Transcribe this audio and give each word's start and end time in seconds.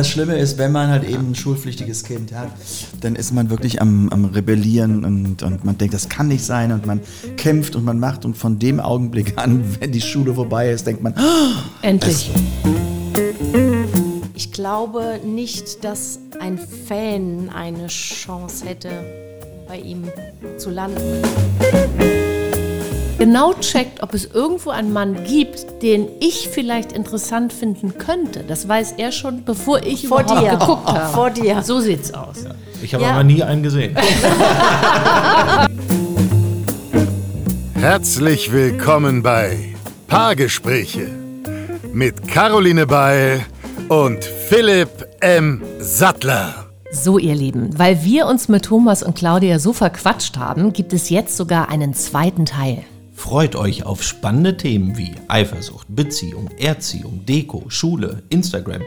Das 0.00 0.08
Schlimme 0.08 0.38
ist, 0.38 0.56
wenn 0.56 0.72
man 0.72 0.88
halt 0.88 1.04
eben 1.04 1.32
ein 1.32 1.34
schulpflichtiges 1.34 2.04
Kind 2.04 2.32
hat, 2.32 2.48
dann 3.02 3.16
ist 3.16 3.34
man 3.34 3.50
wirklich 3.50 3.82
am, 3.82 4.08
am 4.08 4.24
Rebellieren 4.24 5.04
und, 5.04 5.42
und 5.42 5.62
man 5.66 5.76
denkt, 5.76 5.92
das 5.92 6.08
kann 6.08 6.28
nicht 6.28 6.42
sein 6.42 6.72
und 6.72 6.86
man 6.86 7.02
kämpft 7.36 7.76
und 7.76 7.84
man 7.84 8.00
macht 8.00 8.24
und 8.24 8.34
von 8.34 8.58
dem 8.58 8.80
Augenblick 8.80 9.36
an, 9.36 9.62
wenn 9.80 9.92
die 9.92 10.00
Schule 10.00 10.32
vorbei 10.32 10.70
ist, 10.70 10.86
denkt 10.86 11.02
man, 11.02 11.12
Endlich. 11.82 12.30
Ich 14.32 14.52
glaube 14.52 15.20
nicht, 15.22 15.84
dass 15.84 16.18
ein 16.40 16.56
Fan 16.56 17.50
eine 17.54 17.88
Chance 17.88 18.64
hätte, 18.64 18.88
bei 19.68 19.80
ihm 19.80 20.04
zu 20.56 20.70
landen. 20.70 21.02
Genau 23.20 23.52
checkt, 23.52 24.02
ob 24.02 24.14
es 24.14 24.24
irgendwo 24.24 24.70
einen 24.70 24.94
Mann 24.94 25.24
gibt, 25.24 25.82
den 25.82 26.08
ich 26.20 26.48
vielleicht 26.50 26.92
interessant 26.92 27.52
finden 27.52 27.98
könnte. 27.98 28.42
Das 28.48 28.66
weiß 28.66 28.94
er 28.96 29.12
schon, 29.12 29.44
bevor 29.44 29.82
ich 29.82 30.08
Vor 30.08 30.22
überhaupt 30.22 30.42
dir. 30.42 30.52
geguckt 30.56 30.86
habe. 30.88 31.12
Vor 31.12 31.28
dir. 31.28 31.62
So 31.62 31.80
sieht's 31.80 32.14
aus. 32.14 32.46
Ich 32.82 32.94
habe 32.94 33.04
Ja. 33.04 33.10
aber 33.10 33.22
nie 33.24 33.42
einen 33.42 33.62
gesehen. 33.62 33.94
Herzlich 37.74 38.52
willkommen 38.52 39.22
bei 39.22 39.74
Paargespräche 40.08 41.08
mit 41.92 42.26
Caroline 42.26 42.86
Beil 42.86 43.42
und 43.90 44.24
Philipp 44.24 45.06
M. 45.20 45.60
Sattler. 45.78 46.54
So, 46.90 47.18
ihr 47.18 47.34
Lieben, 47.34 47.78
weil 47.78 48.02
wir 48.02 48.24
uns 48.26 48.48
mit 48.48 48.64
Thomas 48.64 49.02
und 49.02 49.14
Claudia 49.14 49.58
so 49.58 49.74
verquatscht 49.74 50.38
haben, 50.38 50.72
gibt 50.72 50.94
es 50.94 51.10
jetzt 51.10 51.36
sogar 51.36 51.68
einen 51.68 51.92
zweiten 51.92 52.46
Teil. 52.46 52.82
Freut 53.20 53.54
euch 53.54 53.84
auf 53.84 54.02
spannende 54.02 54.56
Themen 54.56 54.96
wie 54.96 55.12
Eifersucht, 55.28 55.86
Beziehung, 55.90 56.48
Erziehung, 56.58 57.26
Deko, 57.26 57.64
Schule, 57.68 58.22
Instagram. 58.30 58.80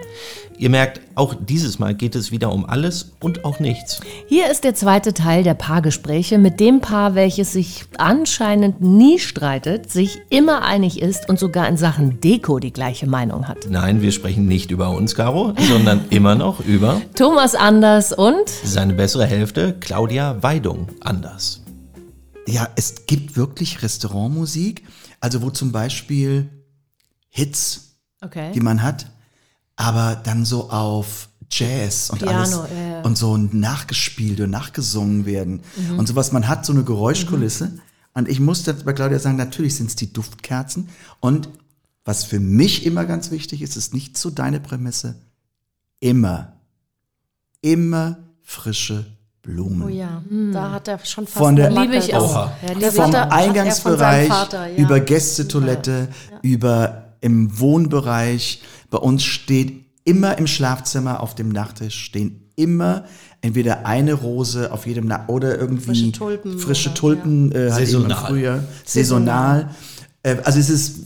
Ihr 0.58 0.72
merkt, 0.72 1.02
auch 1.14 1.36
dieses 1.40 1.78
Mal 1.78 1.94
geht 1.94 2.16
es 2.16 2.32
wieder 2.32 2.52
um 2.52 2.66
alles 2.66 3.12
und 3.20 3.46
auch 3.46 3.60
nichts. 3.60 4.00
Hier 4.28 4.50
ist 4.50 4.64
der 4.64 4.74
zweite 4.74 5.14
Teil 5.14 5.44
der 5.44 5.54
Paargespräche 5.54 6.40
mit 6.40 6.60
dem 6.60 6.82
Paar, 6.82 7.14
welches 7.14 7.54
sich 7.54 7.86
anscheinend 8.00 8.82
nie 8.82 9.20
streitet, 9.20 9.92
sich 9.92 10.20
immer 10.30 10.64
einig 10.64 11.00
ist 11.00 11.30
und 11.30 11.38
sogar 11.38 11.70
in 11.70 11.78
Sachen 11.78 12.20
Deko 12.20 12.58
die 12.58 12.74
gleiche 12.74 13.06
Meinung 13.06 13.48
hat. 13.48 13.68
Nein, 13.70 14.02
wir 14.02 14.12
sprechen 14.12 14.48
nicht 14.48 14.72
über 14.72 14.90
uns, 14.90 15.14
Caro, 15.14 15.54
sondern 15.70 16.06
immer 16.10 16.34
noch 16.34 16.60
über 16.60 17.00
Thomas 17.16 17.54
Anders 17.54 18.12
und 18.12 18.50
seine 18.50 18.94
bessere 18.94 19.28
Hälfte, 19.28 19.76
Claudia 19.80 20.42
Weidung, 20.42 20.88
anders. 21.02 21.63
Ja, 22.48 22.68
es 22.76 23.06
gibt 23.06 23.36
wirklich 23.36 23.82
Restaurantmusik, 23.82 24.84
also 25.20 25.42
wo 25.42 25.50
zum 25.50 25.72
Beispiel 25.72 26.50
Hits, 27.30 27.96
okay. 28.22 28.52
die 28.54 28.60
man 28.60 28.82
hat, 28.82 29.10
aber 29.76 30.16
dann 30.16 30.46
so 30.46 30.70
auf 30.70 31.30
Jazz 31.50 32.10
und 32.10 32.20
Piano, 32.20 32.38
alles 32.38 32.52
ja. 32.52 33.02
und 33.02 33.18
so 33.18 33.38
nachgespielt 33.38 34.40
und 34.40 34.50
nachgesungen 34.50 35.26
werden 35.26 35.62
und 35.98 36.08
sowas. 36.08 36.32
Man 36.32 36.48
hat 36.48 36.66
so 36.66 36.74
eine 36.74 36.84
Geräuschkulisse 36.84 37.80
und 38.14 38.28
ich 38.28 38.40
musste 38.40 38.74
bei 38.74 38.94
Claudia 38.94 39.20
sagen, 39.20 39.38
natürlich 39.38 39.76
sind 39.76 39.90
es 39.90 39.96
die 39.96 40.12
Duftkerzen 40.12 40.90
und 41.20 41.50
was 42.06 42.26
für 42.26 42.40
mich 42.40 42.86
immer 42.86 43.06
ganz 43.06 43.32
wichtig 43.32 43.62
ist, 43.62 43.78
ist 43.78 43.94
nicht 43.94 44.18
so 44.18 44.30
deine 44.30 44.60
Prämisse, 44.60 45.16
immer, 46.00 46.58
immer 47.62 48.18
frische 48.42 49.06
Blumen. 49.44 49.84
Oh 49.84 49.90
ja, 49.90 50.24
da 50.54 50.72
hat 50.72 50.88
er 50.88 51.00
schon 51.04 51.28
fast 51.28 51.38
Von 51.38 51.56
der-. 51.58 51.70
Liebe 51.70 51.98
ich 51.98 52.16
auch. 52.16 52.34
Ja, 52.34 52.52
vom 52.56 52.72
er- 52.72 52.76
hat 52.78 52.84
er 52.84 52.92
von 52.94 53.16
Eingangsbereich 53.16 54.28
Vater, 54.30 54.68
ja. 54.70 54.78
über 54.78 55.00
Gästetoilette, 55.02 56.08
über 56.42 57.14
im 57.22 57.60
Wohnbereich. 57.60 58.62
Bei 58.90 58.98
uns 59.00 59.24
steht 59.24 59.86
immer 60.06 60.38
im 60.38 60.48
Schlafzimmer 60.48 61.22
auf 61.22 61.36
dem 61.36 61.50
Nachttisch 61.50 62.06
stehen 62.06 62.40
immer 62.56 63.06
entweder 63.42 63.86
eine 63.86 64.14
Rose 64.14 64.72
auf 64.72 64.86
jedem 64.86 65.08
Na 65.08 65.26
oder 65.28 65.58
irgendwie 65.58 65.86
Frische 65.88 66.12
Tulpen 66.12 66.60
frische 66.60 66.90
oder- 66.90 66.96
Tulpen 67.00 67.52
äh, 67.52 67.72
halt 67.72 67.86
Saisonal. 67.88 68.26
Frühjahr, 68.28 68.60
saisonal. 68.86 69.70
Äh, 70.24 70.38
also 70.44 70.60
es 70.60 70.70
ist 70.70 71.00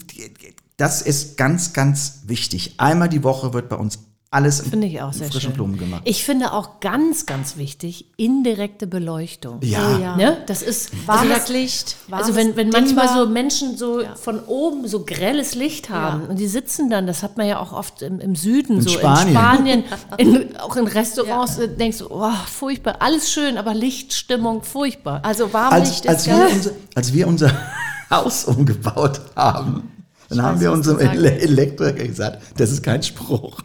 das 0.78 1.02
ist 1.02 1.38
ganz 1.38 1.74
ganz 1.74 2.22
wichtig. 2.28 2.76
Einmal 2.78 3.10
die 3.10 3.24
Woche 3.24 3.54
wird 3.54 3.70
bei 3.70 3.78
uns 3.78 4.00
alles 4.30 4.60
in 4.60 4.72
Finde 4.72 4.88
ich 4.88 5.02
auch 5.02 5.14
sehr 5.14 5.28
frischen 5.28 5.52
schön. 5.52 5.54
Blumen 5.54 5.78
gemacht. 5.78 6.02
Ich 6.04 6.26
finde 6.26 6.52
auch 6.52 6.82
ganz, 6.82 7.26
ganz 7.26 7.56
wichtig, 7.56 8.08
indirekte 8.18 8.86
Beleuchtung. 8.86 9.60
ja. 9.62 9.96
Oh 9.96 10.02
ja. 10.02 10.16
Ne? 10.18 10.38
Das 10.48 10.62
ist 10.62 10.92
Warmes 11.08 11.32
also, 11.42 11.54
Licht. 11.54 11.96
also 12.12 12.36
warmes 12.36 12.36
wenn, 12.36 12.56
wenn 12.58 12.72
Dimmer. 12.72 12.82
manchmal 12.96 13.08
so 13.26 13.30
Menschen 13.32 13.78
so 13.78 14.02
von 14.16 14.44
oben 14.44 14.86
so 14.88 15.06
grelles 15.06 15.56
Licht 15.56 15.90
haben 15.90 16.24
Ja. 16.24 16.30
und 16.30 16.40
die 16.40 16.48
sitzen 16.48 16.90
dann, 16.90 17.08
das 17.08 17.24
hat 17.24 17.38
man 17.38 17.48
ja 17.48 17.60
auch 17.60 17.72
oft 17.72 18.02
im, 18.02 18.20
im 18.20 18.36
Süden, 18.36 18.82
so 18.82 18.90
Spanien. 18.90 19.28
in 19.28 19.34
Spanien, 19.34 19.84
in, 20.18 20.58
auch 20.58 20.76
in 20.76 20.88
Restaurants, 20.88 21.58
äh, 21.58 21.70
denkst 21.70 22.00
du, 22.00 22.08
oh, 22.10 22.32
furchtbar, 22.48 22.98
alles 23.00 23.32
schön, 23.32 23.58
aber 23.58 23.74
Lichtstimmung, 23.74 24.64
furchtbar. 24.64 25.22
Also 25.24 25.54
Warmlicht 25.54 26.06
als, 26.08 26.28
als, 26.28 26.28
ist 26.28 26.28
wir 26.28 26.38
ganz 26.38 26.54
unser, 26.54 26.72
als 26.96 27.14
wir 27.14 27.28
unser 27.28 27.52
Haus 28.10 28.44
umgebaut 28.44 29.22
haben, 29.38 29.90
dann 30.28 30.42
haben 30.42 30.56
weiß, 30.56 30.62
wir 30.62 30.72
unserem. 30.74 31.00
Ele 31.00 31.32
Elektriker 31.40 32.06
gesagt, 32.06 32.42
das 32.58 32.72
ist 32.72 32.84
kein 32.84 33.02
Spruch. 33.02 33.62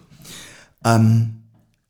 Ähm, 0.85 1.37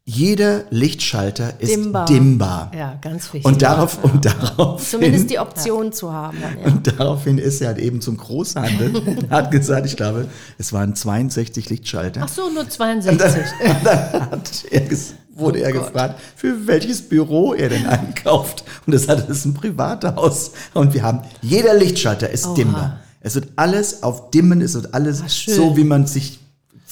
jeder 0.05 0.65
Lichtschalter 0.71 1.61
ist 1.61 1.71
Dimmbar. 1.71 2.07
dimmbar. 2.07 2.73
ja, 2.77 2.99
ganz 3.01 3.27
wichtig. 3.33 3.45
Und 3.45 3.63
darauf, 3.63 4.03
und 4.03 4.25
darauf 4.25 4.85
zumindest 4.91 5.31
die 5.31 5.39
Option 5.39 5.93
zu 5.93 6.13
haben. 6.13 6.39
Ja. 6.41 6.67
und 6.67 6.99
daraufhin 6.99 7.39
ist 7.39 7.61
er 7.61 7.69
halt 7.69 7.79
eben 7.79 8.01
zum 8.01 8.17
Großhandel 8.17 8.97
und 9.07 9.31
hat 9.31 9.53
gesagt, 9.53 9.87
ich 9.87 9.97
glaube, 9.97 10.27
es 10.59 10.73
waren 10.73 10.97
62 10.97 11.71
Lichtschalter. 11.71 12.23
Ach 12.25 12.29
so, 12.29 12.51
nur 12.51 12.63
Und 12.63 12.73
62. 12.73 13.19
dann, 13.63 13.77
und 13.77 13.87
dann 13.87 14.31
hat 14.33 14.65
er, 14.73 14.89
ges- 14.91 15.13
wurde 15.37 15.61
er 15.61 15.71
gefragt, 15.73 16.19
für 16.35 16.67
welches 16.67 17.09
Büro 17.09 17.55
er 17.55 17.69
denn 17.69 17.87
einkauft. 17.87 18.65
Und 18.87 18.95
das 18.97 19.07
hat 19.07 19.21
das 19.29 19.39
ist 19.39 19.45
ein 19.45 19.55
Privathaus. 19.55 20.51
Und 20.75 20.95
wir 20.95 21.05
haben, 21.05 21.21
jeder 21.43 21.75
Lichtschalter 21.75 22.29
ist 22.29 22.55
dimmbar. 22.57 22.99
Es 23.21 23.37
wird 23.37 23.51
alles 23.55 24.03
auf 24.03 24.31
Dimmen, 24.33 24.61
es 24.63 24.75
wird 24.75 24.95
alles 24.95 25.23
schön. 25.33 25.55
so, 25.55 25.77
wie 25.77 25.85
man 25.85 26.09
sich 26.09 26.41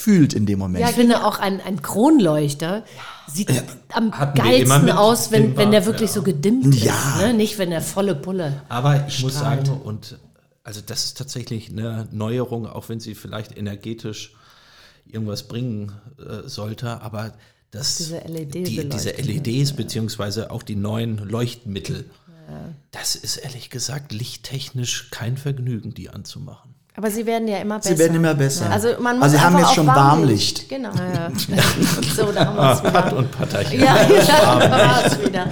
fühlt 0.00 0.32
in 0.32 0.46
dem 0.46 0.58
Moment. 0.58 0.88
Ich 0.88 0.94
finde 0.94 1.24
auch 1.24 1.38
ein, 1.38 1.60
ein 1.60 1.82
Kronleuchter 1.82 2.84
sieht 3.26 3.50
am 3.92 4.12
wir 4.12 4.22
immer 4.22 4.32
geilsten 4.32 4.90
aus, 4.90 5.30
wenn, 5.30 5.56
wenn 5.56 5.70
der 5.70 5.86
wirklich 5.86 6.10
ja. 6.10 6.14
so 6.14 6.22
gedimmt 6.22 6.74
Ja. 6.74 6.94
ist. 6.94 7.22
Ne? 7.22 7.34
Nicht, 7.34 7.58
wenn 7.58 7.70
der 7.70 7.82
volle 7.82 8.14
Pulle. 8.14 8.62
Aber 8.68 9.06
ich 9.06 9.22
muss 9.22 9.38
sagen, 9.38 9.68
und 9.68 10.18
also 10.64 10.80
das 10.84 11.04
ist 11.04 11.18
tatsächlich 11.18 11.70
eine 11.70 12.08
Neuerung, 12.10 12.66
auch 12.66 12.88
wenn 12.88 13.00
sie 13.00 13.14
vielleicht 13.14 13.56
energetisch 13.56 14.34
irgendwas 15.06 15.48
bringen 15.48 15.92
äh, 16.18 16.48
sollte, 16.48 17.00
aber 17.02 17.32
das, 17.70 17.98
Diese 17.98 18.18
LED 18.18 18.54
die, 18.54 18.88
diese 18.88 19.10
LEDs 19.10 19.74
beziehungsweise 19.74 20.50
auch 20.50 20.64
die 20.64 20.74
neuen 20.74 21.18
Leuchtmittel, 21.18 22.10
das 22.90 23.14
ist 23.14 23.36
ehrlich 23.36 23.70
gesagt 23.70 24.12
lichttechnisch 24.12 25.10
kein 25.10 25.36
Vergnügen, 25.36 25.94
die 25.94 26.10
anzumachen. 26.10 26.74
Aber 27.00 27.10
sie 27.10 27.24
werden 27.24 27.48
ja 27.48 27.56
immer 27.56 27.78
besser. 27.78 27.94
Sie 27.94 27.98
werden 27.98 28.14
immer 28.14 28.34
besser. 28.34 28.70
Also 28.70 28.88
man 29.00 29.16
muss 29.16 29.24
Also 29.24 29.38
sie 29.38 29.42
haben 29.42 29.58
jetzt 29.58 29.72
schon 29.72 29.88
auf 29.88 29.96
Warmlicht. 29.96 30.68
Genau. 30.68 30.90
so, 32.14 32.30
da 32.30 32.44
haben 32.44 32.56
wir 32.56 32.72
es 32.72 32.80
wieder. 32.82 32.90
Pat 32.90 33.12
und 33.14 33.30
Patterchen. 33.30 33.80
Ja, 33.80 33.94
da 34.58 34.70
war 34.70 35.06
es 35.06 35.24
wieder. 35.24 35.46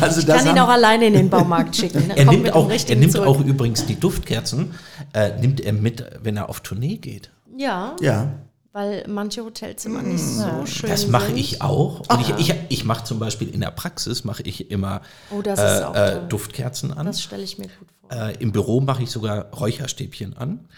Also 0.00 0.20
ich 0.20 0.26
das 0.26 0.42
kann 0.42 0.56
ihn 0.56 0.58
auch 0.58 0.70
alleine 0.70 1.08
in 1.08 1.12
den 1.12 1.28
Baumarkt 1.28 1.76
schicken. 1.76 2.10
Er 2.14 2.24
kommt 2.24 2.44
nimmt, 2.44 2.54
auch, 2.54 2.70
er 2.70 2.96
nimmt 2.96 3.12
zurück. 3.12 3.28
auch 3.28 3.40
übrigens 3.40 3.84
die 3.84 4.00
Duftkerzen, 4.00 4.72
äh, 5.12 5.38
nimmt 5.38 5.60
er 5.60 5.74
mit, 5.74 6.02
wenn 6.22 6.38
er 6.38 6.48
auf 6.48 6.60
Tournee 6.60 6.96
geht. 6.96 7.30
Ja, 7.54 7.94
Ja. 8.00 8.28
Weil 8.76 9.04
manche 9.08 9.42
Hotelzimmer 9.42 10.02
nicht 10.02 10.22
so 10.22 10.66
schön 10.66 10.90
Das 10.90 11.06
mache 11.06 11.28
sind. 11.28 11.38
ich 11.38 11.62
auch. 11.62 12.00
Und 12.10 12.20
ich, 12.20 12.28
ich, 12.50 12.54
ich 12.68 12.84
mache 12.84 13.04
zum 13.04 13.18
Beispiel 13.18 13.48
in 13.48 13.62
der 13.62 13.70
Praxis 13.70 14.22
mache 14.22 14.42
ich 14.42 14.70
immer 14.70 15.00
Oh, 15.30 15.40
das 15.40 15.58
ist 15.58 15.82
auch 15.82 15.94
äh, 15.94 16.18
äh, 16.18 16.28
Duftkerzen 16.28 16.92
an. 16.92 17.06
Das 17.06 17.22
stelle 17.22 17.42
ich 17.42 17.56
mir 17.56 17.68
gut 17.68 17.88
vor. 18.02 18.12
Äh, 18.12 18.36
Im 18.36 18.52
Büro 18.52 18.82
mache 18.82 19.02
ich 19.02 19.10
sogar 19.10 19.46
Räucherstäbchen 19.54 20.36
an. 20.36 20.68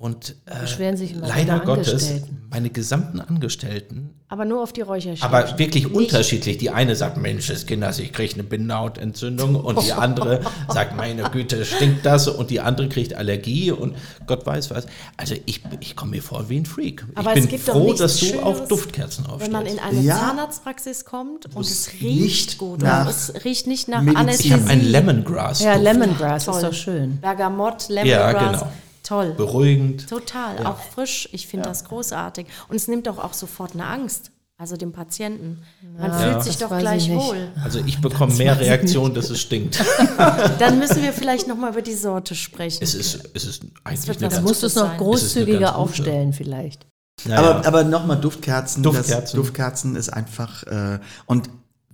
Und 0.00 0.36
äh, 0.46 0.60
beschweren 0.60 0.96
sich 0.96 1.12
immer 1.12 1.26
leider 1.26 1.58
Gottes, 1.58 2.08
meine 2.50 2.70
gesamten 2.70 3.20
Angestellten, 3.20 4.10
Aber 4.28 4.44
nur 4.44 4.62
auf 4.62 4.72
die 4.72 4.82
Räucherstäbchen. 4.82 5.24
aber 5.34 5.58
wirklich 5.58 5.92
unterschiedlich. 5.92 6.58
Die 6.58 6.70
eine 6.70 6.94
sagt, 6.94 7.16
Mensch, 7.16 7.48
das 7.48 7.66
Kinders, 7.66 7.98
ich 7.98 8.12
kriege 8.12 8.34
eine 8.34 8.44
Bindehautentzündung. 8.44 9.56
Und 9.56 9.82
die 9.84 9.92
andere 10.06 10.42
sagt, 10.68 10.96
meine 10.96 11.24
Güte, 11.30 11.64
stinkt 11.64 12.06
das. 12.06 12.28
Und 12.28 12.50
die 12.50 12.60
andere 12.60 12.88
kriegt 12.88 13.12
Allergie 13.14 13.72
und 13.72 13.96
Gott 14.28 14.46
weiß 14.46 14.70
was. 14.70 14.86
Also 15.16 15.34
ich, 15.46 15.62
ich 15.80 15.96
komme 15.96 16.12
mir 16.12 16.22
vor 16.22 16.48
wie 16.48 16.58
ein 16.60 16.66
Freak. 16.66 17.04
Aber 17.16 17.32
ich 17.32 17.38
es 17.38 17.42
bin 17.46 17.50
gibt 17.56 17.68
doch 17.68 17.72
froh, 17.72 17.92
dass 17.92 18.20
du 18.20 18.38
auch 18.40 18.68
Duftkerzen 18.68 19.24
Wenn 19.38 19.50
man 19.50 19.66
in 19.66 19.80
aufstellst. 19.80 19.84
eine 19.98 20.00
Ja. 20.06 20.16
Zahnarztpraxis 20.20 21.04
kommt 21.06 21.52
und 21.56 21.60
es 21.66 21.90
riecht 22.00 22.20
nicht 22.20 22.58
gut. 22.58 22.82
nach 22.82 23.06
und 23.06 23.10
es 23.10 23.32
riecht 23.44 23.66
nicht 23.66 23.88
nach 23.88 24.02
Medizin. 24.02 24.16
Anästhesie. 24.16 24.48
Ich 24.48 24.54
habe 24.60 24.70
ein 24.70 24.84
Lemongrass. 24.84 25.60
Ja, 25.60 25.74
Lemongrass 25.74 26.44
Toll. 26.44 26.54
ist 26.54 26.62
doch 26.62 26.72
schön. 26.72 27.18
Bergamott, 27.20 27.88
Ja, 27.88 27.94
Lemongrass. 28.30 28.60
genau. 28.60 28.72
Toll. 29.08 29.32
Beruhigend. 29.32 30.06
Total. 30.06 30.66
Auch 30.66 30.78
frisch. 30.78 31.30
Ich 31.32 31.46
finde 31.46 31.66
das 31.66 31.84
großartig. 31.84 32.46
Und 32.68 32.76
es 32.76 32.88
nimmt 32.88 33.06
doch 33.06 33.16
auch 33.16 33.32
sofort 33.32 33.72
eine 33.72 33.86
Angst. 33.86 34.32
Also 34.58 34.76
dem 34.76 34.92
Patienten. 34.92 35.62
Man 35.96 36.12
fühlt 36.12 36.42
sich 36.42 36.58
das 36.58 36.68
doch 36.68 36.78
gleich 36.78 37.08
wohl. 37.08 37.52
Also 37.62 37.78
ich 37.86 38.00
bekomme 38.00 38.34
mehr 38.34 38.58
Reaktionen, 38.58 39.14
dass 39.14 39.30
es 39.30 39.40
stinkt. 39.40 39.82
Dann 40.58 40.78
müssen 40.78 41.00
wir 41.00 41.12
vielleicht 41.12 41.46
noch 41.46 41.56
mal 41.56 41.70
über 41.70 41.80
die 41.80 41.94
Sorte 41.94 42.34
sprechen. 42.34 42.82
Es 42.82 42.92
ist, 42.92 43.30
es 43.34 43.44
ist 43.44 43.62
eigentlich 43.84 44.18
eine 44.18 44.28
ganz, 44.28 44.42
musst 44.42 44.62
du 44.62 44.66
es 44.66 44.74
noch 44.74 44.98
großzügiger 44.98 45.76
aufstellen 45.76 46.32
vielleicht. 46.32 46.86
Ja, 47.24 47.38
aber 47.38 47.62
ja. 47.62 47.66
aber 47.66 47.84
nochmal 47.84 48.20
Duftkerzen. 48.20 48.82
Duftkerzen. 48.82 49.20
Das, 49.20 49.32
Duftkerzen 49.32 49.96
ist 49.96 50.12
einfach, 50.12 50.64
äh, 50.64 50.98
und 51.26 51.48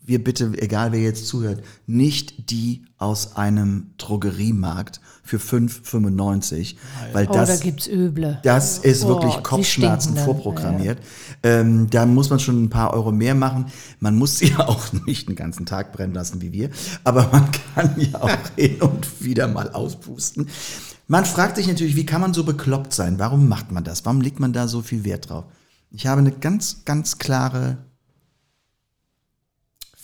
wir 0.06 0.22
bitte, 0.22 0.52
egal 0.58 0.92
wer 0.92 1.00
jetzt 1.00 1.26
zuhört, 1.26 1.62
nicht 1.86 2.50
die 2.50 2.84
aus 2.98 3.36
einem 3.36 3.92
Drogeriemarkt 3.98 5.00
für 5.22 5.38
5,95, 5.38 6.76
weil 7.12 7.26
Oh, 7.28 7.32
da 7.32 7.46
das, 7.46 7.60
gibt's 7.60 7.86
üble. 7.86 8.38
das 8.42 8.78
ist 8.78 9.04
Oh, 9.04 9.08
wirklich 9.08 9.42
Kopfschmerzen 9.42 10.16
vorprogrammiert. 10.16 10.98
Ähm, 11.42 11.88
da 11.90 12.04
muss 12.06 12.30
man 12.30 12.38
schon 12.38 12.62
ein 12.64 12.70
paar 12.70 12.92
Euro 12.92 13.12
mehr 13.12 13.34
machen. 13.34 13.66
Man 14.00 14.16
muss 14.16 14.38
sie 14.38 14.48
ja 14.48 14.68
auch 14.68 14.92
nicht 15.06 15.28
den 15.28 15.36
ganzen 15.36 15.64
Tag 15.66 15.92
brennen 15.92 16.14
lassen 16.14 16.40
wie 16.42 16.52
wir, 16.52 16.70
aber 17.04 17.28
man 17.32 17.48
kann 17.74 17.94
ja 17.98 18.20
auch 18.20 18.30
hin 18.56 18.80
und 18.82 19.22
wieder 19.24 19.48
mal 19.48 19.70
auspusten. 19.70 20.48
Man 21.06 21.24
fragt 21.24 21.56
sich 21.56 21.66
natürlich, 21.66 21.96
wie 21.96 22.06
kann 22.06 22.20
man 22.20 22.32
so 22.34 22.44
bekloppt 22.44 22.92
sein? 22.94 23.18
Warum 23.18 23.48
macht 23.48 23.72
man 23.72 23.84
das? 23.84 24.04
Warum 24.04 24.20
legt 24.20 24.40
man 24.40 24.52
da 24.52 24.68
so 24.68 24.80
viel 24.82 25.04
Wert 25.04 25.28
drauf? 25.30 25.44
Ich 25.90 26.06
habe 26.06 26.20
eine 26.20 26.32
ganz, 26.32 26.84
ganz 26.84 27.18
klare 27.18 27.78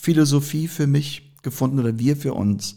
Philosophie 0.01 0.67
für 0.67 0.87
mich 0.87 1.35
gefunden 1.43 1.79
oder 1.79 1.99
wir 1.99 2.17
für 2.17 2.33
uns. 2.33 2.77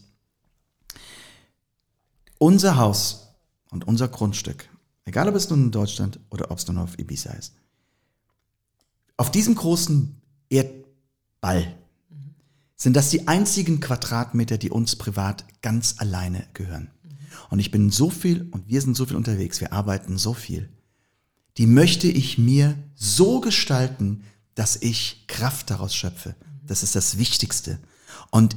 Unser 2.37 2.75
Haus 2.75 3.29
und 3.69 3.87
unser 3.87 4.09
Grundstück, 4.09 4.67
egal 5.05 5.29
ob 5.29 5.35
es 5.35 5.49
nun 5.49 5.63
in 5.63 5.71
Deutschland 5.71 6.19
oder 6.29 6.51
ob 6.51 6.57
es 6.57 6.67
nun 6.67 6.77
auf 6.77 6.99
Ibiza 6.99 7.31
ist, 7.31 7.53
auf 9.15 9.31
diesem 9.31 9.55
großen 9.55 10.21
Erdball 10.49 11.73
sind 12.75 12.97
das 12.97 13.09
die 13.09 13.29
einzigen 13.29 13.79
Quadratmeter, 13.79 14.57
die 14.57 14.69
uns 14.69 14.97
privat 14.97 15.45
ganz 15.61 15.95
alleine 15.99 16.45
gehören. 16.53 16.89
Und 17.49 17.59
ich 17.59 17.71
bin 17.71 17.89
so 17.89 18.09
viel 18.09 18.49
und 18.51 18.67
wir 18.67 18.81
sind 18.81 18.97
so 18.97 19.05
viel 19.05 19.15
unterwegs, 19.15 19.61
wir 19.61 19.71
arbeiten 19.71 20.17
so 20.17 20.33
viel. 20.33 20.67
Die 21.57 21.67
möchte 21.67 22.07
ich 22.07 22.37
mir 22.37 22.75
so 22.95 23.39
gestalten, 23.39 24.25
dass 24.55 24.75
ich 24.75 25.23
Kraft 25.27 25.69
daraus 25.69 25.95
schöpfe. 25.95 26.35
Das 26.65 26.83
ist 26.83 26.95
das 26.95 27.17
Wichtigste. 27.17 27.79
Und 28.31 28.55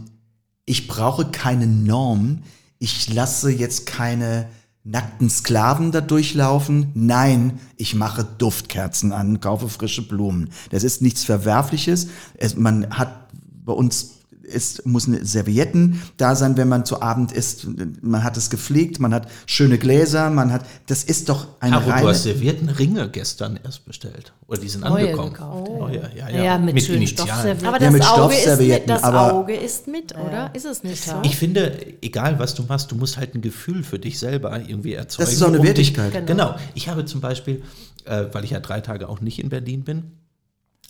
ich 0.65 0.89
brauche 0.89 1.27
keine 1.27 1.67
Norm. 1.67 2.43
Ich 2.79 3.13
lasse 3.13 3.51
jetzt 3.51 3.87
keine 3.87 4.49
nackten 4.85 5.29
Sklaven 5.29 5.91
da 5.91 6.01
durchlaufen. 6.01 6.91
Nein, 6.95 7.59
ich 7.77 7.95
mache 7.95 8.25
Duftkerzen 8.25 9.13
an, 9.13 9.41
kaufe 9.41 9.69
frische 9.69 10.07
Blumen. 10.07 10.51
Das 10.71 10.85
ist 10.85 11.03
nichts 11.03 11.25
Verwerfliches. 11.25 12.09
Es, 12.35 12.57
man 12.57 12.91
hat 12.91 13.29
bei 13.65 13.73
uns 13.73 14.16
es 14.53 14.85
muss 14.85 15.07
eine 15.09 15.25
Servietten 15.25 16.01
da 16.17 16.35
sein, 16.35 16.57
wenn 16.57 16.69
man 16.69 16.85
zu 16.85 17.03
Abend 17.03 17.33
isst. 17.33 17.67
Man 18.03 18.23
hat 18.25 18.37
es 18.37 18.51
gepflegt, 18.51 19.01
man 19.01 19.13
hat 19.15 19.29
schöne 19.47 19.79
Gläser, 19.79 20.31
man 20.31 20.53
hat, 20.53 20.65
das 20.87 21.05
ist 21.05 21.29
doch 21.29 21.47
eine 21.61 21.77
Caro, 21.77 21.85
du 21.87 21.91
reine, 21.91 22.09
hast 22.09 22.23
servierten 22.23 22.69
Ringe 22.69 23.09
gestern 23.09 23.59
erst 23.63 23.85
bestellt. 23.85 24.33
Oder 24.47 24.61
die 24.61 24.69
sind 24.69 24.83
Neue 24.85 25.05
angekommen. 25.11 25.33
gekauft, 25.33 25.69
ja. 25.71 25.79
Neue, 25.79 26.11
ja, 26.17 26.29
ja. 26.31 26.45
Ja, 26.45 26.59
mit 26.59 26.83
schönen 26.83 26.99
Initialen. 26.99 27.29
Stoffservietten. 27.31 27.67
Aber 27.67 27.77
Ja, 27.81 27.85
das, 27.85 27.93
mit 27.93 28.09
Auge 28.09 28.35
ist 28.37 28.61
mit, 28.61 28.89
das 28.91 29.03
aber- 29.03 29.33
Auge 29.35 29.55
ist 29.57 29.89
mit, 29.89 30.15
oder? 30.15 30.51
Ist 30.55 30.65
es 30.67 30.83
nicht 30.85 31.03
so? 31.05 31.13
Ich 31.23 31.37
finde, 31.37 31.79
egal 32.03 32.39
was 32.39 32.55
du 32.55 32.63
machst, 32.63 32.91
du 32.93 32.97
musst 32.97 33.17
halt 33.17 33.35
ein 33.35 33.41
Gefühl 33.43 33.83
für 33.83 33.99
dich 33.99 34.19
selber 34.19 34.59
irgendwie 34.61 34.95
erzeugen. 34.95 35.25
Das 35.27 35.33
ist 35.35 35.43
auch 35.43 35.49
eine 35.49 35.59
um 35.59 35.65
dich- 35.65 35.97
Wertigkeit. 35.97 36.27
Genau. 36.27 36.55
Ich 36.75 36.89
habe 36.89 37.05
zum 37.05 37.21
Beispiel, 37.21 37.63
äh, 38.05 38.27
weil 38.33 38.45
ich 38.45 38.51
ja 38.51 38.61
drei 38.61 38.81
Tage 38.81 39.09
auch 39.09 39.21
nicht 39.21 39.39
in 39.41 39.49
Berlin 39.49 39.83
bin, 39.83 40.05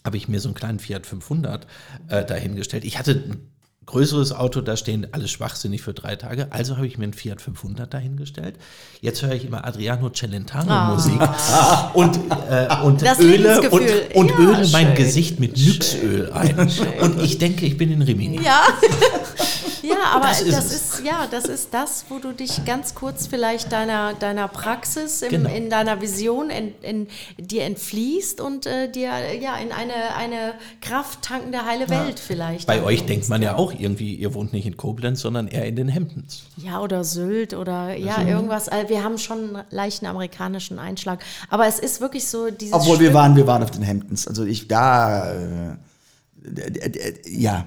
habe 0.07 0.17
ich 0.17 0.29
mir 0.29 0.41
so 0.41 0.49
einen 0.49 0.55
kleinen 0.55 0.79
Fiat 0.79 1.07
500 1.07 1.67
äh, 2.09 2.25
dahingestellt. 2.25 2.85
Ich 2.85 2.99
hatte 2.99 3.11
ein 3.13 3.51
größeres 3.87 4.33
Auto, 4.33 4.61
da 4.61 4.77
stehen 4.77 5.07
alle 5.13 5.29
schwachsinnig 5.29 5.83
für 5.83 5.95
drei 5.95 6.17
Tage. 6.17 6.49
Also 6.51 6.77
habe 6.77 6.87
ich 6.87 6.99
mir 6.99 7.05
einen 7.05 7.13
Fiat 7.13 7.41
500 7.41 7.93
dahingestellt. 7.93 8.57
Jetzt 9.01 9.23
höre 9.23 9.33
ich 9.33 9.45
immer 9.45 9.65
Adriano 9.65 10.11
Celentano 10.11 10.95
Musik 10.95 11.21
und, 11.95 12.17
äh, 12.51 12.69
und 12.83 13.03
Das 13.03 13.21
Öle 13.21 13.71
und, 13.71 13.83
und 14.15 14.31
Ja, 14.31 14.39
öle 14.39 14.69
mein 14.73 14.89
schön. 14.89 14.95
Gesicht 14.95 15.41
mit 15.41 15.57
Nyxöl 15.57 16.33
ein. 16.33 16.59
Und 17.01 17.23
ich 17.23 17.39
denke, 17.39 17.67
ich 17.67 17.77
bin 17.77 17.93
in 17.93 18.03
Rimini. 18.03 18.43
Ja. 18.43 18.63
ja, 19.89 19.97
aber 20.15 20.27
Das 20.29 20.45
das 20.45 20.65
ist 20.67 20.73
ist, 20.73 20.95
es. 21.01 21.03
ja, 21.05 21.27
das 21.31 21.45
ist 21.47 21.73
das, 21.75 22.05
wo 22.09 22.19
du 22.19 22.33
dich 22.33 22.65
ganz 22.65 22.95
kurz 22.95 23.27
vielleicht 23.27 23.73
deiner, 23.73 24.15
deiner 24.15 24.49
Praxis, 24.49 25.23
im, 25.23 25.31
Genau. 25.31 25.51
in 25.55 25.71
deiner 25.71 26.01
Vision 26.01 26.51
in, 26.51 26.75
in, 26.83 27.09
dir 27.39 27.65
entfließt 27.65 28.41
und 28.41 28.67
äh, 28.67 28.91
dir 28.91 29.11
ja 29.41 29.57
in 29.57 29.73
eine, 29.73 30.15
eine 30.17 30.55
krafttankende 30.81 31.65
heile 31.65 31.89
Welt 31.89 32.19
vielleicht. 32.21 32.67
Bei 32.67 32.83
euch 32.83 33.07
denkt 33.07 33.29
man 33.29 33.43
ja 33.43 33.57
auch 33.57 33.73
irgendwie, 33.79 34.15
ihr 34.15 34.35
wohnt 34.35 34.53
nicht 34.53 34.67
in 34.67 34.77
Koblenz, 34.77 35.21
sondern 35.21 35.49
eher 35.49 35.67
in 35.67 35.77
den 35.77 35.89
Hemdens. 35.89 36.43
Ja, 36.57 36.81
oder 36.81 37.05
Sylt 37.05 37.55
oder 37.55 37.95
ja, 37.97 38.23
irgendwas. 38.23 38.69
Also 38.69 38.89
wir 38.89 39.03
haben 39.05 39.19
schon 39.19 39.57
einen 39.57 39.65
leichten 39.71 40.07
amerikanischen 40.07 40.79
Einschlag. 40.79 41.23
Aber 41.51 41.67
es 41.67 41.79
ist 41.79 42.01
wirklich 42.01 42.27
so 42.29 42.51
dieses. 42.51 42.75
Obwohl 42.75 42.99
wir 42.99 43.07
Schwimmen- 43.07 43.15
waren, 43.15 43.37
wir 43.37 43.47
waren 43.47 43.63
auf 43.63 43.71
den 43.71 43.83
Hemdens. 43.83 44.27
Also 44.27 44.45
ich 44.45 44.69
da, 44.69 45.33
äh, 45.33 45.77
ja, 47.29 47.65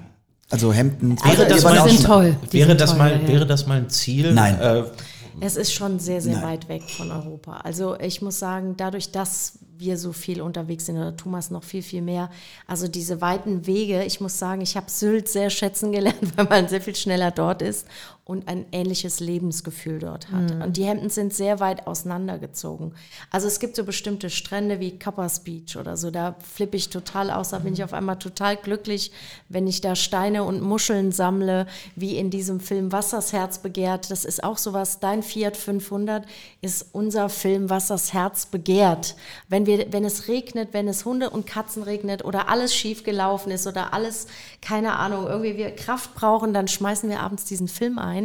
also 0.50 0.72
Hemdens. 0.72 1.24
Wäre 1.24 1.42
Ihr 1.42 1.48
das, 1.48 1.62
mal, 1.62 1.88
sind 1.88 2.04
toll. 2.04 2.36
Wäre, 2.50 2.68
sind 2.68 2.80
das 2.80 2.90
toll, 2.90 2.98
mal, 2.98 3.22
ja. 3.22 3.28
wäre 3.28 3.46
das 3.46 3.66
mal 3.66 3.78
ein 3.78 3.88
Ziel? 3.88 4.32
Nein. 4.32 4.60
Äh, 4.60 4.82
Es 5.40 5.56
ist 5.56 5.72
schon 5.72 5.98
sehr, 5.98 6.20
sehr 6.20 6.34
Nein. 6.34 6.44
weit 6.44 6.68
weg 6.68 6.82
von 6.90 7.10
Europa. 7.10 7.58
Also 7.58 7.98
ich 7.98 8.20
muss 8.20 8.38
sagen, 8.38 8.74
dadurch, 8.76 9.12
dass 9.12 9.58
wir 9.78 9.96
so 9.96 10.12
viel 10.12 10.42
unterwegs 10.42 10.86
sind, 10.86 10.96
oder 10.96 11.16
Thomas 11.16 11.50
noch 11.50 11.64
viel, 11.64 11.82
viel 11.82 12.02
mehr, 12.02 12.30
also 12.66 12.86
diese 12.86 13.20
weiten 13.22 13.66
Wege, 13.66 14.04
ich 14.04 14.20
muss 14.20 14.38
sagen, 14.38 14.60
ich 14.60 14.76
habe 14.76 14.90
Sylt 14.90 15.28
sehr 15.28 15.48
schätzen 15.48 15.92
gelernt, 15.92 16.18
weil 16.36 16.44
man 16.46 16.68
sehr 16.68 16.80
viel 16.82 16.96
schneller 16.96 17.30
dort 17.30 17.62
ist 17.62 17.86
und 18.24 18.46
ein 18.48 18.66
ähnliches 18.72 19.20
Lebensgefühl 19.20 19.98
dort 19.98 20.30
hat. 20.30 20.52
Und 20.62 20.76
die 20.76 20.84
Hemden 20.84 21.10
sind 21.10 21.34
sehr 21.34 21.58
weit 21.58 21.86
auseinandergezogen. 21.86 22.92
Also 23.30 23.48
es 23.48 23.58
gibt 23.58 23.74
so 23.74 23.84
bestimmte 23.84 24.30
Strände 24.30 24.78
wie 24.78 24.98
Coppers 24.98 25.40
Beach 25.40 25.76
oder 25.76 25.96
so, 25.96 26.10
da 26.10 26.36
flippe 26.38 26.76
ich 26.76 26.90
total 26.90 27.30
aus, 27.30 27.50
da 27.50 27.58
bin 27.58 27.72
ich 27.72 27.82
auf 27.82 27.92
einmal 27.92 28.18
total 28.18 28.56
glücklich, 28.56 29.10
wenn 29.48 29.66
ich 29.66 29.80
da 29.80 29.96
Steine 29.96 30.44
und 30.44 30.60
Muscheln 30.60 31.12
sammle, 31.12 31.66
wie 31.96 32.16
in 32.16 32.30
diesem 32.30 32.60
Film 32.60 32.92
Wassers 32.92 33.32
Herz 33.32 33.58
begehrt. 33.58 34.10
Das 34.10 34.24
ist 34.24 34.44
auch 34.44 34.58
sowas, 34.58 35.00
dein 35.00 35.22
Fiat 35.22 35.56
500 35.56 36.24
ist 36.60 36.86
unser 36.92 37.28
Film 37.28 37.70
Wassers 37.70 38.12
Herz 38.12 38.46
begehrt. 38.46 39.16
Wenn, 39.48 39.66
wir, 39.66 39.92
wenn 39.92 40.04
es 40.04 40.28
regnet, 40.28 40.68
wenn 40.72 40.88
es 40.88 41.04
Hunde 41.04 41.30
und 41.30 41.46
Katzen 41.46 41.82
regnet 41.82 42.24
oder 42.24 42.48
alles 42.48 42.74
schief 42.74 43.02
gelaufen 43.02 43.50
ist 43.50 43.66
oder 43.66 43.92
alles, 43.92 44.26
keine 44.60 44.96
Ahnung, 44.96 45.26
irgendwie 45.26 45.56
wir 45.56 45.74
Kraft 45.74 46.14
brauchen, 46.14 46.52
dann 46.52 46.68
schmeißen 46.68 47.08
wir 47.08 47.20
abends 47.20 47.44
diesen 47.44 47.68
Film 47.68 47.98
ein, 47.98 48.19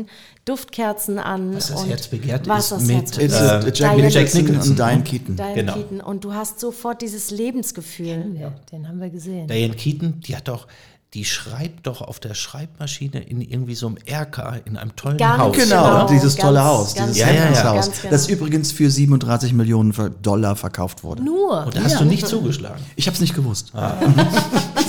Duftkerzen 0.45 1.17
an. 1.19 1.55
Was 1.55 1.67
das 1.69 1.81
und 1.81 1.89
Herz 1.89 2.07
begehrt 2.07 2.47
Was 2.47 2.65
ist 2.65 2.71
das 2.73 2.81
mit, 2.83 2.95
Herz 2.97 3.17
äh, 3.17 3.21
begehrt. 3.21 3.41
a- 3.41 3.59
Jack, 3.65 3.73
Diane- 3.95 4.01
Nicholson 4.07 4.41
Nicholson, 4.43 4.69
und 4.71 4.77
Diane 4.79 4.97
ne? 4.97 5.03
Keaton. 5.03 5.35
Diane 5.35 5.53
Genau. 5.55 5.73
Keaton. 5.73 6.01
Und 6.01 6.23
du 6.23 6.33
hast 6.33 6.59
sofort 6.59 7.01
dieses 7.01 7.31
Lebensgefühl. 7.31 8.35
Ja, 8.39 8.51
den 8.71 8.87
haben 8.87 8.99
wir 8.99 9.09
gesehen. 9.09 9.47
Diane 9.47 9.73
Keaton, 9.73 10.19
die 10.21 10.35
hat 10.35 10.47
doch, 10.47 10.67
die 11.13 11.23
schreibt 11.23 11.87
doch 11.87 12.01
auf 12.01 12.19
der 12.19 12.33
Schreibmaschine 12.33 13.21
in 13.21 13.39
irgendwie 13.39 13.75
so 13.75 13.87
einem 13.87 13.95
Erker 14.05 14.59
in 14.65 14.75
einem 14.75 14.95
tollen 14.97 15.17
Ganz 15.17 15.39
Haus. 15.39 15.55
Genau, 15.55 15.83
Genau, 15.93 16.07
dieses 16.09 16.35
tolle 16.35 16.55
ganz, 16.55 16.67
Haus, 16.67 16.93
ganz 16.95 17.13
dieses 17.13 17.27
Ja, 17.29 17.33
ja, 17.33 17.51
ja. 17.53 17.71
Genau. 17.71 18.09
das 18.09 18.27
übrigens 18.27 18.73
für 18.73 18.91
37 18.91 19.53
Millionen 19.53 19.93
Dollar 20.21 20.57
verkauft 20.57 21.05
wurde. 21.05 21.23
Nur. 21.23 21.65
Und 21.67 21.75
da 21.75 21.83
hast 21.83 22.01
du 22.01 22.03
nicht 22.05 22.27
zugeschlagen. 22.27 22.83
Ich 22.97 23.07
habe 23.07 23.15
es 23.15 23.21
nicht 23.21 23.33
gewusst. 23.33 23.71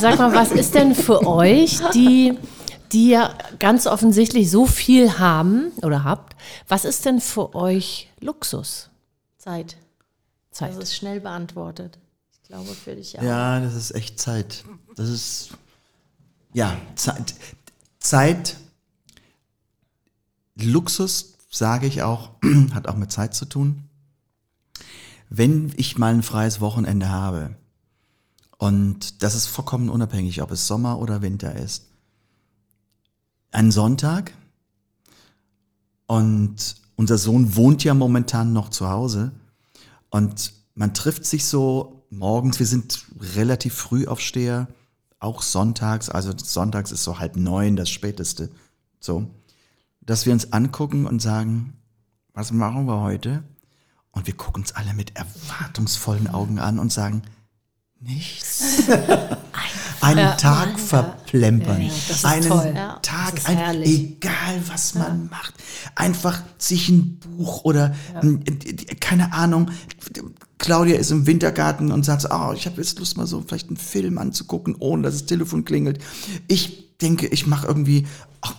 Sag 0.01 0.19
mal, 0.19 0.35
was 0.35 0.51
ist 0.53 0.75
denn 0.75 0.95
für 0.95 1.25
euch, 1.27 1.79
die, 1.95 2.35
die 2.93 3.09
ja 3.09 3.37
ganz 3.59 3.87
offensichtlich 3.87 4.51
so 4.51 4.67
viel 4.67 5.19
haben 5.19 5.73
oder 5.83 6.05
habt, 6.05 6.37
was 6.69 6.85
ist 6.85 7.05
denn 7.05 7.21
für 7.21 7.55
euch 7.55 8.11
Luxus? 8.21 8.91
Zeit. 9.39 9.77
Zeit. 10.51 10.71
Das 10.71 10.85
ist 10.85 10.97
schnell 10.97 11.21
beantwortet. 11.21 11.99
Ich 12.33 12.43
glaube 12.49 12.75
für 12.75 12.95
dich 12.95 13.19
auch. 13.19 13.23
Ja, 13.23 13.61
das 13.61 13.75
ist 13.75 13.95
echt 13.95 14.19
Zeit. 14.19 14.65
Das 14.97 15.09
ist, 15.09 15.51
ja, 16.53 16.77
Zeit. 16.95 17.35
Zeit, 17.99 18.57
Luxus, 20.55 21.35
sage 21.51 21.87
ich 21.87 22.03
auch, 22.03 22.31
hat 22.73 22.89
auch 22.89 22.97
mit 22.97 23.13
Zeit 23.13 23.35
zu 23.35 23.45
tun. 23.47 23.85
Wenn 25.29 25.73
ich 25.77 25.99
mal 25.99 26.15
ein 26.15 26.23
freies 26.23 26.61
Wochenende 26.61 27.09
habe, 27.09 27.57
und 28.59 29.23
das 29.23 29.35
ist 29.35 29.47
vollkommen 29.47 29.91
unabhängig, 29.91 30.41
ob 30.41 30.51
es 30.51 30.67
Sommer 30.67 30.99
oder 30.99 31.21
Winter 31.21 31.55
ist, 31.55 31.87
ein 33.57 33.71
Sonntag? 33.71 34.33
Und 36.07 36.77
unser 36.95 37.19
Sohn 37.19 37.57
wohnt 37.57 37.83
ja 37.85 37.95
momentan 37.95 38.53
noch 38.53 38.69
zu 38.69 38.89
Hause. 38.89 39.33
Und 40.11 40.53
man 40.75 40.95
trifft 40.95 41.25
sich 41.25 41.47
so 41.47 42.05
morgens, 42.11 42.59
wir 42.59 42.67
sind 42.67 43.07
relativ 43.35 43.75
früh 43.75 44.07
aufsteher, 44.07 44.69
auch 45.19 45.43
sonntags, 45.43 46.11
also 46.11 46.33
sonntags 46.37 46.93
ist 46.93 47.03
so 47.03 47.19
halb 47.19 47.37
neun 47.37 47.77
das 47.77 47.89
späteste, 47.89 48.51
so, 49.01 49.27
dass 50.03 50.27
wir 50.27 50.35
uns 50.35 50.53
angucken 50.53 51.07
und 51.07 51.21
sagen, 51.21 51.73
was 52.35 52.53
machen 52.53 52.87
wir 52.87 53.01
heute? 53.01 53.43
Und 54.13 54.27
wir 54.27 54.37
gucken 54.37 54.63
uns 54.63 54.73
alle 54.73 54.93
mit 54.93 55.17
erwartungsvollen 55.17 56.29
Augen 56.29 56.59
an 56.59 56.79
und 56.79 56.93
sagen, 56.93 57.23
nichts. 58.01 58.83
Einen 60.07 60.37
Tag 60.39 60.79
verplempern. 60.79 61.81
Ja, 61.81 61.89
ja, 61.89 61.95
das 62.09 62.17
ist 62.17 62.25
einen 62.25 62.49
toll. 62.49 62.73
Ja, 62.75 62.99
Tag, 63.03 63.35
ein, 63.45 63.83
egal 63.83 64.63
was 64.67 64.95
man 64.95 65.29
macht. 65.29 65.55
Einfach 65.95 66.43
sich 66.59 66.89
ein 66.89 67.19
Buch 67.19 67.65
oder 67.65 67.95
ein, 68.15 68.45
keine 69.01 69.33
Ahnung, 69.33 69.71
Claudia 70.59 70.97
ist 70.97 71.11
im 71.11 71.27
Wintergarten 71.27 71.93
und 71.93 72.05
sagt 72.05 72.23
so, 72.23 72.29
oh, 72.31 72.53
ich 72.55 72.67
habe 72.67 72.77
jetzt 72.79 72.99
Lust 72.99 73.17
mal 73.17 73.27
so 73.27 73.43
vielleicht 73.47 73.69
einen 73.69 73.77
Film 73.77 74.19
anzugucken, 74.19 74.77
ohne 74.79 75.03
dass 75.03 75.15
das 75.15 75.27
Telefon 75.27 75.65
klingelt. 75.65 76.03
Ich 76.49 76.97
denke, 76.99 77.27
ich 77.27 77.47
mache 77.47 77.67
irgendwie, 77.67 78.07
ach, 78.41 78.55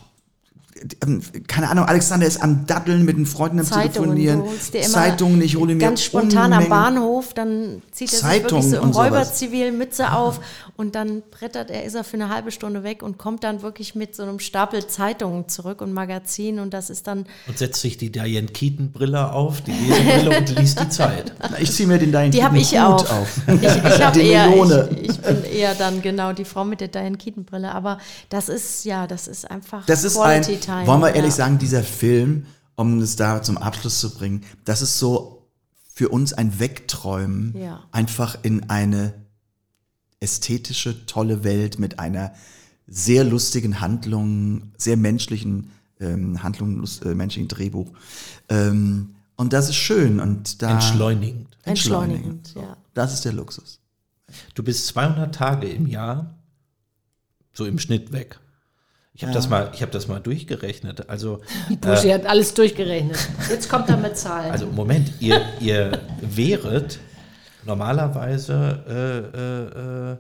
keine 1.48 1.70
Ahnung, 1.70 1.86
Alexander 1.86 2.26
ist 2.28 2.42
am 2.42 2.66
Daddeln 2.66 3.06
mit 3.06 3.18
den 3.18 3.26
Freunden 3.26 3.60
am 3.60 3.66
Zeitungen, 3.66 4.16
Telefonieren. 4.16 4.44
Zeitungen, 4.92 5.42
ich 5.42 5.56
hole 5.56 5.74
mir 5.74 5.80
ganz 5.80 6.02
spontan 6.04 6.54
am 6.54 6.64
Unmengen- 6.64 6.70
Bahnhof, 6.70 7.34
dann 7.34 7.82
zieht 7.92 8.14
er 8.14 8.20
sich 8.20 8.44
wirklich 8.44 8.66
so 8.66 8.78
im 8.78 8.84
und 8.84 8.94
sowas. 8.94 9.06
Räuberzivil 9.12 9.72
Mütze 9.72 10.12
auf 10.12 10.40
und 10.76 10.96
dann 10.96 11.24
brettert 11.32 11.70
er, 11.72 11.84
ist 11.84 11.96
er 11.96 12.04
für 12.04 12.18
eine 12.18 12.30
halbe 12.30 12.52
Stunde 12.52 12.84
weg 12.84 13.02
und 13.04 13.18
kommt 13.18 13.44
dann 13.44 13.62
wirklich 13.62 13.96
mit 13.96 14.16
so 14.16 14.24
einem 14.24 14.40
Stapel 14.40 14.86
Zeitungen 14.88 15.50
zurück 15.50 15.82
und 15.82 15.94
Magazin 15.94 16.60
und 16.60 16.74
das 16.74 16.90
ist 16.90 17.08
dann 17.08 17.26
Und 17.48 17.58
setzt 17.58 17.82
sich 17.82 17.98
die 17.98 18.12
Diane 18.12 18.48
Keaton 18.48 18.92
Brille 18.92 19.32
auf, 19.32 19.62
die 19.62 19.72
Lesebrille 19.72 20.38
und 20.38 20.60
liest 20.60 20.80
die 20.80 20.90
Zeit. 20.90 21.34
Ich 21.60 21.72
ziehe 21.72 21.88
mir 21.88 21.98
den 21.98 22.12
Diane 22.12 22.30
Die 22.30 22.44
habe 22.44 22.58
ich 22.60 22.70
Keaton 22.72 22.86
auch. 22.94 23.02
Hut 23.04 23.12
auf. 23.12 23.42
Ich, 23.48 23.64
ich, 23.64 24.02
hab 24.06 24.14
Die 24.14 24.22
eher, 24.22 24.90
ich, 24.92 25.10
ich 25.10 25.18
bin 25.20 25.44
eher 25.44 25.74
dann 25.76 26.02
genau 26.02 26.34
die 26.34 26.46
Frau 26.46 26.64
mit 26.66 26.82
der 26.82 26.88
Diane 26.90 27.18
Keaton 27.18 27.46
Brille. 27.46 27.74
Aber 27.74 27.98
das 28.30 28.50
ist 28.50 28.86
ja, 28.86 29.08
das 29.08 29.28
ist 29.28 29.50
einfach 29.50 29.86
Das 29.86 30.04
ist 30.04 30.18
ein, 30.18 30.44
Time. 30.68 30.88
wollen 30.88 31.02
wir 31.02 31.10
ehrlich 31.16 31.32
ja. 31.32 31.38
sagen, 31.38 31.58
dieser 31.58 31.84
Film, 31.84 32.46
um 32.76 33.00
es 33.00 33.16
da 33.16 33.42
zum 33.42 33.58
Abschluss 33.58 34.00
zu 34.00 34.14
bringen, 34.14 34.44
das 34.66 34.82
ist 34.82 35.00
so 35.00 35.48
für 35.94 36.10
uns 36.10 36.34
ein 36.34 36.60
Wegträumen, 36.60 37.56
Ja. 37.58 37.84
einfach 37.92 38.38
in 38.44 38.70
eine 38.70 39.14
ästhetische, 40.20 41.06
tolle 41.06 41.44
Welt 41.44 41.80
mit 41.80 42.00
einer 42.00 42.34
sehr 42.88 43.24
lustigen 43.24 43.80
Handlung, 43.80 44.72
sehr 44.78 44.98
menschlichen 44.98 45.72
ähm, 46.00 46.42
Handlung, 46.44 46.78
lust- 46.78 47.04
äh, 47.06 47.16
menschlichen 47.16 47.48
Drehbuch. 47.48 47.92
Ähm, 48.50 49.16
und 49.36 49.54
das 49.54 49.70
ist 49.70 49.76
schön 49.76 50.20
und 50.20 50.62
da 50.62 50.72
Entschleunigend. 50.74 51.58
Entschleunigend, 51.64 52.54
ja. 52.56 52.78
Das 52.94 53.14
ist 53.14 53.26
der 53.26 53.34
Luxus. 53.34 53.80
Du 54.56 54.64
bist 54.64 54.88
200 54.88 55.34
Tage 55.34 55.68
im 55.70 55.88
Jahr 55.88 56.36
so 57.54 57.66
im 57.66 57.80
Schnitt 57.80 58.12
weg. 58.12 58.40
Ich 59.18 59.24
habe 59.24 59.34
das 59.34 59.50
mal, 59.50 59.72
ich 59.74 59.82
habe 59.82 59.92
das 59.92 60.08
mal 60.08 60.20
durchgerechnet. 60.20 61.10
Also, 61.10 61.42
Buschi 61.82 62.10
hat 62.10 62.28
alles 62.28 62.54
durchgerechnet. 62.54 63.18
Jetzt 63.50 63.68
kommt 63.68 63.90
er 63.90 63.98
mit 63.98 64.16
Zahlen. 64.16 64.52
also 64.52 64.68
Moment, 64.68 65.12
ihr, 65.20 65.42
ihr 65.60 66.00
wäret 66.22 67.00
normalerweise 67.66 68.84
äh, 68.88 69.18
äh, 69.38 70.12
äh, 70.12 70.18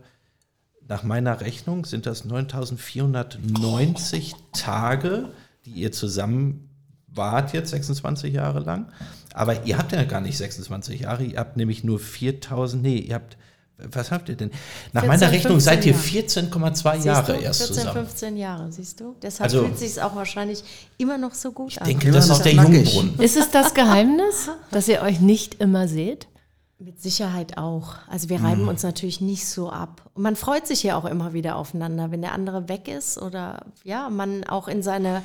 nach 0.87 1.03
meiner 1.03 1.41
Rechnung 1.41 1.85
sind 1.85 2.07
das 2.07 2.25
9.490 2.25 4.33
Tage, 4.53 5.29
die 5.65 5.73
ihr 5.73 5.91
zusammen 5.91 6.67
wart 7.07 7.53
jetzt 7.53 7.69
26 7.69 8.33
Jahre 8.33 8.61
lang. 8.61 8.91
Aber 9.33 9.65
ihr 9.65 9.77
habt 9.77 9.91
ja 9.91 10.03
gar 10.05 10.21
nicht 10.21 10.37
26 10.37 11.01
Jahre, 11.01 11.23
ihr 11.23 11.37
habt 11.37 11.55
nämlich 11.55 11.83
nur 11.83 11.99
4.000, 11.99 12.77
nee, 12.77 12.97
ihr 12.97 13.13
habt, 13.13 13.37
was 13.77 14.11
habt 14.11 14.27
ihr 14.29 14.35
denn? 14.35 14.51
Nach 14.93 15.03
14, 15.03 15.07
meiner 15.19 15.31
Rechnung 15.31 15.59
seid 15.59 15.85
ihr 15.85 15.93
15 15.93 16.49
14,2 16.51 16.93
Siehst 16.95 17.05
Jahre 17.05 17.33
du? 17.33 17.39
erst 17.39 17.59
14, 17.59 17.75
zusammen. 17.75 18.07
15 18.07 18.37
Jahre, 18.37 18.71
siehst 18.71 18.99
du? 18.99 19.15
Deshalb 19.21 19.43
Also- 19.51 19.63
fühlt 19.65 19.77
sich 19.77 20.01
auch 20.01 20.15
wahrscheinlich 20.15 20.63
immer 20.97 21.17
noch 21.17 21.33
so 21.33 21.51
gut 21.51 21.71
Ich 21.73 21.81
an. 21.81 21.87
denke, 21.87 22.07
Immer 22.07 22.17
das 22.17 22.27
noch 22.27 22.37
ist 22.37 22.43
der 22.45 22.53
nackig. 22.55 22.93
Jungbrunnen. 22.93 23.19
ist 23.19 23.37
es 23.37 23.51
das 23.51 23.73
Geheimnis, 23.73 24.49
dass 24.71 24.87
ihr 24.87 25.01
euch 25.01 25.19
nicht 25.19 25.55
immer 25.61 25.87
seht? 25.87 26.27
Mit 26.79 27.01
Sicherheit 27.01 27.57
auch. 27.57 27.95
Also 28.07 28.29
wir 28.29 28.41
reiben 28.43 28.67
uns 28.67 28.83
natürlich 28.83 29.19
nicht 29.19 29.47
so 29.47 29.71
ab. 29.71 30.03
Und 30.13 30.21
man 30.21 30.35
freut 30.35 30.67
sich 30.67 30.83
ja 30.83 30.95
auch 30.95 31.05
immer 31.05 31.33
wieder 31.33 31.55
aufeinander, 31.55 32.11
wenn 32.11 32.21
der 32.21 32.33
andere 32.33 32.69
weg 32.69 32.87
ist 32.87 33.19
oder 33.19 33.65
ja, 33.83 34.09
man 34.11 34.43
auch 34.43 34.67
in 34.67 34.83
seine 34.83 35.23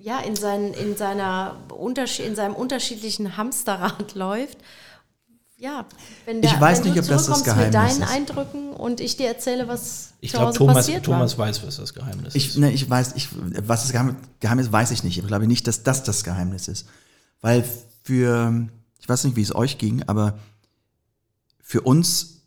ja, 0.00 0.18
in, 0.18 0.34
sein, 0.34 0.72
in, 0.74 0.96
seiner 0.96 1.54
Unterschied, 1.78 2.26
in 2.26 2.34
seinem 2.34 2.54
unterschiedlichen 2.56 3.36
Hamsterrad 3.36 4.14
läuft. 4.16 4.58
Ja, 5.62 5.86
wenn, 6.24 6.42
der, 6.42 6.50
Ich 6.52 6.60
weiß 6.60 6.78
wenn 6.78 6.86
nicht, 6.92 6.96
du 6.96 7.02
ob 7.02 7.08
das 7.08 7.26
das 7.26 7.44
Geheimnis 7.44 7.66
mit 7.66 7.74
deinen 7.74 8.02
ist. 8.02 8.10
Eindrücken 8.10 8.72
und 8.72 9.00
ich 9.00 9.16
dir 9.16 9.28
erzähle, 9.28 9.68
was 9.68 10.12
Ich 10.20 10.32
glaube, 10.32 10.52
Thomas, 10.52 10.74
passiert 10.74 11.04
Thomas 11.04 11.38
war. 11.38 11.46
weiß, 11.46 11.64
was 11.64 11.76
das 11.76 11.94
Geheimnis 11.94 12.34
Ich, 12.34 12.48
ist. 12.48 12.58
ne, 12.58 12.72
ich 12.72 12.90
weiß, 12.90 13.12
ich, 13.14 13.28
was 13.66 13.82
das 13.82 13.92
Geheim- 13.92 14.16
Geheimnis 14.40 14.66
ist, 14.66 14.72
weiß 14.72 14.90
ich 14.90 15.04
nicht. 15.04 15.18
Ich 15.18 15.24
glaube 15.26 15.46
nicht, 15.46 15.68
dass 15.68 15.84
das 15.84 16.02
das 16.02 16.24
Geheimnis 16.24 16.66
ist. 16.66 16.88
Weil 17.42 17.64
für, 18.02 18.68
ich 18.98 19.08
weiß 19.08 19.22
nicht, 19.22 19.36
wie 19.36 19.42
es 19.42 19.54
euch 19.54 19.78
ging, 19.78 20.02
aber 20.08 20.36
für 21.60 21.82
uns 21.82 22.40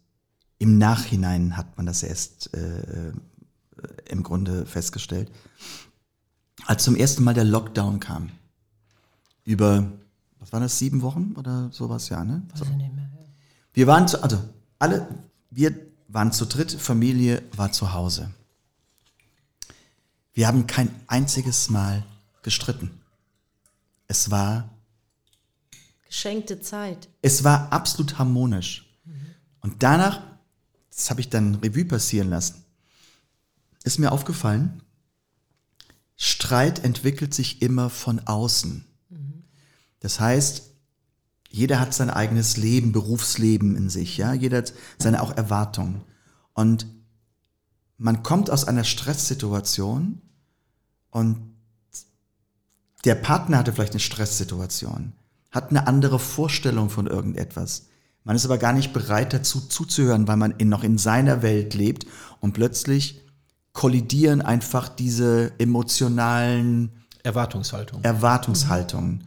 im 0.57 0.77
Nachhinein 0.77 1.55
hat 1.55 1.77
man 1.77 1.85
das 1.85 2.03
erst 2.03 2.53
äh, 2.53 3.13
im 4.09 4.23
Grunde 4.23 4.65
festgestellt. 4.65 5.31
Als 6.65 6.83
zum 6.83 6.97
ersten 6.97 7.23
Mal 7.23 7.33
der 7.33 7.43
Lockdown 7.45 8.01
kam, 8.01 8.29
über, 9.45 9.89
was 10.39 10.51
war 10.51 10.59
das, 10.59 10.79
sieben 10.79 11.01
Wochen 11.01 11.33
oder 11.37 11.69
sowas, 11.71 12.09
ja, 12.09 12.23
ne? 12.25 12.41
So. 12.55 12.65
Wir 13.75 13.87
waren 13.87 14.07
zu, 14.07 14.23
also 14.23 14.41
alle, 14.79 15.07
wir 15.51 15.75
waren 16.07 16.31
zu 16.31 16.45
dritt, 16.45 16.71
Familie 16.71 17.43
war 17.55 17.73
zu 17.73 17.93
Hause. 17.93 18.31
Wir 20.33 20.47
haben 20.47 20.65
kein 20.65 20.89
einziges 21.07 21.69
Mal 21.69 22.03
gestritten. 22.41 23.01
Es 24.07 24.31
war, 24.31 24.69
Geschenkte 26.07 26.61
Zeit. 26.61 27.09
es 27.21 27.43
war 27.43 27.71
absolut 27.73 28.17
harmonisch. 28.17 28.85
Und 29.59 29.83
danach, 29.83 30.21
das 30.89 31.09
habe 31.09 31.19
ich 31.19 31.29
dann 31.29 31.55
Revue 31.55 31.85
passieren 31.85 32.29
lassen, 32.29 32.63
ist 33.83 33.99
mir 33.99 34.11
aufgefallen, 34.11 34.81
Streit 36.15 36.83
entwickelt 36.85 37.33
sich 37.33 37.61
immer 37.61 37.89
von 37.89 38.21
außen. 38.21 38.85
Das 39.99 40.19
heißt, 40.19 40.74
jeder 41.55 41.79
hat 41.79 41.93
sein 41.93 42.09
eigenes 42.09 42.57
Leben, 42.57 42.91
Berufsleben 42.91 43.77
in 43.77 43.89
sich, 43.89 44.17
ja, 44.17 44.33
jeder 44.33 44.57
hat 44.57 44.73
seine 44.97 45.21
auch 45.21 45.37
Erwartungen. 45.37 46.01
Und 46.53 46.85
man 47.97 48.23
kommt 48.23 48.49
aus 48.49 48.65
einer 48.65 48.83
Stresssituation 48.83 50.21
und 51.11 51.37
der 53.05 53.15
Partner 53.15 53.59
hatte 53.59 53.71
vielleicht 53.71 53.93
eine 53.93 54.01
Stresssituation, 54.01 55.13
hat 55.49 55.69
eine 55.69 55.87
andere 55.87 56.19
Vorstellung 56.19 56.89
von 56.89 57.07
irgendetwas. 57.07 57.87
Man 58.25 58.35
ist 58.35 58.43
aber 58.43 58.57
gar 58.57 58.73
nicht 58.73 58.91
bereit 58.91 59.31
dazu 59.31 59.61
zuzuhören, 59.61 60.27
weil 60.27 60.35
man 60.35 60.51
in, 60.57 60.67
noch 60.67 60.83
in 60.83 60.97
seiner 60.97 61.41
Welt 61.41 61.73
lebt 61.73 62.05
und 62.41 62.51
plötzlich 62.51 63.21
kollidieren 63.71 64.41
einfach 64.41 64.89
diese 64.89 65.57
emotionalen 65.57 66.91
Erwartungshaltung. 67.23 68.03
Erwartungshaltungen. 68.03 69.23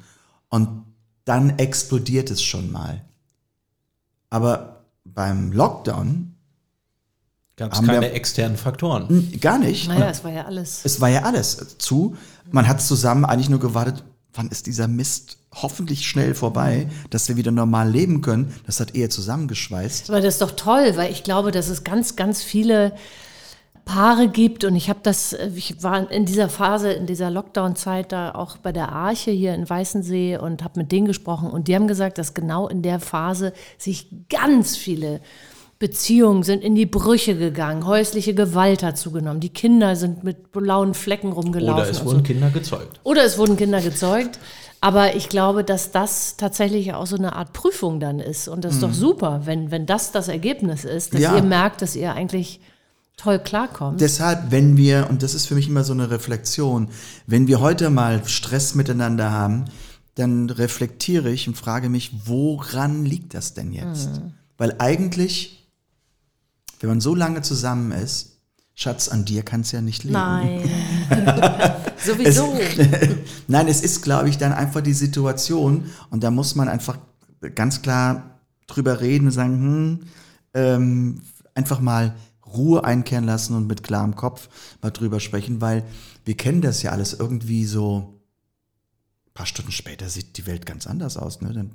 Und 0.50 0.87
dann 1.28 1.58
explodiert 1.58 2.30
es 2.30 2.42
schon 2.42 2.72
mal. 2.72 3.04
Aber 4.30 4.84
beim 5.04 5.52
Lockdown 5.52 6.34
Gab 7.56 7.72
es 7.72 7.80
keine 7.82 8.00
wir- 8.00 8.12
externen 8.14 8.56
Faktoren. 8.56 9.32
gar 9.40 9.58
nicht. 9.58 9.88
Naja, 9.88 10.08
es 10.10 10.22
war 10.24 10.30
ja 10.32 10.44
alles. 10.46 10.80
Es 10.84 11.00
war 11.00 11.08
ja 11.08 11.22
alles 11.24 11.76
zu. 11.78 12.16
Man 12.50 12.68
hat 12.68 12.80
zusammen 12.80 13.24
eigentlich 13.24 13.48
nur 13.50 13.58
gewartet, 13.60 14.04
wann 14.32 14.48
ist 14.48 14.66
dieser 14.66 14.86
Mist 14.86 15.38
hoffentlich 15.52 16.06
schnell 16.06 16.34
vorbei, 16.34 16.88
dass 17.10 17.28
wir 17.28 17.36
wieder 17.36 17.50
normal 17.50 17.90
leben 17.90 18.20
können. 18.20 18.54
Das 18.66 18.78
hat 18.80 18.94
eher 18.94 19.10
zusammengeschweißt. 19.10 20.08
Aber 20.10 20.20
das 20.20 20.34
ist 20.34 20.42
doch 20.42 20.52
toll, 20.52 20.92
weil 20.96 21.10
ich 21.10 21.24
glaube, 21.24 21.50
dass 21.50 21.68
es 21.68 21.82
ganz, 21.84 22.14
ganz 22.16 22.42
viele 22.42 22.92
Paare 23.88 24.28
gibt 24.28 24.64
und 24.64 24.76
ich 24.76 24.90
habe 24.90 25.00
das, 25.02 25.34
ich 25.56 25.82
war 25.82 26.10
in 26.10 26.26
dieser 26.26 26.50
Phase, 26.50 26.92
in 26.92 27.06
dieser 27.06 27.30
Lockdown-Zeit 27.30 28.12
da 28.12 28.32
auch 28.34 28.58
bei 28.58 28.70
der 28.70 28.92
Arche 28.92 29.30
hier 29.30 29.54
in 29.54 29.68
Weißensee 29.68 30.36
und 30.36 30.62
habe 30.62 30.80
mit 30.80 30.92
denen 30.92 31.06
gesprochen 31.06 31.50
und 31.50 31.68
die 31.68 31.74
haben 31.74 31.88
gesagt, 31.88 32.18
dass 32.18 32.34
genau 32.34 32.68
in 32.68 32.82
der 32.82 33.00
Phase 33.00 33.54
sich 33.78 34.08
ganz 34.28 34.76
viele 34.76 35.20
Beziehungen 35.78 36.42
sind 36.42 36.62
in 36.62 36.74
die 36.74 36.84
Brüche 36.86 37.36
gegangen, 37.36 37.86
häusliche 37.86 38.34
Gewalt 38.34 38.82
hat 38.82 38.98
zugenommen, 38.98 39.40
die 39.40 39.48
Kinder 39.48 39.96
sind 39.96 40.22
mit 40.22 40.52
blauen 40.52 40.92
Flecken 40.92 41.32
rumgelaufen. 41.32 41.80
Oder 41.82 41.90
es 41.90 42.04
wurden 42.04 42.18
so. 42.18 42.22
Kinder 42.24 42.50
gezeugt. 42.50 43.00
Oder 43.04 43.24
es 43.24 43.38
wurden 43.38 43.56
Kinder 43.56 43.80
gezeugt. 43.80 44.38
Aber 44.80 45.16
ich 45.16 45.28
glaube, 45.28 45.64
dass 45.64 45.90
das 45.92 46.36
tatsächlich 46.36 46.92
auch 46.94 47.06
so 47.06 47.16
eine 47.16 47.34
Art 47.34 47.52
Prüfung 47.52 48.00
dann 48.00 48.20
ist. 48.20 48.48
Und 48.48 48.64
das 48.64 48.74
ist 48.74 48.82
doch 48.82 48.92
super, 48.92 49.42
wenn, 49.44 49.70
wenn 49.70 49.86
das 49.86 50.12
das 50.12 50.28
Ergebnis 50.28 50.84
ist, 50.84 51.14
dass 51.14 51.20
Ja. 51.20 51.36
ihr 51.36 51.42
merkt, 51.42 51.80
dass 51.82 51.96
ihr 51.96 52.12
eigentlich 52.12 52.60
toll 53.18 53.38
klarkommt. 53.38 54.00
Deshalb, 54.00 54.50
wenn 54.50 54.78
wir, 54.78 55.08
und 55.10 55.22
das 55.22 55.34
ist 55.34 55.46
für 55.46 55.54
mich 55.54 55.68
immer 55.68 55.84
so 55.84 55.92
eine 55.92 56.10
Reflexion, 56.10 56.88
wenn 57.26 57.46
wir 57.46 57.60
heute 57.60 57.90
mal 57.90 58.26
Stress 58.26 58.74
miteinander 58.74 59.30
haben, 59.30 59.66
dann 60.14 60.48
reflektiere 60.48 61.30
ich 61.30 61.46
und 61.46 61.56
frage 61.56 61.90
mich, 61.90 62.12
woran 62.24 63.04
liegt 63.04 63.34
das 63.34 63.54
denn 63.54 63.72
jetzt? 63.72 64.08
Weil 64.56 64.74
eigentlich, 64.78 65.68
wenn 66.80 66.88
man 66.88 67.00
so 67.00 67.14
lange 67.14 67.42
zusammen 67.42 67.92
ist, 67.92 68.38
Schatz, 68.74 69.08
an 69.08 69.24
dir 69.24 69.42
kann 69.42 69.62
es 69.62 69.72
ja 69.72 69.80
nicht 69.80 70.04
liegen. 70.04 70.14
Nein. 70.14 70.70
Sowieso. 72.04 72.56
Nein, 73.48 73.66
es 73.66 73.80
ist, 73.80 74.02
glaube 74.02 74.28
ich, 74.28 74.38
dann 74.38 74.52
einfach 74.52 74.80
die 74.80 74.92
Situation 74.92 75.90
und 76.10 76.22
da 76.22 76.30
muss 76.30 76.54
man 76.54 76.68
einfach 76.68 76.98
ganz 77.56 77.82
klar 77.82 78.38
drüber 78.68 79.00
reden 79.00 79.26
und 79.26 79.32
sagen, 79.32 79.52
hm, 79.52 80.00
ähm, 80.54 81.22
einfach 81.54 81.80
mal 81.80 82.14
Ruhe 82.54 82.84
einkehren 82.84 83.24
lassen 83.24 83.54
und 83.56 83.66
mit 83.66 83.82
klarem 83.82 84.16
Kopf 84.16 84.48
mal 84.82 84.90
drüber 84.90 85.20
sprechen, 85.20 85.60
weil 85.60 85.84
wir 86.24 86.36
kennen 86.36 86.60
das 86.60 86.82
ja 86.82 86.90
alles 86.92 87.12
irgendwie 87.12 87.64
so. 87.64 88.20
Ein 89.26 89.34
paar 89.34 89.46
Stunden 89.46 89.72
später 89.72 90.08
sieht 90.08 90.36
die 90.36 90.46
Welt 90.46 90.66
ganz 90.66 90.86
anders 90.86 91.16
aus, 91.16 91.40
ne? 91.40 91.52
Dann 91.52 91.74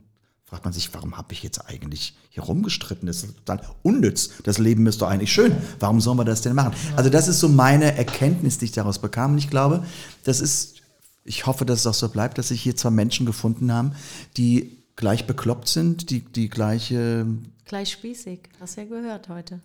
fragt 0.53 0.65
man 0.65 0.73
sich, 0.73 0.93
warum 0.93 1.17
habe 1.17 1.33
ich 1.33 1.41
jetzt 1.41 1.67
eigentlich 1.67 2.15
hier 2.29 2.43
rumgestritten? 2.43 3.07
Das 3.07 3.23
ist 3.23 3.37
total 3.37 3.61
unnütz. 3.81 4.31
Das 4.43 4.59
Leben 4.59 4.85
ist 4.85 5.01
doch 5.01 5.09
eigentlich 5.09 5.33
schön. 5.33 5.55
Warum 5.79 5.99
sollen 5.99 6.19
wir 6.19 6.25
das 6.25 6.41
denn 6.41 6.53
machen? 6.53 6.73
Also 6.95 7.09
das 7.09 7.27
ist 7.27 7.39
so 7.39 7.49
meine 7.49 7.97
Erkenntnis, 7.97 8.59
die 8.59 8.65
ich 8.65 8.71
daraus 8.71 8.99
bekam. 8.99 9.31
Und 9.31 9.39
ich 9.39 9.49
glaube, 9.49 9.83
das 10.25 10.41
ist, 10.41 10.81
ich 11.23 11.47
hoffe, 11.47 11.65
dass 11.65 11.79
es 11.79 11.87
auch 11.87 11.95
so 11.95 12.07
bleibt, 12.09 12.37
dass 12.37 12.49
sich 12.49 12.61
hier 12.61 12.75
zwei 12.75 12.91
Menschen 12.91 13.25
gefunden 13.25 13.71
haben, 13.71 13.93
die 14.37 14.82
gleich 14.95 15.25
bekloppt 15.27 15.67
sind, 15.67 16.09
die 16.09 16.19
die 16.21 16.49
gleiche 16.49 17.25
Gleich 17.65 17.91
spießig, 17.91 18.39
hast 18.59 18.75
du 18.77 18.81
ja 18.81 18.87
gehört 18.87 19.29
heute. 19.29 19.59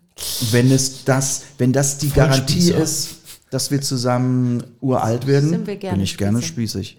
wenn 0.51 0.71
es 0.71 1.03
das, 1.03 1.43
wenn 1.57 1.73
das 1.73 1.97
die 1.97 2.09
Garantie 2.09 2.71
ist, 2.71 3.17
dass 3.51 3.71
wir 3.71 3.81
zusammen 3.81 4.63
uralt 4.79 5.27
werden, 5.27 5.49
Sind 5.49 5.67
wir 5.67 5.75
gerne 5.75 5.97
bin 5.97 6.03
ich 6.03 6.17
gerne 6.17 6.41
spießig. 6.41 6.91
spießig. 6.91 6.97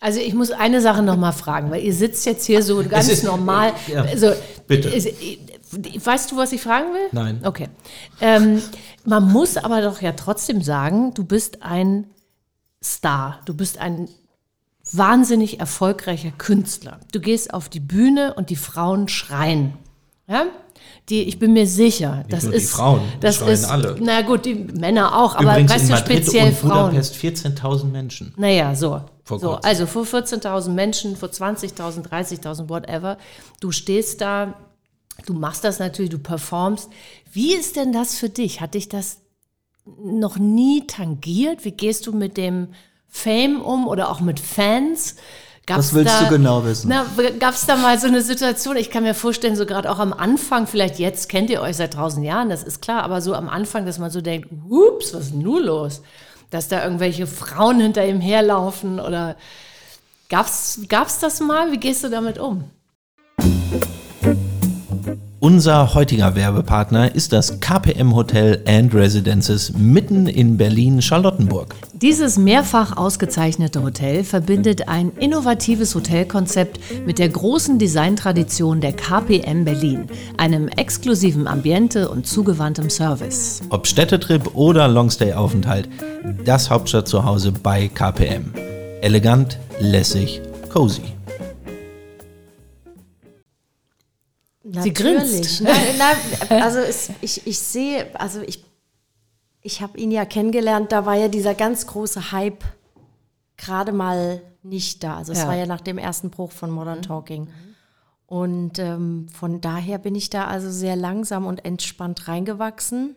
Also 0.00 0.20
ich 0.20 0.34
muss 0.34 0.50
eine 0.50 0.82
Sache 0.82 1.02
noch 1.02 1.16
mal 1.16 1.32
fragen, 1.32 1.70
weil 1.70 1.82
ihr 1.82 1.94
sitzt 1.94 2.26
jetzt 2.26 2.44
hier 2.44 2.62
so 2.62 2.84
ganz 2.88 3.08
ist- 3.08 3.24
normal. 3.24 3.72
ja, 3.88 4.02
also, 4.02 4.32
bitte. 4.66 4.90
Weißt 6.04 6.30
du, 6.30 6.36
was 6.36 6.52
ich 6.52 6.60
fragen 6.60 6.92
will? 6.92 7.08
Nein. 7.12 7.40
Okay. 7.42 7.68
Ähm, 8.20 8.60
man 9.04 9.32
muss 9.32 9.56
aber 9.56 9.80
doch 9.82 10.00
ja 10.02 10.12
trotzdem 10.12 10.62
sagen, 10.62 11.14
du 11.14 11.24
bist 11.24 11.62
ein 11.62 12.06
Star. 12.82 13.40
Du 13.46 13.54
bist 13.54 13.78
ein 13.78 14.08
wahnsinnig 14.92 15.60
erfolgreicher 15.60 16.30
Künstler. 16.36 17.00
Du 17.12 17.20
gehst 17.20 17.52
auf 17.54 17.68
die 17.68 17.80
Bühne 17.80 18.34
und 18.34 18.50
die 18.50 18.56
Frauen 18.56 19.08
schreien. 19.08 19.74
Ja? 20.26 20.46
Die, 21.08 21.22
ich 21.22 21.38
bin 21.38 21.52
mir 21.52 21.66
sicher, 21.66 22.24
das 22.28 22.44
nur 22.44 22.52
die 22.52 22.58
ist. 22.58 22.70
Frauen, 22.70 23.00
das 23.20 23.36
schreien 23.36 23.50
ist, 23.50 23.64
alle. 23.64 23.96
Na 24.00 24.22
gut, 24.22 24.44
die 24.44 24.54
Männer 24.54 25.16
auch, 25.18 25.34
aber 25.34 25.52
Übrigens 25.52 25.72
weißt 25.72 25.82
in 25.82 25.88
du, 25.88 25.94
Madrid 25.94 26.16
speziell 26.24 26.48
und 26.48 26.56
Frauen. 26.56 26.90
Budapest 26.90 27.16
14.000 27.16 27.84
Menschen. 27.86 28.34
Naja, 28.36 28.74
so. 28.74 29.02
Vor 29.24 29.38
so 29.38 29.52
also 29.52 29.86
vor 29.86 30.04
14.000 30.04 30.70
Menschen, 30.70 31.16
vor 31.16 31.30
20.000, 31.30 32.08
30.000, 32.08 32.68
whatever. 32.68 33.16
Du 33.60 33.70
stehst 33.70 34.20
da, 34.20 34.54
du 35.26 35.34
machst 35.34 35.64
das 35.64 35.78
natürlich, 35.78 36.10
du 36.10 36.18
performst. 36.18 36.90
Wie 37.32 37.54
ist 37.54 37.76
denn 37.76 37.92
das 37.92 38.16
für 38.16 38.28
dich? 38.28 38.60
Hat 38.60 38.74
dich 38.74 38.88
das 38.88 39.20
noch 39.86 40.38
nie 40.38 40.86
tangiert? 40.86 41.64
Wie 41.64 41.72
gehst 41.72 42.06
du 42.06 42.12
mit 42.12 42.36
dem 42.36 42.68
Fame 43.14 43.62
um 43.62 43.86
oder 43.86 44.10
auch 44.10 44.20
mit 44.20 44.40
Fans? 44.40 45.14
Gab's 45.66 45.78
Was 45.78 45.94
willst 45.94 46.12
da, 46.12 46.24
du 46.24 46.30
genau 46.30 46.64
wissen? 46.64 46.92
Gab 47.38 47.54
es 47.54 47.64
da 47.64 47.76
mal 47.76 47.98
so 47.98 48.08
eine 48.08 48.20
Situation? 48.20 48.76
Ich 48.76 48.90
kann 48.90 49.04
mir 49.04 49.14
vorstellen, 49.14 49.54
so 49.54 49.66
gerade 49.66 49.88
auch 49.90 50.00
am 50.00 50.12
Anfang, 50.12 50.66
vielleicht 50.66 50.98
jetzt 50.98 51.28
kennt 51.28 51.48
ihr 51.48 51.62
euch 51.62 51.76
seit 51.76 51.94
tausend 51.94 52.26
Jahren, 52.26 52.50
das 52.50 52.64
ist 52.64 52.82
klar, 52.82 53.04
aber 53.04 53.22
so 53.22 53.34
am 53.34 53.48
Anfang, 53.48 53.86
dass 53.86 53.98
man 53.98 54.10
so 54.10 54.20
denkt, 54.20 54.48
ups, 54.68 55.14
was 55.14 55.26
ist 55.26 55.32
denn 55.32 55.42
nun 55.42 55.62
los? 55.62 56.02
Dass 56.50 56.68
da 56.68 56.82
irgendwelche 56.82 57.26
Frauen 57.26 57.80
hinter 57.80 58.04
ihm 58.04 58.20
herlaufen 58.20 58.98
oder 58.98 59.36
gab's, 60.28 60.80
gab's 60.88 61.20
das 61.20 61.40
mal? 61.40 61.70
Wie 61.70 61.78
gehst 61.78 62.02
du 62.02 62.10
damit 62.10 62.38
um? 62.38 62.68
Unser 65.44 65.92
heutiger 65.92 66.36
Werbepartner 66.36 67.14
ist 67.14 67.34
das 67.34 67.60
KPM 67.60 68.14
Hotel 68.14 68.62
and 68.66 68.94
Residences 68.94 69.74
mitten 69.76 70.26
in 70.26 70.56
Berlin-Charlottenburg. 70.56 71.74
Dieses 71.92 72.38
mehrfach 72.38 72.96
ausgezeichnete 72.96 73.82
Hotel 73.82 74.24
verbindet 74.24 74.88
ein 74.88 75.12
innovatives 75.20 75.94
Hotelkonzept 75.94 76.80
mit 77.04 77.18
der 77.18 77.28
großen 77.28 77.78
Designtradition 77.78 78.80
der 78.80 78.94
KPM 78.94 79.66
Berlin, 79.66 80.06
einem 80.38 80.68
exklusiven 80.68 81.46
Ambiente 81.46 82.08
und 82.08 82.26
zugewandtem 82.26 82.88
Service. 82.88 83.60
Ob 83.68 83.86
Städtetrip 83.86 84.54
oder 84.54 84.88
Longstay-Aufenthalt, 84.88 85.90
das 86.46 86.70
Hauptstadtzuhause 86.70 87.52
bei 87.52 87.88
KPM. 87.88 88.54
Elegant, 89.02 89.58
lässig, 89.78 90.40
cozy. 90.70 91.02
Sie 94.70 94.92
grinst. 94.92 95.60
Nein, 95.60 95.74
nein, 95.98 96.62
also 96.62 96.78
es, 96.78 97.10
ich, 97.20 97.46
ich 97.46 97.58
sehe, 97.58 98.18
also 98.18 98.40
ich, 98.40 98.64
ich 99.60 99.82
habe 99.82 99.98
ihn 99.98 100.10
ja 100.10 100.24
kennengelernt, 100.24 100.90
da 100.92 101.04
war 101.06 101.14
ja 101.16 101.28
dieser 101.28 101.54
ganz 101.54 101.86
große 101.86 102.32
Hype 102.32 102.64
gerade 103.56 103.92
mal 103.92 104.40
nicht 104.62 105.04
da. 105.04 105.18
Also 105.18 105.32
es 105.32 105.40
Ja. 105.40 105.48
war 105.48 105.54
ja 105.54 105.66
nach 105.66 105.82
dem 105.82 105.98
ersten 105.98 106.30
Bruch 106.30 106.52
von 106.52 106.70
Modern 106.70 107.02
Talking. 107.02 107.48
Und 108.26 108.78
ähm, 108.78 109.28
von 109.28 109.60
daher 109.60 109.98
bin 109.98 110.14
ich 110.14 110.30
da 110.30 110.46
also 110.46 110.70
sehr 110.70 110.96
langsam 110.96 111.44
und 111.46 111.64
entspannt 111.64 112.26
reingewachsen. 112.26 113.16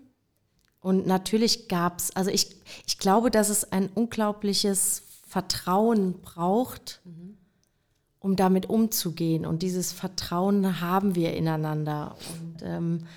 Und 0.82 1.08
natürlich 1.08 1.70
gab 1.70 2.00
es, 2.00 2.16
also 2.16 2.30
ich, 2.30 2.58
ich 2.86 2.98
glaube, 3.00 3.32
dass 3.32 3.50
es 3.50 3.72
ein 3.72 3.88
unglaubliches 3.88 5.04
Vertrauen 5.28 6.22
braucht, 6.22 7.02
um 8.28 8.36
damit 8.36 8.70
umzugehen. 8.70 9.46
Und 9.46 9.64
dieses 9.64 9.94
Vertrauen 9.94 10.82
haben 10.82 11.16
wir 11.16 11.34
ineinander. 11.34 12.18
Und 12.42 12.62
ähm, 12.62 13.08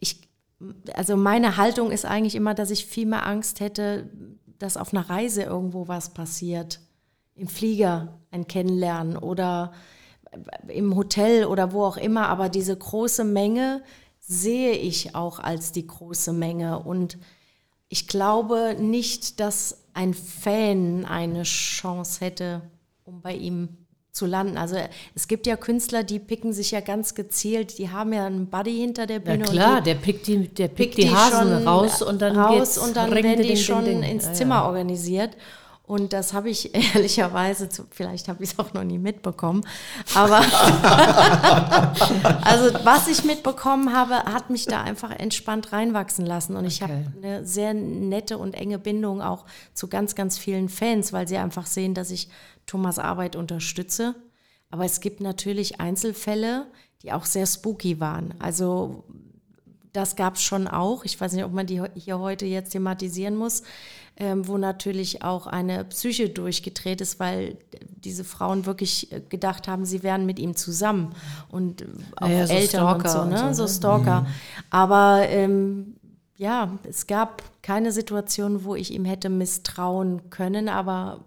ich, 0.00 0.28
also 0.94 1.16
meine 1.16 1.56
Haltung 1.56 1.92
ist 1.92 2.04
eigentlich 2.04 2.34
immer, 2.34 2.54
dass 2.54 2.70
ich 2.70 2.84
viel 2.84 3.06
mehr 3.06 3.24
Angst 3.24 3.60
hätte, 3.60 4.10
dass 4.58 4.76
auf 4.76 4.92
einer 4.92 5.08
Reise 5.08 5.44
irgendwo 5.44 5.86
was 5.86 6.12
passiert. 6.12 6.80
Im 7.36 7.46
Flieger 7.46 8.18
ein 8.32 8.48
Kennenlernen 8.48 9.16
oder 9.16 9.72
im 10.66 10.96
Hotel 10.96 11.44
oder 11.44 11.72
wo 11.72 11.84
auch 11.84 11.96
immer. 11.96 12.28
Aber 12.28 12.48
diese 12.48 12.76
große 12.76 13.22
Menge 13.22 13.84
sehe 14.18 14.72
ich 14.72 15.14
auch 15.14 15.38
als 15.38 15.70
die 15.70 15.86
große 15.86 16.32
Menge. 16.32 16.80
Und 16.80 17.16
ich 17.88 18.08
glaube 18.08 18.74
nicht, 18.76 19.38
dass 19.38 19.84
ein 19.94 20.14
Fan 20.14 21.04
eine 21.04 21.44
Chance 21.44 22.24
hätte, 22.24 22.62
um 23.04 23.20
bei 23.22 23.36
ihm 23.36 23.68
zu 24.18 24.26
landen. 24.26 24.58
Also 24.58 24.76
es 25.14 25.28
gibt 25.28 25.46
ja 25.46 25.56
Künstler, 25.56 26.02
die 26.04 26.18
picken 26.18 26.52
sich 26.52 26.72
ja 26.72 26.80
ganz 26.80 27.14
gezielt, 27.14 27.78
die 27.78 27.90
haben 27.90 28.12
ja 28.12 28.26
einen 28.26 28.48
Buddy 28.48 28.76
hinter 28.76 29.06
der 29.06 29.18
Ja 29.18 29.22
Bühne. 29.32 29.44
klar, 29.44 29.78
und 29.78 29.86
die 29.86 29.90
der 29.90 29.94
pickt 29.94 30.26
die, 30.26 30.48
der 30.48 30.68
pickt 30.68 30.96
pickt 30.96 30.98
die 30.98 31.14
Hasen 31.14 31.66
raus 31.66 32.02
und 32.02 32.20
dann 32.20 32.36
raus 32.38 32.76
und 32.76 32.96
dann 32.96 33.10
werden 33.12 33.22
ding, 33.22 33.36
die 33.42 33.48
ding, 33.48 33.56
schon 33.56 33.84
ding. 33.84 34.02
ins 34.02 34.26
Ja, 34.26 34.32
Zimmer 34.34 34.56
ja. 34.56 34.66
organisiert. 34.66 35.36
Und 35.86 36.12
das 36.12 36.34
habe 36.34 36.50
ich 36.50 36.74
ehrlicherweise, 36.94 37.70
zu, 37.70 37.84
vielleicht 37.90 38.28
habe 38.28 38.44
ich 38.44 38.52
es 38.52 38.58
auch 38.58 38.74
noch 38.74 38.84
nie 38.84 38.98
mitbekommen, 38.98 39.62
aber 40.14 40.40
also 42.42 42.74
was 42.84 43.08
ich 43.08 43.24
mitbekommen 43.24 43.94
habe, 43.94 44.16
hat 44.16 44.50
mich 44.50 44.66
da 44.66 44.82
einfach 44.82 45.10
entspannt 45.18 45.72
reinwachsen 45.72 46.26
lassen. 46.26 46.56
Und 46.56 46.66
ich 46.66 46.82
Okay. 46.82 46.92
habe 46.92 47.04
eine 47.26 47.44
sehr 47.46 47.72
nette 47.74 48.36
und 48.38 48.54
enge 48.54 48.78
Bindung 48.78 49.20
auch 49.22 49.44
zu 49.74 49.88
ganz, 49.88 50.14
ganz 50.14 50.36
vielen 50.38 50.68
Fans, 50.68 51.12
weil 51.14 51.26
sie 51.26 51.38
einfach 51.38 51.64
sehen, 51.66 51.94
dass 51.94 52.10
ich 52.10 52.28
Thomas 52.68 53.00
Arbeit 53.00 53.34
unterstütze. 53.34 54.14
Aber 54.70 54.84
es 54.84 55.00
gibt 55.00 55.20
natürlich 55.20 55.80
Einzelfälle, 55.80 56.66
die 57.02 57.12
auch 57.12 57.24
sehr 57.24 57.46
spooky 57.46 57.98
waren. 57.98 58.34
Also 58.38 59.04
das 59.92 60.14
gab 60.14 60.34
es 60.34 60.42
schon 60.42 60.68
auch. 60.68 61.04
Ich 61.04 61.20
weiß 61.20 61.32
nicht, 61.32 61.44
ob 61.44 61.52
man 61.52 61.66
die 61.66 61.82
hier 61.94 62.18
heute 62.18 62.46
jetzt 62.46 62.70
thematisieren 62.70 63.34
muss, 63.34 63.62
ähm, 64.16 64.46
wo 64.46 64.58
natürlich 64.58 65.22
auch 65.22 65.46
eine 65.46 65.84
Psyche 65.84 66.28
durchgedreht 66.28 67.00
ist, 67.00 67.18
weil 67.18 67.56
diese 67.96 68.24
Frauen 68.24 68.66
wirklich 68.66 69.10
äh, 69.12 69.20
gedacht 69.20 69.66
haben, 69.68 69.84
sie 69.84 70.02
wären 70.02 70.26
mit 70.26 70.38
ihm 70.38 70.56
zusammen 70.56 71.14
und 71.48 71.82
äh, 71.82 71.86
auch 72.16 72.28
Ja, 72.28 72.34
ja, 72.34 72.46
so 72.46 72.52
Eltern 72.52 72.82
und 72.82 73.00
Stalker 73.00 73.08
so, 73.08 73.20
und 73.20 73.30
ne? 73.30 73.38
so, 73.38 73.52
so, 73.54 73.62
ne? 73.62 73.68
Stalker. 73.68 74.26
Aber 74.70 75.22
ähm, 75.28 75.96
ja, 76.36 76.78
es 76.84 77.06
gab 77.06 77.42
keine 77.62 77.90
Situation, 77.90 78.64
wo 78.64 78.74
ich 78.74 78.92
ihm 78.92 79.04
hätte 79.04 79.28
misstrauen 79.28 80.30
können, 80.30 80.68
aber 80.68 81.24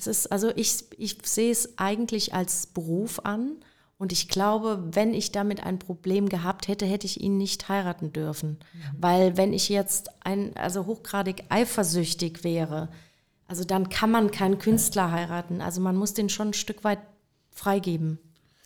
es 0.00 0.06
ist, 0.06 0.32
also 0.32 0.50
ich, 0.56 0.84
ich 0.96 1.18
sehe 1.24 1.52
es 1.52 1.78
eigentlich 1.78 2.34
als 2.34 2.66
Beruf 2.66 3.20
an 3.24 3.56
und 3.98 4.12
ich 4.12 4.28
glaube, 4.28 4.82
wenn 4.92 5.12
ich 5.12 5.30
damit 5.30 5.62
ein 5.62 5.78
Problem 5.78 6.28
gehabt 6.30 6.68
hätte, 6.68 6.86
hätte 6.86 7.06
ich 7.06 7.20
ihn 7.20 7.36
nicht 7.36 7.68
heiraten 7.68 8.12
dürfen. 8.12 8.58
Weil 8.98 9.36
wenn 9.36 9.52
ich 9.52 9.68
jetzt 9.68 10.08
ein, 10.24 10.56
also 10.56 10.86
hochgradig 10.86 11.44
eifersüchtig 11.50 12.42
wäre, 12.42 12.88
also 13.46 13.64
dann 13.64 13.90
kann 13.90 14.10
man 14.10 14.30
keinen 14.30 14.58
Künstler 14.58 15.10
heiraten. 15.10 15.60
Also 15.60 15.82
man 15.82 15.96
muss 15.96 16.14
den 16.14 16.30
schon 16.30 16.48
ein 16.48 16.54
Stück 16.54 16.82
weit 16.82 17.00
freigeben. 17.50 18.18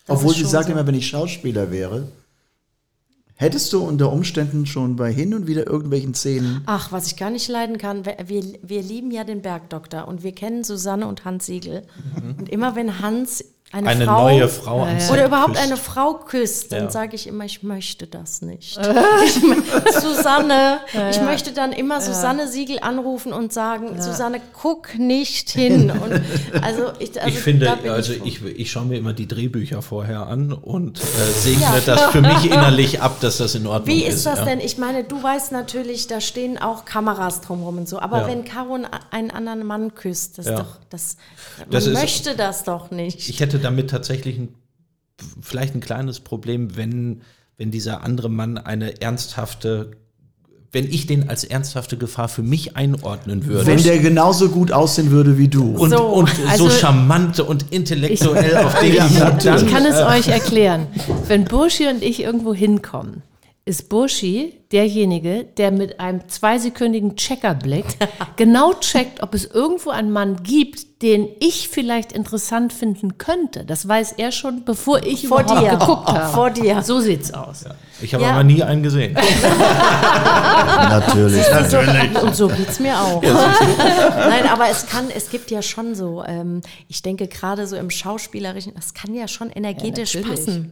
Das 0.05 0.19
Obwohl 0.19 0.33
sie 0.33 0.45
sagt 0.45 0.67
so. 0.67 0.71
immer, 0.71 0.87
wenn 0.87 0.95
ich 0.95 1.07
Schauspieler 1.07 1.69
wäre, 1.69 2.07
hättest 3.35 3.71
du 3.73 3.83
unter 3.83 4.11
Umständen 4.11 4.65
schon 4.65 4.95
bei 4.95 5.11
hin 5.11 5.33
und 5.33 5.47
wieder 5.47 5.67
irgendwelchen 5.67 6.13
Szenen. 6.13 6.61
Ach, 6.65 6.91
was 6.91 7.07
ich 7.07 7.17
gar 7.17 7.29
nicht 7.29 7.47
leiden 7.47 7.77
kann, 7.77 8.05
wir, 8.05 8.15
wir, 8.61 8.81
lieben 8.81 9.11
ja 9.11 9.23
den 9.23 9.41
Bergdoktor 9.41 10.07
und 10.07 10.23
wir 10.23 10.33
kennen 10.33 10.63
Susanne 10.63 11.07
und 11.07 11.25
Hans 11.25 11.45
Siegel. 11.45 11.83
Und 12.37 12.49
immer 12.49 12.75
wenn 12.75 12.99
Hans 12.99 13.43
eine, 13.75 13.89
Eine 13.89 14.05
Frau 14.05 14.21
neue 14.23 14.47
Frau 14.47 14.83
am 14.83 14.99
Set 14.99 15.11
oder 15.11 15.25
überhaupt 15.25 15.53
küsst. 15.55 15.63
eine 15.65 15.77
Frau 15.77 16.13
küsst, 16.13 16.71
dann 16.71 16.83
Ja. 16.85 16.91
sage 16.91 17.15
ich 17.15 17.27
immer, 17.27 17.43
ich 17.43 17.61
möchte 17.61 18.07
das 18.07 18.41
nicht. 18.41 18.77
ich, 19.25 19.35
mö- 19.43 19.99
Susanne, 20.01 20.79
ich 21.11 21.19
möchte 21.21 21.51
dann 21.51 21.73
immer 21.73 21.99
Susanne 21.99 22.47
Siegel 22.47 22.79
anrufen 22.81 23.33
und 23.33 23.51
sagen, 23.51 24.01
Susanne, 24.01 24.39
guck 24.53 24.97
nicht 24.97 25.49
hin. 25.49 25.91
Und 26.05 26.21
also 26.63 26.93
ich, 26.99 27.21
also 27.21 27.27
ich 27.35 27.39
finde, 27.43 27.77
also 27.91 28.13
ich, 28.13 28.23
ich, 28.43 28.45
ich 28.45 28.71
schaue 28.71 28.85
mir 28.85 28.97
immer 28.97 29.11
die 29.13 29.27
Drehbücher 29.27 29.81
vorher 29.81 30.27
an 30.27 30.53
und 30.53 30.99
äh, 30.99 31.03
segne 31.37 31.81
das 31.85 32.01
für 32.05 32.21
mich 32.21 32.45
innerlich 32.45 33.01
ab, 33.01 33.19
dass 33.19 33.37
das 33.37 33.55
in 33.55 33.67
Ordnung 33.67 33.87
Wie 33.93 34.03
ist. 34.05 34.15
ist 34.17 34.25
das 34.25 34.39
ja. 34.39 34.45
denn? 34.45 34.59
Ich 34.61 34.77
meine, 34.77 35.03
du 35.03 35.21
weißt 35.21 35.51
natürlich, 35.51 36.07
da 36.07 36.21
stehen 36.21 36.57
auch 36.57 36.85
Kameras 36.85 37.41
drumherum 37.41 37.79
und 37.79 37.89
so. 37.89 37.99
Aber 37.99 38.21
Ja. 38.21 38.27
wenn 38.27 38.45
Caro 38.45 38.77
einen- 39.11 39.31
anderen 39.31 39.65
Mann 39.65 39.95
küsst, 39.95 40.37
das 40.37 40.45
Ja. 40.45 40.53
ist 40.53 40.59
doch, 40.59 40.77
das, 40.89 41.17
man 41.59 41.69
Das 41.71 41.87
ist- 41.87 41.93
möchte 41.93 42.35
das 42.35 42.63
doch 42.63 42.91
nicht. 42.91 43.27
Ich 43.29 43.39
hätte 43.39 43.59
damit 43.65 43.89
tatsächlich 43.89 44.37
ein 44.37 44.55
vielleicht 45.41 45.75
ein 45.75 45.81
kleines 45.81 46.19
Problem, 46.19 46.75
wenn, 46.75 47.21
wenn 47.57 47.71
dieser 47.71 48.03
andere 48.03 48.29
Mann 48.29 48.57
eine 48.57 49.01
ernsthafte, 49.01 49.91
wenn 50.71 50.85
ich 50.85 51.07
den 51.07 51.29
als 51.29 51.43
ernsthafte 51.45 51.97
Gefahr 51.97 52.27
für 52.27 52.43
mich 52.43 52.75
einordnen 52.75 53.45
würde. 53.45 53.65
Wenn 53.65 53.81
der 53.81 53.99
genauso 53.99 54.49
gut 54.49 54.71
aussehen 54.71 55.11
würde 55.11 55.37
wie 55.37 55.47
du. 55.47 55.71
und, 55.77 55.91
So, 55.91 56.03
und 56.05 56.29
also- 56.49 56.69
so 56.69 56.75
charmant 56.75 57.39
und 57.39 57.71
intellektuell 57.71 58.57
auf 58.57 58.77
den 58.79 58.95
Ja, 58.95 59.07
natürlich. 59.07 59.63
Ich 59.63 59.71
kann 59.71 59.85
es 59.85 60.01
euch 60.01 60.27
erklären. 60.27 60.87
Wenn 61.27 61.45
Burschi 61.45 61.87
und 61.87 62.03
ich 62.03 62.21
irgendwo 62.21 62.53
hinkommen, 62.53 63.21
ist 63.63 63.89
Burschi 63.89 64.53
derjenige, 64.71 65.45
der 65.57 65.71
mit 65.71 65.99
einem 65.99 66.27
zweisekündigen 66.27 67.15
Checkerblick 67.15 67.85
genau 68.35 68.73
checkt, 68.73 69.21
ob 69.23 69.33
es 69.33 69.45
irgendwo 69.45 69.89
einen 69.91 70.11
Mann 70.11 70.43
gibt, 70.43 71.01
den 71.01 71.27
ich 71.39 71.67
vielleicht 71.69 72.11
interessant 72.13 72.71
finden 72.73 73.17
könnte. 73.17 73.65
Das 73.65 73.87
weiß 73.87 74.13
er 74.13 74.31
schon, 74.31 74.63
bevor 74.65 75.03
ich 75.03 75.27
Vor 75.27 75.41
überhaupt 75.41 75.61
dir. 75.61 75.77
geguckt 75.77 76.07
habe. 76.07 76.33
Vor 76.33 76.49
dir. 76.49 76.81
So 76.81 76.99
sieht's 76.99 77.33
aus. 77.33 77.65
Ich 78.01 78.13
habe 78.13 78.23
Ja. 78.23 78.31
aber 78.31 78.43
nie 78.43 78.63
einen 78.63 78.81
gesehen. 78.81 79.13
Natürlich. 80.89 81.45
So, 81.69 81.79
und 82.21 82.35
so 82.35 82.47
geht's 82.47 82.79
mir 82.79 82.97
auch. 82.99 83.21
Nein, 84.17 84.47
aber 84.51 84.69
es 84.69 84.85
kann, 84.87 85.09
es 85.13 85.29
gibt 85.29 85.51
ja 85.51 85.61
schon 85.61 85.95
so, 85.95 86.23
ähm, 86.25 86.61
ich 86.87 87.01
denke 87.01 87.27
gerade 87.27 87.67
so 87.67 87.75
im 87.75 87.89
Schauspielerischen, 87.89 88.73
das 88.75 88.93
kann 88.93 89.13
ja 89.13 89.27
schon 89.27 89.49
energetisch 89.49 90.15
Ja, 90.15 90.21
natürlich. 90.21 90.45
passen. 90.45 90.71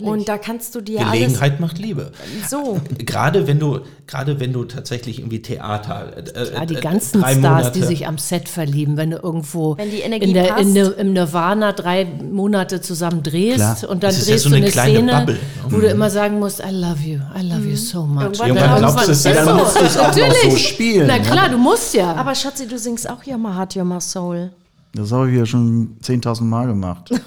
Und 0.00 0.28
da 0.28 0.36
kannst 0.38 0.74
du 0.74 0.80
dir 0.80 0.98
Gelegenheit 1.04 1.60
macht 1.60 1.78
Liebe. 1.78 2.10
alles 2.20 2.50
so. 2.50 2.80
Gerade 2.98 3.29
wenn 3.46 3.58
du, 3.58 3.80
gerade 4.06 4.40
wenn 4.40 4.52
du 4.52 4.64
tatsächlich 4.64 5.18
irgendwie 5.18 5.40
Theater, 5.42 6.12
äh, 6.16 6.54
Ja, 6.54 6.66
die 6.66 6.76
äh, 6.76 6.80
ganzen 6.80 7.20
drei 7.20 7.34
Stars, 7.34 7.64
Monate, 7.64 7.78
die 7.78 7.84
sich 7.86 8.06
am 8.06 8.18
Set 8.18 8.48
verlieben, 8.48 8.96
wenn 8.96 9.10
du 9.10 9.16
irgendwo 9.18 9.76
Wenn 9.76 9.90
die 9.90 10.00
Energie 10.00 10.26
in 10.28 10.34
der, 10.34 10.56
in 10.58 10.74
der, 10.74 10.98
im 10.98 11.12
Nirvana 11.12 11.72
drei 11.72 12.04
Monate 12.04 12.80
zusammen 12.80 13.22
drehst 13.22 13.56
Klar. 13.56 13.76
und 13.88 14.02
dann 14.02 14.10
Das 14.10 14.18
ist 14.18 14.28
ja 14.28 14.32
drehst 14.34 14.44
so 14.44 14.50
du 14.50 14.56
eine 14.56 14.64
eine 14.66 14.72
kleine 14.72 14.96
Szene, 14.98 15.12
Bubble. 15.12 15.36
wo 15.68 15.80
du 15.80 15.86
immer 15.86 16.10
sagen 16.10 16.38
musst, 16.38 16.60
I 16.60 16.70
love 16.72 17.00
you, 17.04 17.18
I 17.38 17.42
love 17.46 17.68
you 17.68 17.76
so 17.76 18.02
much. 18.02 18.22
Irgendwann 18.24 18.48
Irgendwann 18.48 18.78
glaubst 18.78 19.08
du 19.08 19.12
es. 19.12 19.22
Dann 19.22 19.44
so, 19.44 19.54
musst 19.54 19.80
du 19.80 19.84
es 19.84 19.96
auch 19.96 20.08
noch 20.08 20.16
natürlich. 20.16 20.42
so 20.42 20.56
spielen. 20.56 21.06
Na 21.06 21.18
klar, 21.18 21.48
du 21.48 21.58
musst 21.58 21.94
ja. 21.94 22.14
Aber 22.14 22.34
Schatzi, 22.34 22.66
du 22.66 22.78
singst 22.78 23.08
auch 23.08 23.22
You're 23.22 23.38
My 23.84 24.00
Soul. 24.00 24.50
Das 24.92 25.12
habe 25.12 25.30
ich 25.30 25.36
ja 25.38 25.46
schon 25.46 25.96
10.000 26.02 26.42
Mal 26.42 26.66
gemacht. 26.66 27.10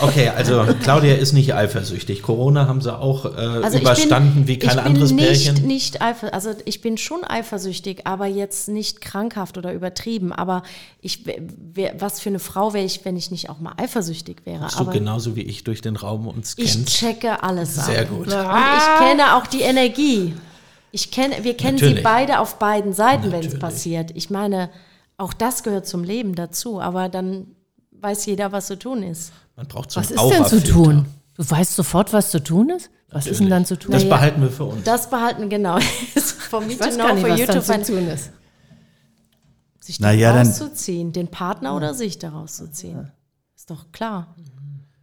Okay, 0.00 0.30
also 0.36 0.64
Claudia 0.82 1.14
ist 1.14 1.32
nicht 1.32 1.54
eifersüchtig. 1.54 2.22
Corona 2.22 2.66
haben 2.66 2.80
sie 2.80 2.96
auch 2.96 3.24
äh, 3.24 3.28
Also 3.38 3.78
überstanden 3.78 4.28
ich 4.30 4.34
bin, 4.34 4.46
wie 4.48 4.58
kein 4.58 4.78
ich 4.78 4.84
anderes 4.84 5.08
bin 5.10 5.16
nicht, 5.16 5.44
Pärchen. 5.46 5.66
Nicht 5.66 6.02
eifer, 6.02 6.34
also 6.34 6.50
ich 6.64 6.80
bin 6.80 6.98
schon 6.98 7.24
eifersüchtig, 7.24 8.06
aber 8.06 8.26
jetzt 8.26 8.68
nicht 8.68 9.00
krankhaft 9.00 9.58
oder 9.58 9.72
übertrieben. 9.72 10.32
Aber 10.32 10.62
ich, 11.00 11.24
wär- 11.26 11.94
was 11.98 12.20
für 12.20 12.28
eine 12.30 12.38
Frau 12.38 12.72
wäre 12.74 12.84
ich, 12.84 13.04
wenn 13.04 13.16
ich 13.16 13.30
nicht 13.30 13.50
auch 13.50 13.60
mal 13.60 13.72
eifersüchtig 13.76 14.38
wäre. 14.44 14.64
Bist 14.64 14.76
du 14.76 14.80
aber 14.80 14.92
genauso 14.92 15.36
wie 15.36 15.42
ich 15.42 15.64
durch 15.64 15.80
den 15.80 15.96
Raum 15.96 16.26
uns 16.26 16.54
ich 16.56 16.72
kennst. 16.72 16.88
checke 16.98 17.42
alles 17.42 17.78
ab. 17.78 17.86
Sehr 17.86 18.04
gut. 18.04 18.26
Und 18.26 18.28
ich 18.28 19.06
kenne 19.06 19.36
auch 19.36 19.46
die 19.46 19.62
Energie. 19.62 20.34
Ich 20.92 21.10
kenne, 21.10 21.36
wir 21.42 21.56
kennen 21.56 21.78
sie 21.78 21.84
Natürlich. 21.84 22.04
beide 22.04 22.38
auf 22.40 22.58
beiden 22.58 22.92
Seiten, 22.92 23.32
wenn 23.32 23.44
es 23.44 23.58
passiert. 23.58 24.10
Ich 24.14 24.30
meine, 24.30 24.70
auch 25.16 25.32
das 25.32 25.62
gehört 25.62 25.86
zum 25.86 26.04
Leben 26.04 26.34
dazu, 26.34 26.80
aber 26.80 27.08
dann 27.08 27.46
weiß 27.92 28.26
jeder, 28.26 28.52
was 28.52 28.66
zu 28.66 28.78
tun 28.78 29.02
ist. 29.02 29.32
Man 29.56 29.66
braucht 29.68 29.90
so 29.90 30.00
was 30.00 30.10
ist 30.10 30.20
denn 30.30 30.44
zu 30.46 30.62
tun? 30.62 31.06
Du 31.36 31.48
weißt 31.48 31.74
sofort, 31.74 32.12
was 32.12 32.30
zu 32.30 32.42
tun 32.42 32.70
ist? 32.70 32.90
Was 33.10 33.26
ist 33.26 33.38
denn 33.40 33.48
dann 33.50 33.64
zu 33.64 33.78
tun? 33.78 33.92
Das 33.92 34.02
Naja. 34.02 34.16
behalten 34.16 34.42
wir 34.42 34.50
für 34.50 34.64
uns. 34.64 34.82
Das 34.84 35.08
behalten, 35.08 35.48
genau. 35.48 35.78
Von 36.50 36.66
me 36.66 36.72
ich 36.72 36.78
to 36.78 36.84
weiß 36.86 36.96
gar 36.98 37.14
nicht, 37.14 37.28
was 37.28 37.38
you 37.40 37.46
dann 37.46 37.56
to 37.56 37.62
zu 37.62 37.72
find. 37.72 37.86
tun 37.86 38.08
ist. 38.08 38.30
Sich 39.80 40.00
Na 40.00 40.08
da 40.08 40.14
ja, 40.14 40.32
dann- 40.32 40.46
rauszuziehen, 40.46 41.12
den 41.12 41.28
Partner 41.28 41.76
oder 41.76 41.94
sich 41.94 42.18
da 42.18 42.30
rauszuziehen. 42.30 43.12
Ist 43.56 43.70
doch 43.70 43.92
klar. 43.92 44.34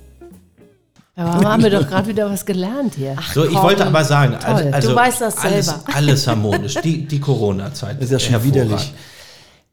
Aber 1.20 1.50
haben 1.52 1.64
wir 1.64 1.70
doch 1.70 1.88
gerade 1.88 2.08
wieder 2.08 2.30
was 2.32 2.46
gelernt 2.46 2.96
hier. 2.96 3.16
So, 3.34 3.44
ich 3.46 3.54
komm. 3.54 3.64
wollte 3.64 3.86
aber 3.86 4.04
sagen, 4.06 4.36
also, 4.36 4.72
also 4.72 4.90
Du 4.90 4.96
weißt 4.96 5.22
das 5.22 5.38
alles, 5.38 5.66
selber. 5.66 5.84
alles 5.94 6.28
harmonisch. 6.28 6.76
Die, 6.76 7.06
die 7.06 7.20
Corona-Zeit. 7.20 7.98
Das 7.98 8.10
ist 8.10 8.12
ja 8.12 8.20
schon 8.20 8.44
widerlich. 8.44 8.94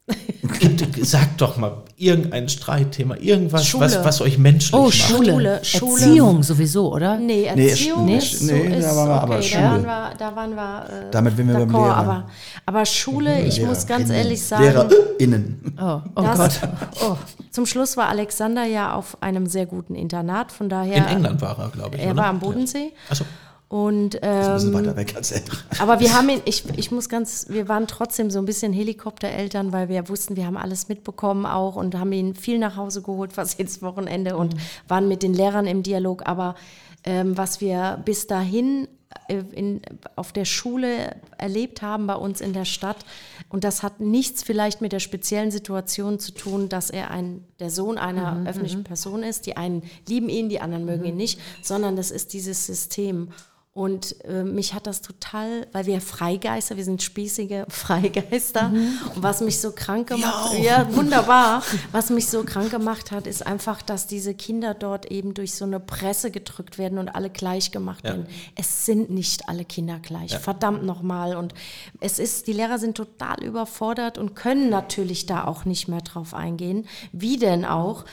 Gibt, 0.61 1.05
sag 1.05 1.37
doch 1.38 1.57
mal 1.57 1.83
irgendein 1.97 2.49
Streitthema, 2.49 3.16
irgendwas, 3.16 3.66
Schule. 3.66 3.87
was, 3.87 4.05
was 4.05 4.21
euch 4.21 4.38
menschlich 4.38 4.75
Oh, 4.75 4.85
macht. 4.85 4.95
Schule. 4.95 5.33
Schule, 5.33 5.61
Schule. 5.64 5.92
Erziehung 5.92 6.42
sowieso, 6.45 6.92
oder? 6.95 7.19
Nee, 7.19 7.45
Erziehung 7.45 8.05
nee, 8.05 8.19
ist 8.19 8.38
so, 8.38 8.53
nee, 8.53 8.77
ist 8.79 8.85
da 8.87 8.95
waren 8.97 9.09
wir 9.09 9.21
aber 9.23 9.37
okay, 9.37 9.42
Schule. 9.42 9.62
da 9.62 9.71
waren 9.73 9.83
wir, 9.85 10.12
da 10.19 10.37
waren 10.37 10.55
wir 10.55 10.85
äh, 11.09 11.11
Damit 11.11 11.37
wären 11.37 11.49
wir 11.49 11.55
beim 11.59 11.71
Lehrer. 11.71 11.97
aber, 11.97 12.31
aber 12.66 12.87
Schule, 12.87 13.42
ich 13.47 13.61
muss 13.62 13.87
ganz 13.87 14.09
Lehrerinnen. 14.09 14.16
ehrlich 14.16 14.42
sagen, 14.42 14.64
LehrerInnen. 14.64 15.75
Oh, 15.81 16.01
oh 16.14 16.23
das, 16.23 16.38
Gott. 16.38 16.69
oh, 17.03 17.16
zum 17.51 17.66
Schluss 17.66 17.97
war 17.97 18.09
Alexander 18.09 18.64
ja 18.64 18.95
auf 18.95 19.21
einem 19.23 19.47
sehr 19.47 19.66
guten 19.66 19.97
Internat, 19.97 20.53
von 20.53 20.69
daher. 20.69 20.97
In 20.97 21.05
England 21.16 21.40
war 21.40 21.59
er, 21.59 21.69
glaube 21.71 21.97
ich. 21.97 22.03
Er 22.03 22.11
oder? 22.12 22.19
war 22.19 22.27
am 22.27 22.38
Bodensee. 22.38 22.92
Achso. 23.11 23.25
Und 23.68 24.22
Ein 24.22 24.55
bisschen 24.55 24.68
ähm, 24.68 24.74
weiter 24.74 24.96
weg 24.96 25.16
als 25.16 25.33
er. 25.33 25.42
aber 25.81 25.98
wir 25.98 26.14
haben 26.14 26.29
ihn, 26.29 26.40
ich, 26.44 26.64
ich 26.76 26.92
muss 26.92 27.09
ganz, 27.09 27.46
wir 27.48 27.68
waren 27.68 27.88
trotzdem 27.88 28.31
so 28.31 28.38
ein 28.38 28.44
bisschen 28.44 28.72
Helikoptereltern, 28.72 29.72
weil 29.72 29.88
wir 29.88 30.09
wussten, 30.09 30.37
wir 30.37 30.46
haben 30.46 30.57
alles 30.57 30.88
mitbekommen 30.88 31.46
auch 31.46 31.74
und 31.74 31.96
haben 31.96 32.12
ihn 32.12 32.37
viel 32.37 32.59
nach 32.61 32.76
Hause 32.76 33.02
geholt, 33.02 33.33
fast 33.33 33.59
jedes 33.59 33.83
Wochenende 33.83 34.37
und 34.37 34.55
waren 34.87 35.09
mit 35.09 35.24
den 35.24 35.35
Lehrern 35.35 35.66
im 35.66 35.83
Dialog. 35.83 36.22
Aber 36.26 36.55
ähm, 37.02 37.37
was 37.37 37.61
wir 37.61 38.00
bis 38.05 38.29
dahin 38.29 38.87
äh, 39.26 39.42
in, 39.52 39.81
auf 40.14 40.33
der 40.33 40.44
Schule 40.44 41.16
erlebt 41.37 41.83
haben 41.83 42.07
bei 42.07 42.14
uns 42.14 42.40
in 42.40 42.52
der 42.52 42.66
Stadt, 42.66 43.05
und 43.48 43.64
das 43.64 43.83
hat 43.83 44.00
nichts 44.00 44.44
vielleicht 44.44 44.81
mit 44.81 44.92
der 44.92 45.00
speziellen 45.00 45.50
Situation 45.50 46.18
zu 46.18 46.33
tun, 46.33 46.68
dass 46.68 46.90
er 46.90 47.11
ein, 47.11 47.44
der 47.61 47.70
Sohn 47.70 47.96
einer 47.98 48.44
öffentlichen 48.46 48.85
Person 48.85 49.22
ist. 49.22 49.46
Die 49.46 49.57
einen 49.57 49.83
lieben 50.09 50.29
ihn, 50.29 50.48
die 50.48 50.61
anderen 50.61 50.85
mögen 50.85 51.05
ihn 51.05 51.16
nicht, 51.16 51.40
sondern 51.62 51.96
das 51.96 52.11
ist 52.11 52.33
dieses 52.33 52.66
System. 52.66 53.29
Und 53.76 54.24
äh, 54.24 54.42
mich 54.42 54.72
hat 54.72 54.86
das 54.86 55.02
total, 55.02 55.66
weil 55.72 55.84
wir 55.84 56.00
Freigeister, 56.00 56.78
wir 56.78 56.84
sind 56.84 57.02
spießige 57.02 57.66
Freigeister. 57.68 58.72
Und 59.14 59.22
was 59.22 59.42
mich 59.42 59.60
so 59.60 59.70
krank 59.72 60.08
gemacht 60.08 60.54
hat, 60.54 60.58
ja, 60.60 60.86
wunderbar, 60.96 61.62
was 61.92 62.08
mich 62.08 62.26
so 62.26 62.42
krank 62.42 62.70
gemacht 62.70 63.12
hat, 63.12 63.26
ist 63.26 63.46
einfach, 63.46 63.82
dass 63.82 64.06
diese 64.06 64.32
Kinder 64.32 64.72
dort 64.72 65.10
eben 65.12 65.34
durch 65.34 65.52
so 65.52 65.66
eine 65.66 65.78
Presse 65.78 66.30
gedrückt 66.30 66.78
werden 66.78 66.96
und 66.96 67.10
alle 67.10 67.28
gleich 67.28 67.70
gemacht 67.70 68.02
werden. 68.02 68.26
Es 68.54 68.86
sind 68.86 69.10
nicht 69.10 69.46
alle 69.50 69.66
Kinder 69.66 69.98
gleich, 69.98 70.34
verdammt 70.38 70.82
nochmal. 70.82 71.36
Und 71.36 71.52
es 72.00 72.18
ist, 72.18 72.46
die 72.46 72.54
Lehrer 72.54 72.78
sind 72.78 72.96
total 72.96 73.44
überfordert 73.44 74.16
und 74.16 74.34
können 74.34 74.70
natürlich 74.70 75.26
da 75.26 75.44
auch 75.44 75.66
nicht 75.66 75.86
mehr 75.86 76.00
drauf 76.00 76.32
eingehen. 76.32 76.86
Wie 77.12 77.36
denn 77.36 77.66
auch? 77.66 78.06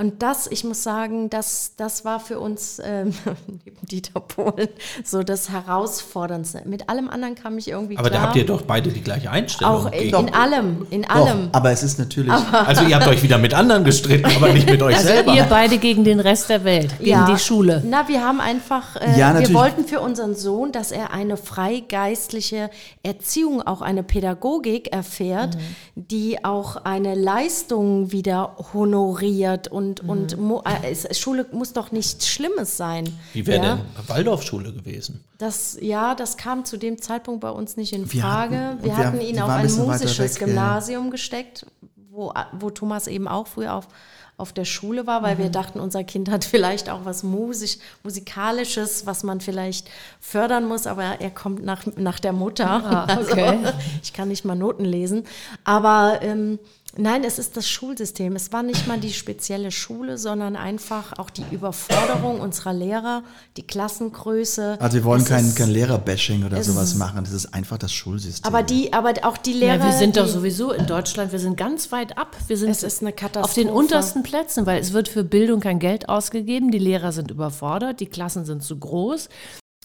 Und 0.00 0.22
das, 0.22 0.46
ich 0.46 0.62
muss 0.62 0.84
sagen, 0.84 1.28
das, 1.28 1.72
das 1.76 2.04
war 2.04 2.20
für 2.20 2.38
uns 2.38 2.80
ähm, 2.84 3.12
neben 3.64 3.76
Dieter 3.82 4.20
Polen 4.20 4.68
so 5.04 5.24
das 5.24 5.50
Herausforderndste. 5.50 6.62
Mit 6.66 6.88
allem 6.88 7.10
anderen 7.10 7.34
kam 7.34 7.58
ich 7.58 7.66
irgendwie 7.68 7.98
Aber 7.98 8.08
klar. 8.08 8.20
da 8.22 8.26
habt 8.28 8.36
ihr 8.36 8.46
doch 8.46 8.62
beide 8.62 8.90
die 8.90 9.00
gleiche 9.00 9.28
Einstellung. 9.30 9.74
auch 9.74 9.92
in, 9.92 10.14
in 10.14 10.34
allem, 10.34 10.86
in 10.90 11.02
Doch, 11.02 11.10
allem. 11.10 11.48
aber 11.50 11.72
es 11.72 11.82
ist 11.82 11.98
natürlich. 11.98 12.32
also 12.52 12.84
ihr 12.84 12.94
habt 12.94 13.08
euch 13.08 13.24
wieder 13.24 13.38
mit 13.38 13.54
anderen 13.54 13.82
gestritten, 13.82 14.30
aber 14.36 14.52
nicht 14.52 14.70
mit 14.70 14.80
euch 14.82 14.94
Also 14.94 15.08
selber. 15.08 15.34
ihr 15.34 15.42
beide 15.50 15.78
gegen 15.78 16.04
den 16.04 16.20
Rest 16.20 16.48
der 16.48 16.62
Welt, 16.62 16.96
gegen 17.00 17.26
die 17.26 17.38
Schule. 17.38 17.82
Na, 17.84 18.06
wir 18.06 18.24
haben 18.24 18.40
einfach, 18.40 18.94
äh, 18.96 19.18
Ja, 19.18 19.36
wir 19.36 19.52
wollten 19.52 19.84
für 19.84 20.00
unseren 20.00 20.36
Sohn, 20.36 20.70
dass 20.70 20.92
er 20.92 21.12
eine 21.12 21.36
freigeistliche 21.36 22.70
Erziehung, 23.02 23.62
auch 23.62 23.82
eine 23.82 24.04
Pädagogik 24.04 24.92
erfährt, 24.92 25.56
Mhm. 25.56 25.60
die 25.96 26.44
auch 26.44 26.76
eine 26.84 27.16
Leistung 27.16 28.12
wieder 28.12 28.56
honoriert 28.72 29.66
und, 29.68 29.87
Mhm. 30.02 30.10
und 30.10 30.36
äh, 30.66 31.14
Schule 31.14 31.46
muss 31.52 31.72
doch 31.72 31.92
nichts 31.92 32.28
Schlimmes 32.28 32.76
sein. 32.76 33.08
Wie 33.32 33.46
wäre 33.46 33.64
ja? 33.64 33.74
denn 33.76 34.08
Waldorfschule 34.08 34.72
gewesen? 34.72 35.24
Das, 35.38 35.78
ja, 35.80 36.14
das 36.14 36.36
kam 36.36 36.64
zu 36.64 36.76
dem 36.76 37.00
Zeitpunkt 37.00 37.40
bei 37.40 37.50
uns 37.50 37.76
nicht 37.76 37.92
in 37.92 38.12
Wir 38.12 38.22
Frage. 38.22 38.56
hatten- 38.56 38.76
und 38.76 38.84
wir 38.84 38.88
wir 38.88 38.96
hatten 38.96 39.20
ihn 39.20 39.40
auf 39.40 39.48
ein 39.48 39.66
ein 39.66 39.76
musisches 39.76 40.34
weg, 40.34 40.40
ja. 40.40 40.46
Gymnasium 40.46 41.10
gesteckt, 41.10 41.66
wo 42.10 42.18
wo, 42.18 42.32
wo 42.52 42.70
Thomas 42.70 43.06
eben 43.06 43.28
auch 43.28 43.46
früher 43.46 43.74
auf, 43.74 43.88
auf 44.36 44.52
der 44.52 44.64
Schule 44.64 45.06
war, 45.06 45.22
weil 45.22 45.36
mhm. 45.36 45.38
wir 45.44 45.50
dachten, 45.50 45.80
unser 45.80 46.04
Kind 46.04 46.30
hat 46.30 46.44
vielleicht 46.44 46.90
auch 46.90 47.04
was 47.04 47.22
Musik, 47.22 47.80
Musikalisches, 48.02 49.06
was 49.06 49.22
man 49.22 49.40
vielleicht 49.40 49.88
fördern 50.20 50.66
muss, 50.66 50.86
aber 50.86 51.20
er 51.20 51.30
kommt 51.30 51.64
nach, 51.64 51.86
nach 51.96 52.18
der 52.20 52.32
Mutter. 52.32 52.68
Ah, 52.68 53.18
okay. 53.20 53.42
Also, 53.42 53.78
ich 54.02 54.12
kann 54.12 54.28
nicht 54.28 54.44
mal 54.44 54.56
Noten 54.56 54.84
lesen. 54.84 55.24
Aber 55.64 56.18
ähm, 56.22 56.58
Nein, 57.00 57.22
es 57.22 57.38
ist 57.38 57.56
das 57.56 57.68
Schulsystem. 57.68 58.34
Es 58.34 58.52
war 58.52 58.64
nicht 58.64 58.88
mal 58.88 58.98
die 58.98 59.12
spezielle 59.12 59.70
Schule, 59.70 60.18
sondern 60.18 60.56
einfach 60.56 61.16
auch 61.16 61.30
die 61.30 61.44
Überforderung 61.52 62.40
unserer 62.40 62.72
Lehrer, 62.72 63.22
die 63.56 63.62
Klassengröße. 63.62 64.78
Also 64.80 64.96
wir 64.96 65.04
wollen 65.04 65.22
es 65.22 65.28
kein, 65.28 65.54
kein 65.54 65.70
Lehrerbashing 65.70 66.44
oder 66.44 66.60
sowas 66.64 66.96
machen. 66.96 67.22
Das 67.22 67.32
ist 67.32 67.54
einfach 67.54 67.78
das 67.78 67.92
Schulsystem. 67.92 68.52
Aber 68.52 68.64
die, 68.64 68.92
aber 68.92 69.14
auch 69.22 69.36
die 69.36 69.52
Lehrer. 69.52 69.76
Ja, 69.76 69.84
wir 69.84 69.92
sind 69.92 70.16
doch 70.16 70.26
sowieso 70.26 70.72
in 70.72 70.86
Deutschland. 70.86 71.30
Wir 71.30 71.38
sind 71.38 71.56
ganz 71.56 71.92
weit 71.92 72.18
ab. 72.18 72.36
Wir 72.48 72.56
sind 72.56 72.70
es 72.70 72.82
ist 72.82 73.00
eine 73.00 73.12
Katastrophe. 73.12 73.44
auf 73.44 73.54
den 73.54 73.70
untersten 73.70 74.24
Plätzen, 74.24 74.66
weil 74.66 74.80
es 74.80 74.92
wird 74.92 75.06
für 75.06 75.22
Bildung 75.22 75.60
kein 75.60 75.78
Geld 75.78 76.08
ausgegeben. 76.08 76.72
Die 76.72 76.80
Lehrer 76.80 77.12
sind 77.12 77.30
überfordert. 77.30 78.00
Die 78.00 78.06
Klassen 78.06 78.44
sind 78.44 78.64
zu 78.64 78.76
groß. 78.76 79.28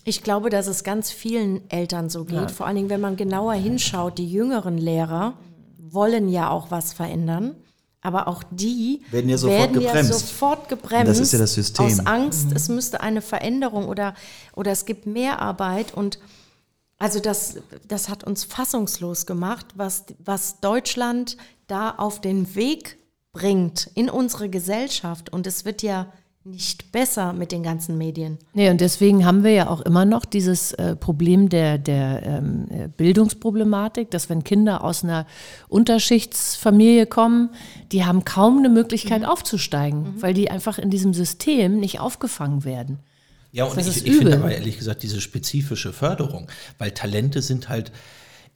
Ich 0.04 0.24
glaube, 0.24 0.50
dass 0.50 0.66
es 0.66 0.84
ganz 0.84 1.12
vielen 1.12 1.70
Eltern 1.70 2.10
so 2.10 2.26
geht. 2.26 2.36
Ja. 2.36 2.48
Vor 2.48 2.66
allen 2.66 2.76
Dingen, 2.76 2.90
wenn 2.90 3.02
man 3.02 3.18
genauer 3.18 3.54
hinschaut, 3.54 4.18
die 4.18 4.28
jüngeren 4.28 4.80
Lehrer 4.80 5.36
wollen 5.94 6.30
ja 6.30 6.50
auch 6.50 6.72
was 6.72 6.94
verändern. 6.94 7.56
Aber 8.02 8.28
auch 8.28 8.44
die 8.52 9.02
werden 9.12 9.30
ja 9.30 9.38
sofort 9.38 9.60
werden 9.60 9.74
gebremst. 9.74 10.12
Ja 10.12 10.18
sofort 10.18 10.68
gebremst. 10.68 11.10
Das 11.10 11.20
ist 11.20 11.32
ja 11.32 11.40
das 11.40 11.54
System. 11.54 11.86
Aus 11.86 12.00
Angst, 12.06 12.50
mhm. 12.50 12.56
es 12.58 12.68
müsste 12.68 13.00
eine 13.00 13.22
Veränderung 13.22 13.88
oder, 13.88 14.14
oder 14.54 14.72
es 14.72 14.86
gibt 14.86 15.06
mehr 15.06 15.40
Arbeit. 15.40 15.94
Und 15.94 16.20
also 17.00 17.22
das, 17.22 17.56
das 17.88 18.10
hat 18.10 18.26
uns 18.26 18.44
fassungslos 18.44 19.26
gemacht, 19.26 19.68
was, 19.76 20.04
was 20.24 20.60
Deutschland 20.60 21.38
da 21.68 21.92
auf 21.92 22.20
den 22.20 22.56
Weg 22.56 22.98
bringt 23.32 23.90
in 23.96 24.10
unsere 24.10 24.50
Gesellschaft. 24.50 25.32
Und 25.32 25.48
es 25.48 25.64
wird 25.64 25.82
ja 25.82 26.12
nicht 26.46 26.92
besser 26.92 27.32
mit 27.32 27.54
den 27.54 27.64
ganzen 27.64 27.98
Medien. 27.98 28.38
Nee, 28.54 28.70
und 28.70 28.82
deswegen 28.82 29.26
haben 29.26 29.44
wir 29.46 29.52
ja 29.52 29.70
auch 29.70 29.80
immer 29.82 30.04
noch 30.04 30.26
dieses 30.26 30.74
äh, 30.74 30.96
Problem 30.98 31.48
der, 31.48 31.78
der 31.78 32.22
ähm, 32.24 32.68
äh, 32.70 32.88
Bildungsproblematik, 32.90 34.12
dass 34.12 34.30
wenn 34.30 34.44
Kinder 34.44 34.84
aus 34.84 35.04
einer 35.04 35.26
Unterschichtsfamilie 35.70 37.06
kommen, 37.06 37.50
die 37.94 38.04
haben 38.04 38.26
kaum 38.26 38.58
eine 38.58 38.68
Möglichkeit 38.68 39.22
mhm. 39.22 39.28
aufzusteigen, 39.28 40.02
mhm. 40.02 40.22
weil 40.22 40.34
die 40.34 40.52
einfach 40.52 40.78
in 40.78 40.90
diesem 40.90 41.14
System 41.14 41.80
nicht 41.80 42.02
aufgefangen 42.02 42.66
werden. 42.66 43.00
Ja, 43.54 43.66
und 43.66 43.78
das 43.78 43.88
ich, 43.88 44.06
ich 44.06 44.18
finde 44.18 44.36
aber 44.36 44.54
ehrlich 44.54 44.78
gesagt 44.78 45.04
diese 45.04 45.22
spezifische 45.22 45.94
Förderung, 45.94 46.50
weil 46.78 46.92
Talente 46.92 47.42
sind 47.42 47.70
halt 47.70 47.92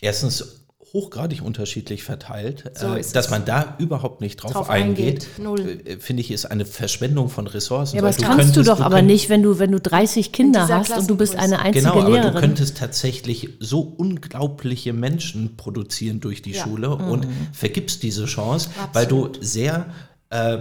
erstens 0.01 0.65
hochgradig 0.97 1.43
unterschiedlich 1.43 2.03
verteilt, 2.03 2.71
so 2.73 2.95
äh, 2.95 3.03
dass 3.13 3.29
man 3.29 3.45
da 3.45 3.75
überhaupt 3.77 4.19
nicht 4.19 4.37
drauf, 4.37 4.51
drauf 4.51 4.69
eingeht, 4.69 5.27
eingeht. 5.37 5.87
Äh, 5.87 5.97
finde 5.99 6.21
ich, 6.21 6.31
ist 6.31 6.45
eine 6.45 6.65
Verschwendung 6.65 7.29
von 7.29 7.45
Ressourcen. 7.45 7.97
Ja, 7.97 8.01
aber 8.01 8.09
das 8.09 8.17
kannst 8.17 8.55
du 8.55 8.63
doch 8.63 8.77
du 8.77 8.83
aber 8.83 9.03
nicht, 9.03 9.29
wenn 9.29 9.43
du, 9.43 9.59
wenn 9.59 9.71
du 9.71 9.79
30 9.79 10.31
Kinder 10.31 10.67
hast 10.67 10.97
und 10.97 11.07
du 11.07 11.15
bist 11.15 11.35
eine 11.35 11.59
einzige 11.59 11.85
genau, 11.85 12.07
Lehrerin. 12.07 12.21
aber 12.21 12.31
du 12.31 12.39
könntest 12.39 12.77
tatsächlich 12.77 13.49
so 13.59 13.81
unglaubliche 13.81 14.91
Menschen 14.91 15.55
produzieren 15.55 16.19
durch 16.19 16.41
die 16.41 16.53
ja. 16.53 16.63
Schule 16.63 16.89
mhm. 16.89 17.09
und 17.09 17.27
vergibst 17.53 18.01
diese 18.01 18.25
Chance, 18.25 18.69
Absolut. 18.69 18.95
weil 18.95 19.05
du 19.05 19.29
sehr 19.45 19.85
äh, 20.29 20.57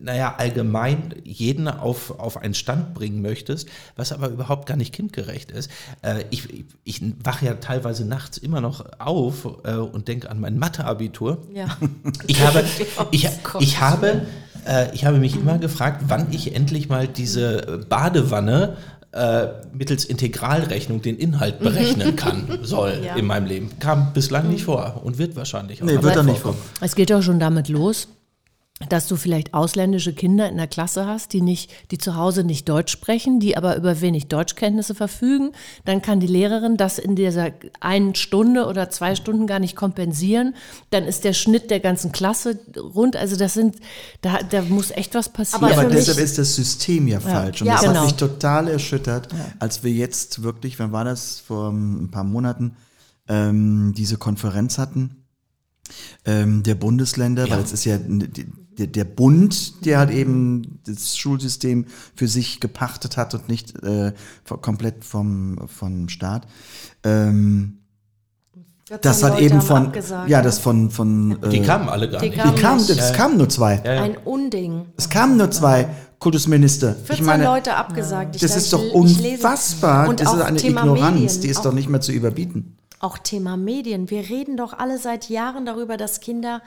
naja, 0.00 0.34
allgemein 0.36 1.14
jeden 1.24 1.66
auf, 1.66 2.18
auf 2.18 2.36
einen 2.36 2.54
Stand 2.54 2.94
bringen 2.94 3.22
möchtest, 3.22 3.68
was 3.96 4.12
aber 4.12 4.28
überhaupt 4.28 4.66
gar 4.66 4.76
nicht 4.76 4.92
kindgerecht 4.92 5.50
ist. 5.50 5.70
Äh, 6.02 6.24
ich, 6.30 6.52
ich, 6.52 6.64
ich 6.84 7.02
wache 7.24 7.46
ja 7.46 7.54
teilweise 7.54 8.04
nachts 8.04 8.36
immer 8.36 8.60
noch 8.60 8.84
auf 8.98 9.48
äh, 9.64 9.74
und 9.74 10.08
denke 10.08 10.30
an 10.30 10.40
mein 10.40 10.58
Matheabitur. 10.58 11.38
Ja. 11.54 11.76
Ich 12.26 12.44
habe, 12.44 12.64
ich, 13.10 13.28
ich 13.60 13.80
habe, 13.80 14.26
äh, 14.66 14.94
ich 14.94 15.04
habe 15.04 15.18
mich 15.18 15.36
immer 15.36 15.58
gefragt, 15.58 16.04
wann 16.08 16.32
ich 16.32 16.54
endlich 16.54 16.88
mal 16.88 17.08
diese 17.08 17.84
Badewanne 17.88 18.76
äh, 19.12 19.46
mittels 19.72 20.04
Integralrechnung 20.04 21.00
den 21.00 21.16
Inhalt 21.16 21.60
berechnen 21.60 22.16
kann, 22.16 22.58
soll 22.62 23.00
ja. 23.04 23.16
in 23.16 23.26
meinem 23.26 23.46
Leben. 23.46 23.70
Kam 23.78 24.12
bislang 24.12 24.48
nicht 24.48 24.64
vor 24.64 25.00
und 25.02 25.18
wird 25.18 25.36
wahrscheinlich 25.36 25.82
auch 25.82 25.86
nee, 25.86 26.02
wird 26.02 26.18
auch 26.18 26.22
nicht 26.22 26.40
vor. 26.40 26.54
Es 26.80 26.94
geht 26.94 27.12
auch 27.12 27.22
schon 27.22 27.40
damit 27.40 27.68
los, 27.68 28.08
dass 28.88 29.08
du 29.08 29.16
vielleicht 29.16 29.54
ausländische 29.54 30.12
Kinder 30.12 30.48
in 30.48 30.56
der 30.56 30.68
Klasse 30.68 31.06
hast, 31.06 31.32
die 31.32 31.40
nicht, 31.40 31.70
die 31.90 31.98
zu 31.98 32.14
Hause 32.14 32.44
nicht 32.44 32.68
Deutsch 32.68 32.92
sprechen, 32.92 33.40
die 33.40 33.56
aber 33.56 33.76
über 33.76 34.00
wenig 34.00 34.28
Deutschkenntnisse 34.28 34.94
verfügen, 34.94 35.50
dann 35.84 36.00
kann 36.00 36.20
die 36.20 36.28
Lehrerin 36.28 36.76
das 36.76 36.98
in 36.98 37.16
dieser 37.16 37.50
einen 37.80 38.14
Stunde 38.14 38.66
oder 38.66 38.88
zwei 38.88 39.16
Stunden 39.16 39.48
gar 39.48 39.58
nicht 39.58 39.74
kompensieren. 39.74 40.54
Dann 40.90 41.04
ist 41.04 41.24
der 41.24 41.32
Schnitt 41.32 41.70
der 41.70 41.80
ganzen 41.80 42.12
Klasse 42.12 42.60
rund. 42.76 43.16
Also 43.16 43.34
das 43.34 43.54
sind, 43.54 43.76
da, 44.20 44.38
da 44.48 44.62
muss 44.62 44.92
echt 44.92 45.14
was 45.14 45.28
passieren. 45.28 45.72
Aber, 45.72 45.82
aber 45.82 45.90
deshalb 45.90 46.18
ist 46.18 46.38
das 46.38 46.54
System 46.54 47.08
ja, 47.08 47.18
falsch. 47.18 47.62
Und 47.62 47.66
ja, 47.66 47.74
das 47.74 47.82
genau. 47.82 47.94
hat 47.96 48.04
mich 48.04 48.14
total 48.14 48.68
erschüttert, 48.68 49.32
ja. 49.32 49.38
als 49.58 49.82
wir 49.82 49.90
jetzt 49.90 50.44
wirklich, 50.44 50.78
wann 50.78 50.92
war 50.92 51.04
das, 51.04 51.40
vor 51.40 51.70
ein 51.70 52.10
paar 52.12 52.24
Monaten, 52.24 52.76
ähm, 53.26 53.92
diese 53.96 54.18
Konferenz 54.18 54.78
hatten 54.78 55.24
ähm, 56.24 56.62
der 56.62 56.74
Bundesländer, 56.74 57.46
ja. 57.46 57.54
weil 57.54 57.62
es 57.62 57.72
ist 57.72 57.84
ja 57.84 57.98
der, 58.78 58.86
der 58.86 59.04
Bund, 59.04 59.84
der 59.84 59.98
halt 59.98 60.10
eben 60.10 60.80
das 60.86 61.16
Schulsystem 61.16 61.86
für 62.14 62.28
sich 62.28 62.60
gepachtet 62.60 63.16
hat 63.16 63.34
und 63.34 63.48
nicht 63.48 63.74
äh, 63.82 64.12
komplett 64.60 65.04
vom, 65.04 65.58
vom 65.66 66.08
Staat. 66.08 66.46
Ähm, 67.04 67.78
das 69.02 69.22
hat 69.22 69.32
Leute 69.34 69.44
eben 69.44 69.60
von, 69.60 69.92
ja, 70.28 70.40
das 70.40 70.58
von, 70.58 70.90
von, 70.90 71.42
äh, 71.42 71.48
die 71.50 71.60
kamen 71.60 71.90
alle 71.90 72.08
gar 72.08 72.20
die 72.20 72.30
nicht. 72.30 72.42
Die 72.42 72.60
kamen, 72.60 72.80
es 72.80 72.96
ja. 72.96 73.12
kamen 73.12 73.36
nur 73.36 73.48
zwei. 73.48 73.82
Ja, 73.84 73.94
ja. 73.94 74.02
Ein 74.02 74.16
Unding. 74.16 74.86
Es 74.96 75.10
kamen 75.10 75.36
nur 75.36 75.50
zwei 75.50 75.88
Kultusminister. 76.18 76.94
14 76.94 77.14
ich 77.16 77.22
meine, 77.22 77.44
Leute 77.44 77.74
abgesagt. 77.74 78.36
Ich 78.36 78.42
das 78.42 78.56
ist 78.56 78.72
doch 78.72 78.82
unfassbar. 78.92 80.12
das 80.14 80.32
ist 80.32 80.40
eine 80.40 80.56
Thema 80.56 80.82
Ignoranz, 80.82 81.20
Medien, 81.20 81.40
die 81.42 81.48
ist 81.48 81.64
doch 81.64 81.74
nicht 81.74 81.90
mehr 81.90 82.00
zu 82.00 82.12
überbieten. 82.12 82.78
Auch 83.00 83.18
Thema 83.18 83.56
Medien. 83.56 84.10
Wir 84.10 84.28
reden 84.28 84.56
doch 84.56 84.72
alle 84.72 84.98
seit 84.98 85.28
Jahren 85.28 85.66
darüber, 85.66 85.96
dass 85.96 86.20
Kinder 86.20 86.62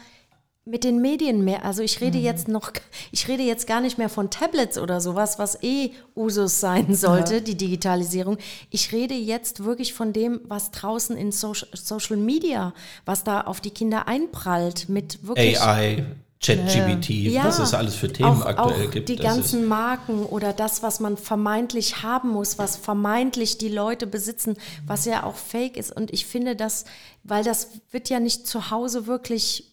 mit 0.64 0.84
den 0.84 1.02
Medien 1.02 1.44
mehr, 1.44 1.66
also 1.66 1.82
ich 1.82 2.02
rede 2.02 2.20
mhm. 2.20 2.24
jetzt 2.24 2.48
noch, 2.48 2.72
ich 3.12 3.28
rede 3.28 3.42
jetzt 3.42 3.66
gar 3.66 3.82
nicht 3.82 3.98
mehr 3.98 4.10
von 4.10 4.30
Tablets 4.30 4.78
oder 4.78 5.02
sowas, 5.02 5.40
was 5.40 5.62
eh 5.64 5.92
Usus 6.16 6.60
sein 6.60 6.94
sollte, 6.96 7.36
ja. 7.36 7.40
die 7.40 7.58
Digitalisierung. 7.58 8.38
Ich 8.70 8.92
rede 8.92 9.16
jetzt 9.16 9.64
wirklich 9.64 9.94
von 9.94 10.14
dem, 10.14 10.42
was 10.44 10.72
draußen 10.72 11.18
in 11.18 11.32
Social 11.32 12.18
Media, 12.18 12.74
was 13.06 13.24
da 13.24 13.42
auf 13.42 13.60
die 13.60 13.72
Kinder 13.72 14.08
einprallt, 14.08 14.88
mit 14.88 15.26
wirklich. 15.26 15.60
AI. 15.60 16.06
ChatGPT, 16.44 17.10
ja, 17.10 17.46
was 17.46 17.60
es 17.60 17.76
alles 17.76 17.94
für 17.94 18.12
Themen 18.12 18.42
auch, 18.42 18.46
aktuell 18.48 18.88
auch 18.88 18.92
gibt. 18.92 19.10
Die 19.10 19.16
ganzen 19.16 19.68
Marken 19.68 20.26
oder 20.26 20.54
das, 20.54 20.82
was 20.82 21.00
man 21.00 21.16
vermeintlich 21.16 22.02
haben 22.02 22.30
muss, 22.30 22.58
was 22.58 22.78
vermeintlich 22.78 23.60
die 23.60 23.70
Leute 23.70 24.08
besitzen, 24.08 24.58
was 24.88 25.06
ja 25.06 25.22
auch 25.24 25.36
fake 25.36 25.78
ist. 25.78 25.96
Und 25.96 26.12
ich 26.12 26.26
finde 26.26 26.56
das, 26.56 26.86
weil 27.24 27.44
das 27.44 27.68
wird 27.92 28.10
ja 28.10 28.20
nicht 28.20 28.48
zu 28.48 28.72
Hause 28.72 29.06
wirklich 29.06 29.71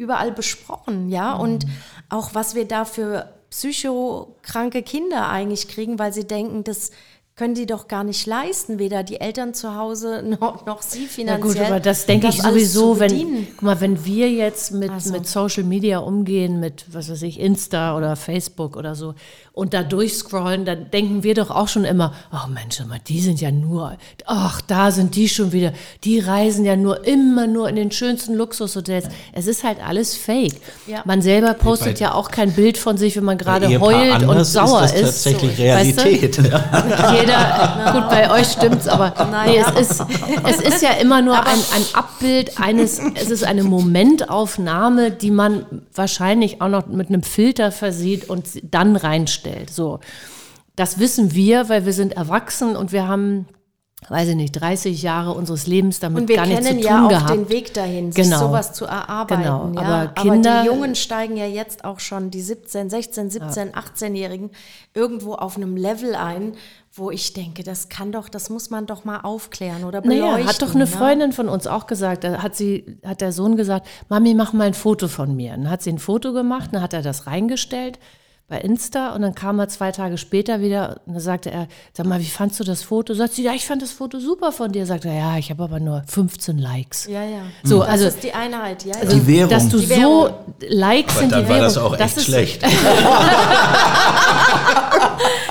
überall 0.00 0.32
besprochen, 0.32 1.10
ja. 1.10 1.34
Mhm. 1.34 1.40
Und 1.40 1.66
auch 2.08 2.34
was 2.34 2.54
wir 2.54 2.66
da 2.66 2.84
für 2.84 3.32
psychokranke 3.50 4.82
Kinder 4.82 5.28
eigentlich 5.28 5.68
kriegen, 5.68 5.98
weil 5.98 6.12
sie 6.12 6.26
denken, 6.26 6.64
das 6.64 6.90
können 7.36 7.54
die 7.54 7.66
doch 7.66 7.88
gar 7.88 8.04
nicht 8.04 8.26
leisten, 8.26 8.78
weder 8.78 9.02
die 9.02 9.20
Eltern 9.20 9.54
zu 9.54 9.74
Hause 9.74 10.22
noch, 10.40 10.66
noch 10.66 10.82
sie 10.82 11.06
finanziell. 11.06 11.54
Ja 11.54 11.62
gut, 11.62 11.70
aber 11.70 11.80
das 11.80 12.06
denke 12.06 12.28
ich 12.28 12.42
sowieso, 12.42 12.98
wenn, 12.98 13.48
guck 13.52 13.62
mal, 13.62 13.80
wenn 13.80 14.04
wir 14.04 14.30
jetzt 14.30 14.72
mit, 14.72 14.90
also. 14.90 15.12
mit 15.12 15.26
Social 15.26 15.64
Media 15.64 15.98
umgehen, 15.98 16.60
mit, 16.60 16.84
was 16.92 17.10
weiß 17.10 17.22
ich, 17.22 17.40
Insta 17.40 17.96
oder 17.96 18.16
Facebook 18.16 18.76
oder 18.76 18.94
so, 18.94 19.14
und 19.60 19.74
da 19.74 19.82
durchscrollen, 19.82 20.64
dann 20.64 20.90
denken 20.90 21.22
wir 21.22 21.34
doch 21.34 21.50
auch 21.50 21.68
schon 21.68 21.84
immer, 21.84 22.14
ach 22.30 22.46
oh 22.48 22.50
Mensch, 22.50 22.82
die 23.08 23.20
sind 23.20 23.42
ja 23.42 23.50
nur, 23.50 23.98
ach, 24.24 24.62
da 24.62 24.90
sind 24.90 25.16
die 25.16 25.28
schon 25.28 25.52
wieder, 25.52 25.74
die 26.02 26.18
reisen 26.18 26.64
ja 26.64 26.76
nur 26.76 27.06
immer 27.06 27.46
nur 27.46 27.68
in 27.68 27.76
den 27.76 27.90
schönsten 27.90 28.36
Luxushotels. 28.36 29.08
Es 29.34 29.46
ist 29.46 29.62
halt 29.62 29.76
alles 29.86 30.16
fake. 30.16 30.54
Ja. 30.86 31.02
Man 31.04 31.20
selber 31.20 31.52
postet 31.52 32.00
ja 32.00 32.14
auch 32.14 32.30
kein 32.30 32.52
Bild 32.52 32.78
von 32.78 32.96
sich, 32.96 33.16
wenn 33.16 33.24
man 33.24 33.36
gerade 33.36 33.68
heult 33.78 34.22
und 34.22 34.44
sauer 34.46 34.84
ist. 34.84 34.94
Das 34.94 35.00
ist 35.02 35.24
tatsächlich 35.24 35.56
so, 35.58 35.62
Realität. 35.62 36.38
Weißt 36.38 36.38
du? 36.38 37.16
Jeder, 37.20 37.92
gut, 37.92 38.08
bei 38.08 38.30
euch 38.30 38.46
stimmt's, 38.46 38.88
aber 38.88 39.12
nee, 39.44 39.58
es, 39.58 39.90
ist, 39.90 40.04
es 40.48 40.60
ist 40.62 40.82
ja 40.82 40.92
immer 40.92 41.20
nur 41.20 41.38
ein, 41.38 41.58
ein 41.74 41.84
Abbild 41.92 42.58
eines, 42.58 42.98
es 43.14 43.28
ist 43.28 43.44
eine 43.44 43.64
Momentaufnahme, 43.64 45.10
die 45.10 45.30
man 45.30 45.66
wahrscheinlich 45.94 46.62
auch 46.62 46.68
noch 46.68 46.86
mit 46.86 47.08
einem 47.08 47.22
Filter 47.22 47.70
versieht 47.70 48.30
und 48.30 48.46
dann 48.62 48.96
reinstellt 48.96 49.49
darstellt. 49.50 49.70
So, 49.70 50.00
das 50.76 50.98
wissen 50.98 51.34
wir, 51.34 51.68
weil 51.68 51.84
wir 51.86 51.92
sind 51.92 52.12
erwachsen 52.14 52.76
und 52.76 52.92
wir 52.92 53.06
haben 53.08 53.46
weiß 54.08 54.28
ich 54.30 54.34
nicht, 54.34 54.52
30 54.52 55.02
Jahre 55.02 55.34
unseres 55.34 55.66
Lebens 55.66 56.00
damit 56.00 56.22
Und 56.22 56.28
wir 56.30 56.36
gar 56.36 56.46
nichts 56.46 56.62
zu 56.62 56.68
kennen 56.68 56.80
tun 56.80 56.90
ja 56.90 57.04
auch 57.04 57.08
gehabt. 57.10 57.30
den 57.34 57.48
Weg 57.50 57.74
dahin, 57.74 58.10
sich 58.12 58.24
Genau. 58.24 58.38
sowas 58.38 58.72
zu 58.72 58.86
erarbeiten. 58.86 59.42
Genau, 59.42 59.72
Ja? 59.74 59.80
aber 59.82 60.12
Kinder- 60.14 60.62
die 60.62 60.68
Jungen 60.68 60.94
steigen 60.94 61.36
ja 61.36 61.44
jetzt 61.44 61.84
auch 61.84 62.00
schon, 62.00 62.30
die 62.30 62.40
17, 62.40 62.88
16, 62.88 63.28
17, 63.28 63.74
18-Jährigen, 63.74 64.52
irgendwo 64.94 65.34
auf 65.34 65.56
einem 65.56 65.76
Level 65.76 66.14
ein, 66.14 66.54
wo 66.94 67.10
ich 67.10 67.34
denke, 67.34 67.62
das 67.62 67.90
kann 67.90 68.10
doch, 68.10 68.30
das 68.30 68.48
muss 68.48 68.70
man 68.70 68.86
doch 68.86 69.04
mal 69.04 69.20
aufklären 69.20 69.84
oder 69.84 70.00
beleuchten. 70.00 70.30
Naja, 70.32 70.46
hat 70.48 70.62
doch 70.62 70.70
eine 70.74 70.84
ne? 70.84 70.86
Freundin 70.86 71.32
von 71.32 71.50
uns 71.50 71.66
auch 71.66 71.86
gesagt, 71.86 72.24
da 72.24 72.42
hat 72.42 72.56
sie, 72.56 72.98
hat 73.04 73.20
der 73.20 73.32
Sohn 73.32 73.54
gesagt, 73.54 73.86
Mami, 74.08 74.32
mach 74.32 74.54
mal 74.54 74.64
ein 74.68 74.74
Foto 74.74 75.08
von 75.08 75.36
mir. 75.36 75.50
Dann 75.50 75.68
hat 75.68 75.82
sie 75.82 75.90
ein 75.92 75.98
Foto 75.98 76.32
gemacht, 76.32 76.70
dann 76.72 76.80
hat 76.80 76.94
er 76.94 77.02
das 77.02 77.26
reingestellt 77.26 77.98
bei 78.50 78.58
Insta 78.58 79.12
und 79.14 79.22
dann 79.22 79.34
kam 79.34 79.58
er 79.60 79.68
zwei 79.68 79.92
Tage 79.92 80.18
später 80.18 80.60
wieder 80.60 80.96
und 81.06 81.14
dann 81.14 81.22
sagte 81.22 81.50
er, 81.52 81.68
sag 81.92 82.04
mal, 82.04 82.18
wie 82.20 82.24
fandst 82.28 82.58
du 82.58 82.64
das 82.64 82.82
Foto? 82.82 83.14
Sagt 83.14 83.34
sie, 83.34 83.44
ja, 83.44 83.52
ich 83.52 83.64
fand 83.64 83.80
das 83.80 83.92
Foto 83.92 84.18
super 84.18 84.50
von 84.50 84.72
dir. 84.72 84.84
Sagt 84.86 85.04
er, 85.04 85.14
ja, 85.14 85.38
ich 85.38 85.50
habe 85.50 85.62
aber 85.62 85.78
nur 85.78 86.02
15 86.08 86.58
Likes. 86.58 87.06
Ja, 87.06 87.22
ja. 87.22 87.42
So, 87.62 87.78
das 87.78 87.88
also- 87.88 88.06
ist 88.08 88.22
die 88.24 88.32
Einheit, 88.34 88.84
ja. 88.84 88.94
Also, 89.00 89.16
Die 89.16 89.26
Währung. 89.26 89.50
Dass 89.50 89.68
du 89.68 89.78
Die 89.78 89.86
so 89.86 89.94
Währung. 89.94 90.30
Likes 90.68 91.12
Aber 91.14 91.20
sind 91.20 91.32
dann 91.32 91.42
die 91.44 91.48
war 91.48 91.56
Währung. 91.56 91.64
das 91.74 91.78
auch 91.78 91.96
echt 91.98 92.16
ist, 92.16 92.24
schlecht. 92.24 92.62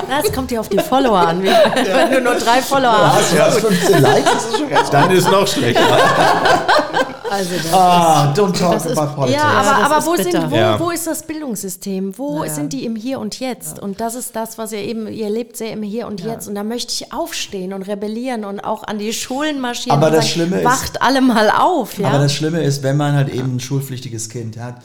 Na, 0.09 0.21
es 0.25 0.33
kommt 0.33 0.51
ja 0.51 0.59
auf 0.59 0.67
die 0.69 0.79
Follower 0.79 1.19
an. 1.19 1.41
Wenn 1.43 2.11
du 2.11 2.21
nur 2.21 2.35
drei 2.35 2.61
Follower 2.61 3.13
hast. 3.13 3.39
Hast 3.39 3.59
15 3.59 4.01
Likes, 4.01 4.25
das 4.33 4.45
ist 4.45 4.57
schon 4.57 4.69
ganz 4.69 4.89
Dann 4.89 5.11
ist 5.11 5.29
noch 5.31 5.47
schlechter. 5.47 5.81
Also 7.31 7.49
das 7.55 7.73
Ah, 7.73 8.33
don't 8.35 8.57
talk 8.57 8.71
das 8.73 8.85
ist- 8.87 8.97
about 8.97 9.15
politics. 9.15 9.41
Ja, 9.41 9.49
aber, 9.49 9.85
aber 9.85 9.97
ist 9.99 10.07
wo, 10.07 10.15
sind, 10.23 10.51
wo, 10.51 10.55
Ja. 10.55 10.79
wo 10.79 10.89
ist 10.91 11.07
das 11.07 11.23
Bildungssystem? 11.23 12.17
Wo 12.17 12.43
Ja. 12.43 12.49
sind 12.49 12.73
die 12.73 12.85
im 12.85 12.95
Hier 12.95 13.19
und 13.19 13.39
Jetzt? 13.39 13.79
Und 13.79 13.99
das 14.01 14.15
ist 14.15 14.35
das, 14.35 14.57
was 14.57 14.71
ihr 14.71 14.79
eben, 14.79 15.07
ihr 15.07 15.29
lebt 15.29 15.57
sehr 15.57 15.71
im 15.73 15.83
Hier 15.83 16.07
und 16.07 16.21
Jetzt. 16.21 16.47
Und 16.47 16.55
da 16.55 16.63
möchte 16.63 16.93
ich 16.93 17.13
aufstehen 17.13 17.73
und 17.73 17.83
rebellieren 17.83 18.45
und 18.45 18.59
auch 18.61 18.83
an 18.83 18.97
die 18.99 19.13
Schulen 19.13 19.59
marschieren 19.59 19.97
Aber 19.97 20.07
und 20.07 20.13
das 20.13 20.25
sagen, 20.25 20.33
Schlimme 20.33 20.57
ist- 20.59 20.65
wacht 20.65 21.01
alle 21.01 21.21
mal 21.21 21.49
auf. 21.51 21.97
Ja? 21.97 22.09
Aber 22.09 22.19
das 22.19 22.33
Schlimme 22.33 22.61
ist, 22.63 22.83
wenn 22.83 22.97
man 22.97 23.13
halt 23.13 23.29
eben 23.29 23.55
ein 23.55 23.59
schulpflichtiges 23.59 24.29
Kind 24.29 24.57
hat, 24.57 24.75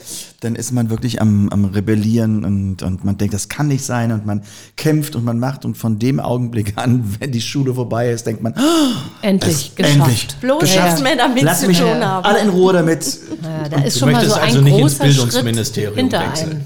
dann 0.45 0.55
ist 0.55 0.73
man 0.73 0.91
wirklich 0.91 1.21
am, 1.21 1.49
am 1.49 1.65
Rebellieren 1.65 2.45
und, 2.45 2.83
und 2.83 3.05
man 3.05 3.17
denkt, 3.19 3.35
das 3.35 3.49
kann 3.49 3.69
nicht 3.69 3.85
sein 3.85 4.13
und 4.13 4.27
man 4.27 4.43
kämpft 4.77 5.17
und 5.17 5.25
man 5.25 5.39
macht 5.39 5.65
und 5.65 5.77
von 5.77 5.99
dem 5.99 6.21
Augenblick 6.21 6.75
an, 6.77 7.17
wenn 7.21 7.33
die 7.33 7.41
Schule 7.41 7.75
vorbei 7.75 8.11
ist, 8.11 8.27
denkt 8.27 8.43
man, 8.43 8.55
oh, 8.57 8.95
endlich 9.23 9.55
es- 9.71 9.75
geschafft. 9.75 9.97
endlich 9.99 10.29
Bloß 10.41 10.61
geschafft. 10.61 10.85
nichts 10.85 11.03
mehr 11.03 11.17
damit 11.17 11.43
Lass 11.43 11.61
zu 11.61 11.73
tun 11.73 12.05
haben. 12.05 12.25
alle 12.25 12.41
in 12.41 12.49
Ruhe 12.51 12.73
damit. 12.75 13.05
Ja, 13.43 13.69
da 13.69 13.83
ist 13.83 13.97
Du 13.97 14.01
schon 14.01 14.13
mal 14.13 14.21
so 14.21 14.37
möchtest 14.37 14.37
ein 14.37 14.43
also 14.49 14.61
nicht 14.61 14.73
ins 14.79 14.81
großer 14.81 15.05
Schritt 15.05 15.17
Bildungsministerium 15.17 15.95
hinter 15.97 16.21
wechseln. 16.21 16.51
einem. 16.51 16.61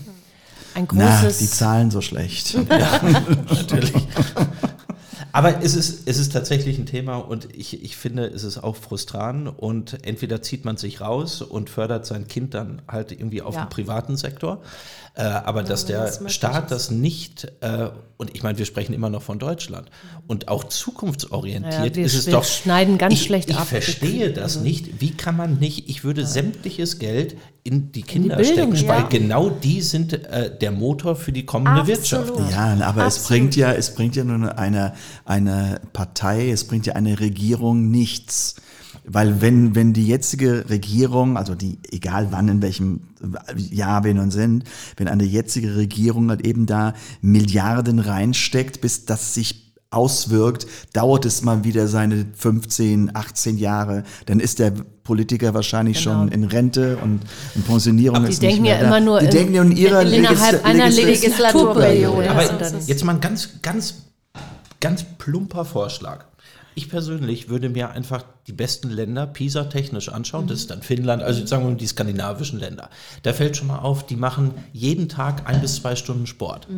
Ein 0.74 0.88
Na, 0.92 1.20
großes. 1.22 1.38
die 1.38 1.50
Zahlen 1.50 1.90
so 1.90 2.00
schlecht. 2.00 2.56
Natürlich. 3.48 3.92
Aber 5.32 5.62
es 5.62 5.74
ist, 5.74 6.08
es 6.08 6.18
ist 6.18 6.32
tatsächlich 6.32 6.78
ein 6.78 6.86
Thema 6.86 7.16
und 7.16 7.48
ich, 7.54 7.82
ich 7.84 7.96
finde, 7.96 8.24
es 8.26 8.44
ist 8.44 8.58
auch 8.58 8.76
frustrant 8.76 9.48
und 9.56 10.04
entweder 10.06 10.42
zieht 10.42 10.64
man 10.64 10.76
sich 10.76 11.00
raus 11.00 11.42
und 11.42 11.70
fördert 11.70 12.06
sein 12.06 12.26
Kind 12.28 12.54
dann 12.54 12.82
halt 12.88 13.12
irgendwie 13.12 13.42
auf 13.42 13.54
Ja. 13.54 13.64
dem 13.64 13.68
privaten 13.68 14.16
Sektor, 14.16 14.62
äh, 15.14 15.22
aber 15.22 15.62
dass 15.62 15.84
der 15.86 16.04
das 16.04 16.20
Staat 16.32 16.64
ist. 16.64 16.70
das 16.70 16.90
nicht, 16.90 17.52
äh, 17.60 17.90
und 18.16 18.34
ich 18.34 18.42
meine, 18.42 18.58
wir 18.58 18.64
sprechen 18.66 18.94
immer 18.94 19.10
noch 19.10 19.22
von 19.22 19.38
Deutschland 19.38 19.90
und 20.26 20.48
auch 20.48 20.64
zukunftsorientiert 20.64 21.90
Ja, 21.90 21.94
wir 21.96 22.04
ist 22.04 22.14
es 22.14 22.26
doch. 22.26 22.44
schneiden 22.44 22.98
ganz 22.98 23.14
ich, 23.14 23.22
schlecht 23.24 23.50
ich 23.50 23.56
ab. 23.56 23.66
verstehe 23.68 24.32
das 24.32 24.60
nicht. 24.60 25.00
Wie 25.00 25.10
kann 25.12 25.36
man 25.36 25.58
nicht, 25.58 25.88
ich 25.88 26.04
würde 26.04 26.26
sämtliches 26.26 26.98
Geld 26.98 27.36
in 27.64 27.92
die 27.92 28.02
Kinder 28.02 28.36
Bildung, 28.36 28.74
stecken, 28.74 28.88
weil 28.88 29.00
ja. 29.00 29.06
genau 29.08 29.50
die 29.50 29.82
sind 29.82 30.12
äh, 30.14 30.56
der 30.56 30.70
Motor 30.70 31.16
für 31.16 31.32
die 31.32 31.44
kommende 31.44 31.86
Wirtschaft. 31.86 32.30
Absolut. 32.30 32.50
Ja, 32.50 32.76
aber 32.86 33.06
es 33.06 33.16
Absolut. 33.18 33.28
bringt 33.28 33.56
ja, 33.56 33.72
es 33.72 33.94
bringt 33.94 34.16
ja 34.16 34.24
nur 34.24 34.56
eine, 34.56 34.94
eine 35.28 35.80
Partei, 35.92 36.50
es 36.50 36.64
bringt 36.64 36.86
ja 36.86 36.94
eine 36.94 37.20
Regierung 37.20 37.90
nichts. 37.90 38.56
Weil 39.10 39.40
wenn, 39.40 39.74
wenn 39.74 39.92
die 39.94 40.06
jetzige 40.06 40.68
Regierung, 40.68 41.36
also 41.38 41.54
die, 41.54 41.78
egal 41.90 42.28
wann, 42.30 42.48
in 42.48 42.60
welchem 42.62 43.00
Jahr 43.56 44.04
wir 44.04 44.12
nun 44.14 44.30
sind, 44.30 44.64
wenn 44.96 45.08
eine 45.08 45.24
jetzige 45.24 45.76
Regierung 45.76 46.28
halt 46.30 46.46
eben 46.46 46.66
da 46.66 46.92
Milliarden 47.22 48.00
reinsteckt, 48.00 48.80
bis 48.82 49.06
das 49.06 49.32
sich 49.32 49.72
auswirkt, 49.90 50.66
dauert 50.92 51.24
es 51.24 51.42
mal 51.42 51.64
wieder 51.64 51.88
seine 51.88 52.26
15, 52.34 53.12
18 53.14 53.56
Jahre, 53.56 54.02
dann 54.26 54.40
ist 54.40 54.58
der 54.58 54.72
Politiker 55.04 55.54
wahrscheinlich 55.54 56.02
Genau. 56.04 56.18
schon 56.20 56.28
in 56.28 56.44
Rente 56.44 56.98
und 56.98 57.20
in 57.54 57.62
Pensionierung 57.62 58.24
die 58.26 58.30
ist 58.32 58.42
denken 58.42 58.62
nicht 58.62 58.70
ja 58.72 58.76
mehr 58.78 58.86
immer 58.86 58.98
da. 59.00 59.04
nur 59.06 59.18
die 59.20 59.24
in- 59.26 59.30
denken 59.32 59.54
ja 59.54 59.62
in 59.62 59.72
ihrer 59.72 60.02
innerhalb 60.02 60.56
Legis- 60.56 60.64
einer 60.64 60.90
Legis- 60.90 61.22
Legislaturperiode. 61.22 62.24
Ja, 62.26 62.30
Aber 62.32 62.46
so 62.46 62.56
ist 62.64 62.74
es. 62.74 62.88
jetzt 62.88 63.04
mal 63.06 63.14
ein 63.14 63.20
ganz, 63.22 63.48
ganz, 63.62 63.94
ganz 64.80 65.04
plumper 65.18 65.64
Vorschlag. 65.64 66.24
Ich 66.74 66.88
persönlich 66.88 67.48
würde 67.48 67.68
mir 67.68 67.90
einfach 67.90 68.24
die 68.46 68.52
besten 68.52 68.90
Länder 68.90 69.26
PISA-technisch 69.26 70.10
anschauen. 70.10 70.46
Das 70.46 70.60
ist 70.60 70.70
dann 70.70 70.82
Finnland, 70.82 71.24
also 71.24 71.44
sagen 71.44 71.64
wir 71.64 71.70
mal 71.70 71.76
die 71.76 71.88
skandinavischen 71.88 72.60
Länder. 72.60 72.88
Da 73.24 73.32
fällt 73.32 73.56
schon 73.56 73.66
mal 73.66 73.80
auf, 73.80 74.06
die 74.06 74.14
machen 74.14 74.54
jeden 74.72 75.08
Tag 75.08 75.48
ein 75.48 75.60
bis 75.60 75.76
zwei 75.76 75.96
Stunden 75.96 76.28
Sport. 76.28 76.68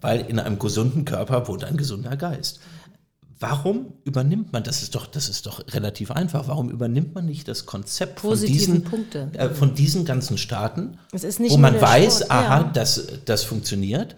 Weil 0.00 0.20
in 0.20 0.38
einem 0.38 0.60
gesunden 0.60 1.04
Körper 1.04 1.48
wohnt 1.48 1.64
ein 1.64 1.76
gesunder 1.76 2.16
Geist. 2.16 2.60
Warum 3.40 3.94
übernimmt 4.04 4.52
man, 4.52 4.62
das 4.62 4.82
ist 4.82 4.94
doch, 4.94 5.06
das 5.06 5.28
ist 5.28 5.46
doch 5.46 5.64
relativ 5.72 6.10
einfach, 6.10 6.46
warum 6.46 6.70
übernimmt 6.70 7.14
man 7.14 7.24
nicht 7.24 7.48
das 7.48 7.64
Konzept 7.64 8.20
von 8.20 8.38
diesen, 8.38 8.84
äh, 9.32 9.48
von 9.48 9.74
diesen 9.74 10.04
ganzen 10.04 10.36
Staaten, 10.36 10.98
Es 11.10 11.24
ist 11.24 11.40
nicht 11.40 11.52
wo 11.52 11.56
man 11.56 11.80
weiß, 11.80 12.16
Sport, 12.16 12.30
aha, 12.30 12.58
ja. 12.58 12.70
das, 12.74 13.08
das 13.24 13.42
funktioniert 13.42 14.14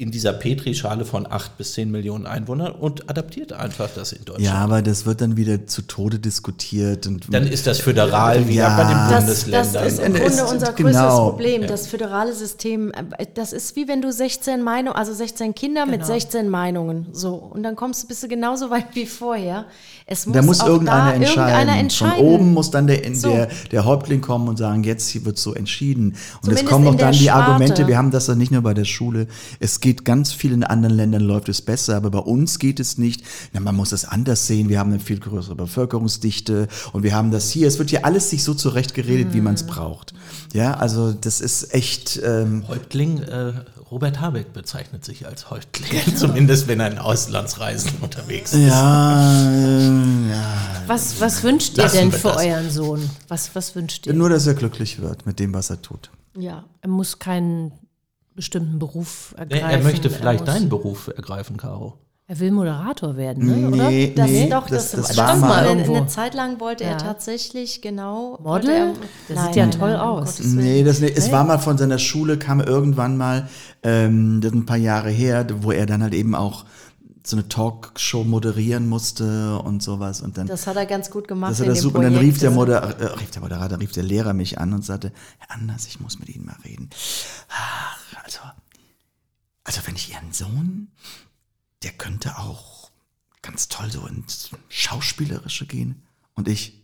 in 0.00 0.12
dieser 0.12 0.32
Petrischale 0.32 1.04
von 1.04 1.26
acht 1.28 1.58
bis 1.58 1.72
zehn 1.72 1.90
Millionen 1.90 2.24
Einwohnern 2.24 2.70
und 2.70 3.10
adaptiert 3.10 3.52
einfach 3.52 3.88
das 3.92 4.12
in 4.12 4.24
Deutschland. 4.24 4.44
Ja, 4.44 4.54
aber 4.54 4.80
das 4.80 5.06
wird 5.06 5.20
dann 5.20 5.36
wieder 5.36 5.66
zu 5.66 5.82
Tode 5.82 6.20
diskutiert 6.20 7.08
und 7.08 7.26
Dann 7.34 7.48
ist 7.48 7.66
das 7.66 7.80
föderal 7.80 8.46
wieder 8.46 8.62
Ja. 8.62 8.76
bei 8.76 8.84
den 8.84 8.92
Das, 9.26 9.26
das 9.26 9.44
Bundesländern. 9.74 9.86
ist 9.88 9.98
im 9.98 10.14
Es- 10.14 10.36
Grunde 10.36 10.52
unser 10.54 10.66
größtes 10.72 10.84
genau. 11.02 11.30
Problem. 11.30 11.66
Das 11.66 11.88
föderale 11.88 12.32
System, 12.32 12.92
das 13.34 13.52
ist 13.52 13.74
wie 13.74 13.88
wenn 13.88 14.00
du 14.00 14.12
16 14.12 14.62
Meinungen, 14.62 14.96
also 14.96 15.12
16 15.12 15.52
Kinder 15.56 15.84
mit 15.84 15.94
Genau. 16.02 16.06
16 16.06 16.48
Meinungen, 16.48 17.06
so. 17.12 17.34
Und 17.34 17.64
dann 17.64 17.74
kommst 17.74 18.04
du, 18.04 18.06
bist 18.06 18.22
du 18.22 18.28
genauso 18.28 18.70
weit 18.70 18.94
wie 18.94 19.04
vorher. 19.06 19.64
Es 20.06 20.26
muss 20.26 20.34
da 20.36 20.42
muss 20.42 20.60
auch 20.60 20.68
irgendeiner 20.68 21.06
da 21.06 21.12
entscheiden. 21.14 21.42
irgendeiner 21.50 21.80
entscheiden. 21.80 22.14
Von 22.18 22.24
oben 22.24 22.54
muss 22.54 22.70
dann 22.70 22.86
der, 22.86 23.14
So. 23.16 23.30
der, 23.30 23.48
der 23.72 23.84
Häuptling 23.84 24.20
kommen 24.20 24.46
und 24.48 24.58
sagen, 24.58 24.84
jetzt 24.84 25.08
hier 25.08 25.24
wird 25.24 25.38
so 25.38 25.54
entschieden. 25.54 26.10
Und 26.10 26.14
es 26.14 26.40
Zumindest 26.42 26.66
kommen 26.66 26.86
in 26.86 26.94
auch 26.94 26.98
dann 26.98 27.12
die. 27.12 27.30
Argumente, 27.30 27.86
wir 27.88 27.98
haben 27.98 28.12
das 28.12 28.28
ja 28.28 28.36
nicht 28.36 28.52
nur 28.52 28.62
bei 28.62 28.74
der 28.74 28.84
Schule, 28.84 29.26
es 29.58 29.80
geht 29.88 30.04
ganz 30.04 30.32
viel 30.32 30.52
in 30.52 30.64
anderen 30.64 30.94
Ländern 30.96 31.22
läuft 31.22 31.48
es 31.48 31.62
besser, 31.62 31.96
aber 31.96 32.10
bei 32.10 32.18
uns 32.18 32.58
geht 32.58 32.78
es 32.78 32.98
nicht. 32.98 33.22
Na, 33.54 33.60
man 33.60 33.74
muss 33.74 33.92
es 33.92 34.04
anders 34.04 34.46
sehen, 34.46 34.68
wir 34.68 34.78
haben 34.78 34.90
eine 34.90 35.00
viel 35.00 35.18
größere 35.18 35.54
Bevölkerungsdichte 35.54 36.68
und 36.92 37.04
wir 37.04 37.14
haben 37.14 37.30
das 37.30 37.48
hier, 37.48 37.66
es 37.66 37.78
wird 37.78 37.88
hier 37.88 38.04
alles 38.04 38.28
sich 38.28 38.44
so 38.44 38.52
zurechtgeredet, 38.52 39.32
wie 39.32 39.40
man 39.40 39.54
es 39.54 39.64
braucht. 39.64 40.12
Ja, 40.52 40.74
also 40.74 41.12
das 41.12 41.40
ist 41.40 41.72
echt, 41.72 42.20
ähm, 42.22 42.64
Häuptling, 42.68 43.22
äh, 43.22 43.54
Robert 43.90 44.20
Habeck 44.20 44.52
bezeichnet 44.52 45.06
sich 45.06 45.26
als 45.26 45.48
Häuptling, 45.48 45.90
zumindest 46.16 46.68
wenn 46.68 46.80
er 46.80 46.92
in 46.92 46.98
Auslandsreisen 46.98 47.92
unterwegs 48.02 48.52
ist. 48.52 48.68
ja, 48.68 49.50
äh, 49.50 50.28
ja, 50.30 50.82
Was, 50.86 51.18
was 51.18 51.42
wünscht 51.42 51.78
ihr 51.78 51.84
Lassen 51.84 51.96
denn 51.96 52.12
wir 52.12 52.18
für 52.18 52.28
das. 52.28 52.44
euren 52.44 52.70
Sohn? 52.70 53.10
Was, 53.28 53.54
was 53.54 53.74
wünscht 53.74 54.06
ihr? 54.06 54.12
nur, 54.12 54.28
dass 54.28 54.46
er 54.46 54.52
glücklich 54.52 55.00
wird 55.00 55.24
mit 55.24 55.38
dem, 55.38 55.54
was 55.54 55.70
er 55.70 55.80
tut. 55.80 56.10
Ja. 56.36 56.64
Er 56.82 56.88
muss 56.90 57.18
keinen 57.18 57.72
bestimmten 58.38 58.78
Beruf 58.78 59.34
ergreifen. 59.36 59.66
Er, 59.66 59.78
er 59.78 59.82
möchte 59.82 60.08
vielleicht 60.10 60.46
muss, 60.46 60.54
deinen 60.54 60.68
Beruf 60.68 61.08
ergreifen, 61.08 61.56
Caro. 61.56 61.94
Er 62.30 62.38
will 62.38 62.52
Moderator 62.52 63.16
werden, 63.16 63.46
ne? 63.46 63.68
oder? 63.68 63.90
Nee, 63.90 64.12
Das 64.14 64.30
nee, 64.30 64.48
doch, 64.48 64.68
das, 64.68 64.92
das, 64.92 65.00
das, 65.00 65.12
stimmt. 65.14 65.28
war 65.28 65.36
mal 65.36 65.64
irgendwo. 65.64 65.96
eine 65.96 66.06
Zeit 66.06 66.34
lang 66.34 66.60
wollte 66.60 66.84
er 66.84 66.92
Ja. 66.92 66.96
tatsächlich 66.98 67.82
genau. 67.82 68.38
Model? 68.42 68.70
Er, 68.70 68.94
Das 69.34 69.46
sieht 69.46 69.56
ja 69.56 69.66
toll 69.66 69.94
um 69.94 70.00
aus. 70.00 70.38
Nee, 70.40 70.84
das, 70.84 71.00
nee, 71.00 71.12
es 71.12 71.32
war 71.32 71.42
mal 71.44 71.58
von 71.58 71.76
seiner 71.78 71.98
Schule, 71.98 72.38
kam 72.38 72.60
irgendwann 72.60 73.16
mal, 73.16 73.48
ähm, 73.82 74.40
das 74.40 74.52
ist 74.52 74.56
ein 74.58 74.66
paar 74.66 74.76
Jahre 74.76 75.10
her, 75.10 75.44
wo 75.62 75.72
er 75.72 75.86
dann 75.86 76.02
halt 76.02 76.14
eben 76.14 76.34
auch 76.36 76.64
so 77.28 77.36
eine 77.36 77.48
Talkshow 77.48 78.24
moderieren 78.24 78.88
musste 78.88 79.58
und 79.58 79.82
sowas. 79.82 80.22
Und 80.22 80.38
dann, 80.38 80.46
Das 80.46 80.66
hat 80.66 80.76
er 80.76 80.86
ganz 80.86 81.10
gut 81.10 81.28
gemacht. 81.28 81.52
das 81.52 81.60
hat 81.60 81.66
er 81.66 81.74
dem 81.74 81.80
super. 81.82 81.98
Und 81.98 82.04
dann 82.04 82.16
rief 82.16 82.38
der, 82.38 82.50
Moder 82.50 82.80
äh, 82.98 83.04
rief 83.18 83.30
der 83.30 83.42
Moderator, 83.42 83.78
rief 83.78 83.92
der 83.92 84.02
Lehrer 84.02 84.32
mich 84.32 84.58
an 84.58 84.72
und 84.72 84.84
sagte, 84.84 85.12
Herr 85.38 85.56
Anders, 85.56 85.86
ich 85.86 86.00
muss 86.00 86.18
mit 86.18 86.28
Ihnen 86.28 86.46
mal 86.46 86.56
reden. 86.64 86.88
Ach, 87.50 87.98
also, 88.24 88.40
also 89.64 89.80
wenn 89.84 89.96
ich 89.96 90.10
Ihren 90.10 90.32
Sohn, 90.32 90.88
der 91.82 91.90
könnte 91.92 92.38
auch 92.38 92.90
ganz 93.42 93.68
toll 93.68 93.90
so 93.90 94.06
ins 94.06 94.50
Schauspielerische 94.68 95.66
gehen. 95.66 96.02
Und 96.34 96.48
ich, 96.48 96.78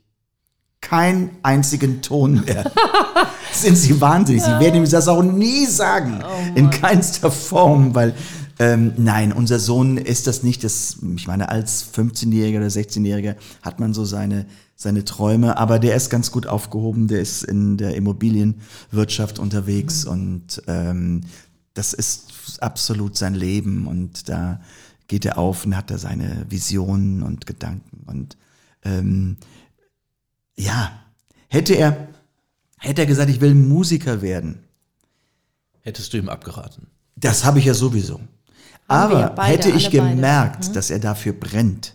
keinen 0.85 1.39
einzigen 1.43 2.03
Ton 2.03 2.45
mehr. 2.45 2.71
Sind 3.53 3.77
Sie 3.77 3.99
wahnsinnig? 4.01 4.43
Sie 4.43 4.51
werden 4.51 4.85
ihm 4.85 4.91
das 4.91 5.09
auch 5.09 5.23
nie 5.23 5.65
sagen. 5.65 6.23
in 6.55 6.69
keinster 6.71 7.31
Form, 7.31 7.95
weil 7.95 8.15
ähm, 8.59 8.93
nein, 8.97 9.33
unser 9.33 9.59
Sohn 9.59 9.97
ist 9.97 10.27
das 10.27 10.43
nicht. 10.43 10.65
Das, 10.65 10.99
ich 11.17 11.27
meine, 11.27 11.49
als 11.49 11.93
15-Jähriger 11.93 12.59
oder 12.59 12.67
16-Jähriger 12.67 13.37
hat 13.63 13.81
man 13.81 13.95
so 13.95 14.05
seine, 14.05 14.47
seine 14.77 15.05
Träume, 15.05 15.57
aber 15.57 15.79
der 15.79 15.97
ist 15.97 16.11
ganz 16.11 16.31
gut 16.31 16.47
aufgehoben, 16.47 17.09
der 17.09 17.21
ist 17.21 17.43
in 17.43 17.77
der 17.77 17.97
Immobilienwirtschaft 17.97 19.39
unterwegs 19.39 20.05
und 20.05 20.63
ähm, 20.67 21.23
das 21.75 21.93
ist 21.93 22.63
absolut 22.63 23.17
sein 23.17 23.35
Leben 23.35 23.87
und 23.87 24.29
da 24.29 24.61
geht 25.09 25.25
er 25.25 25.39
auf 25.39 25.67
und 25.67 25.77
hat 25.77 25.91
da 25.91 25.99
seine 25.99 26.47
Visionen 26.49 27.23
und 27.23 27.47
Gedanken. 27.47 28.05
Und 28.07 28.37
ähm, 28.85 29.37
ja, 30.57 30.93
hätte 31.49 31.75
er, 31.75 32.09
hätte 32.79 33.03
er 33.03 33.07
gesagt, 33.07 33.31
ich 33.31 33.41
will 33.41 33.55
Musiker 33.55 34.23
werden, 34.23 34.61
Hättest 35.83 36.15
du 36.15 36.17
ihm 36.17 36.31
abgeraten? 36.31 36.87
das 37.17 37.45
habe 37.45 37.59
ich 37.59 37.65
ja 37.65 37.75
sowieso. 37.75 38.21
Aber 38.89 39.31
beide, 39.35 39.53
hätte 39.53 39.71
ich 39.71 39.87
beide. 39.91 40.03
Mhm. 40.03 40.09
gemerkt, 40.17 40.77
dass 40.77 40.91
er 40.91 40.99
dafür 40.99 41.33
brennt. 41.33 41.95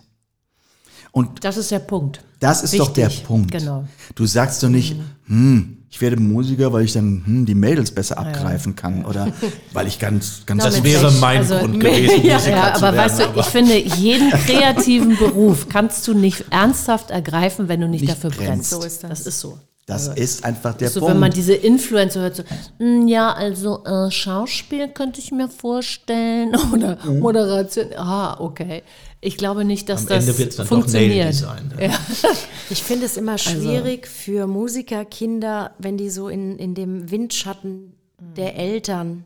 Und 1.12 1.44
Das 1.44 1.56
ist 1.56 1.70
der 1.70 1.80
Punkt. 1.80 2.22
das 2.38 2.62
ist 2.62 2.78
doch 2.78 2.92
der 2.92 3.08
Wichtig, 3.08 3.26
Punkt. 3.26 3.50
genau. 3.50 3.84
Du 4.14 4.26
sagst 4.26 4.62
doch 4.62 4.68
nicht, 4.68 4.94
hm, 5.26 5.78
ich 5.90 6.00
werde 6.00 6.16
Musiker, 6.20 6.72
weil 6.72 6.84
ich 6.84 6.92
dann 6.92 7.22
hm, 7.26 7.46
die 7.46 7.54
Mädels 7.56 7.90
besser 7.90 8.16
abgreifen 8.16 8.76
kann 8.76 9.04
oder 9.04 9.32
weil 9.72 9.88
ich 9.88 9.98
ganz, 9.98 10.42
ganz 10.46 10.62
Das 10.62 10.84
wäre 10.84 11.10
mein 11.20 11.38
Also, 11.38 11.56
Grund 11.58 11.80
gewesen, 11.80 12.22
ja, 12.24 12.34
Musiker 12.34 12.56
ja, 12.56 12.74
zu 12.74 12.84
aber 12.86 12.96
werden. 12.96 13.10
weißt 13.18 13.20
du, 13.34 13.40
ich 13.40 13.46
finde, 13.46 13.76
jeden 13.76 14.30
kreativen 14.46 15.16
Beruf 15.16 15.68
kannst 15.68 16.06
du 16.06 16.14
nicht 16.14 16.44
ernsthaft 16.50 17.10
ergreifen, 17.10 17.66
wenn 17.68 17.80
du 17.80 17.88
nicht, 17.88 18.02
Nicht 18.02 18.12
dafür 18.14 18.30
brennst. 18.30 18.46
brennst. 18.46 18.70
So 18.70 18.82
ist 18.84 19.02
das. 19.02 19.10
Das 19.10 19.26
ist 19.26 19.40
so. 19.40 19.58
Das 19.90 20.08
ist 20.08 20.44
einfach 20.44 20.74
der 20.74 20.88
so, 20.88 21.00
Punkt. 21.00 21.14
wenn 21.14 21.20
man 21.20 21.30
diese 21.32 21.54
Influencer 21.54 22.20
hört, 22.20 22.36
so, 22.36 22.42
"Mm, 22.78 23.06
ja, 23.08 23.32
also 23.32 23.84
äh, 23.84 24.10
Schauspiel 24.10 24.88
könnte 24.88 25.20
ich 25.20 25.32
mir 25.32 25.48
vorstellen 25.48 26.54
oder 26.72 26.98
Mhm. 27.04 27.18
Moderation. 27.20 27.86
Ah, 27.96 28.38
okay. 28.40 28.82
Ich 29.22 29.36
glaube 29.36 29.64
nicht, 29.66 29.88
dass 29.90 30.02
Am 30.02 30.06
das 30.08 30.26
Ende 30.26 30.38
wird's 30.38 30.56
dann 30.56 30.66
doch 30.66 30.70
Nail 30.70 30.80
funktioniert. 30.82 31.28
Design. 31.28 31.72
ne? 31.76 31.84
Ja. 31.86 31.98
Ich 32.70 32.82
finde 32.84 33.04
es 33.06 33.12
Also 33.18 33.20
immer 33.20 33.36
schwierig 33.36 34.06
für 34.06 34.46
Musikerkinder, 34.46 35.72
wenn 35.78 35.96
die 35.96 36.08
so 36.10 36.28
in, 36.28 36.56
in 36.56 36.74
dem 36.74 37.10
Windschatten 37.10 37.94
der 38.36 38.56
Eltern 38.56 39.24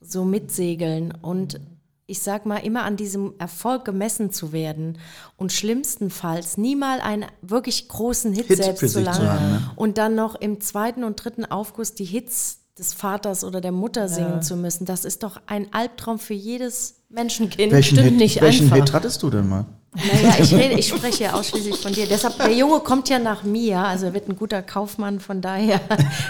so 0.00 0.24
mitsegeln 0.24 1.12
und 1.20 1.60
ich 2.06 2.20
sag 2.20 2.46
mal, 2.46 2.58
immer 2.58 2.84
an 2.84 2.96
diesem 2.96 3.34
Erfolg 3.38 3.84
gemessen 3.84 4.30
zu 4.30 4.52
werden 4.52 4.98
und 5.36 5.52
schlimmstenfalls 5.52 6.56
nie 6.56 6.76
mal 6.76 7.00
einen 7.00 7.26
wirklich 7.42 7.88
großen 7.88 8.32
Hit, 8.32 8.46
Hit 8.46 8.58
selbst 8.58 8.92
zu 8.92 9.04
haben, 9.04 9.50
ne? 9.50 9.70
und 9.74 9.98
dann 9.98 10.14
noch 10.14 10.36
im 10.36 10.60
zweiten 10.60 11.02
und 11.02 11.22
dritten 11.22 11.44
Aufguss 11.44 11.94
die 11.94 12.04
Hits 12.04 12.60
des 12.78 12.92
Vaters 12.92 13.42
oder 13.42 13.60
der 13.60 13.72
Mutter 13.72 14.08
singen 14.08 14.42
zu 14.42 14.56
müssen. 14.56 14.84
Das 14.84 15.04
ist 15.04 15.22
doch 15.22 15.40
ein 15.46 15.72
Albtraum 15.72 16.18
für 16.18 16.34
jedes 16.34 17.02
Menschenkind. 17.08 17.72
welchen 17.72 17.96
stimmt 17.96 18.10
Hit, 18.10 18.18
nicht 18.18 18.40
welchen 18.40 18.64
einfach. 18.64 18.76
Hit 18.76 18.92
hattest 18.92 19.22
du 19.22 19.30
denn 19.30 19.48
mal? 19.48 19.64
Naja, 19.96 20.34
ich, 20.40 20.54
rede, 20.54 20.74
ich 20.74 20.88
spreche 20.88 21.24
ja 21.24 21.32
ausschließlich 21.34 21.76
von 21.76 21.92
dir. 21.92 22.06
Deshalb, 22.06 22.36
der 22.38 22.52
Junge 22.52 22.80
kommt 22.80 23.08
ja 23.08 23.18
nach 23.18 23.42
mir, 23.42 23.78
also 23.78 24.06
er 24.06 24.14
wird 24.14 24.28
ein 24.28 24.36
guter 24.36 24.62
Kaufmann, 24.62 25.20
von 25.20 25.40
daher 25.40 25.80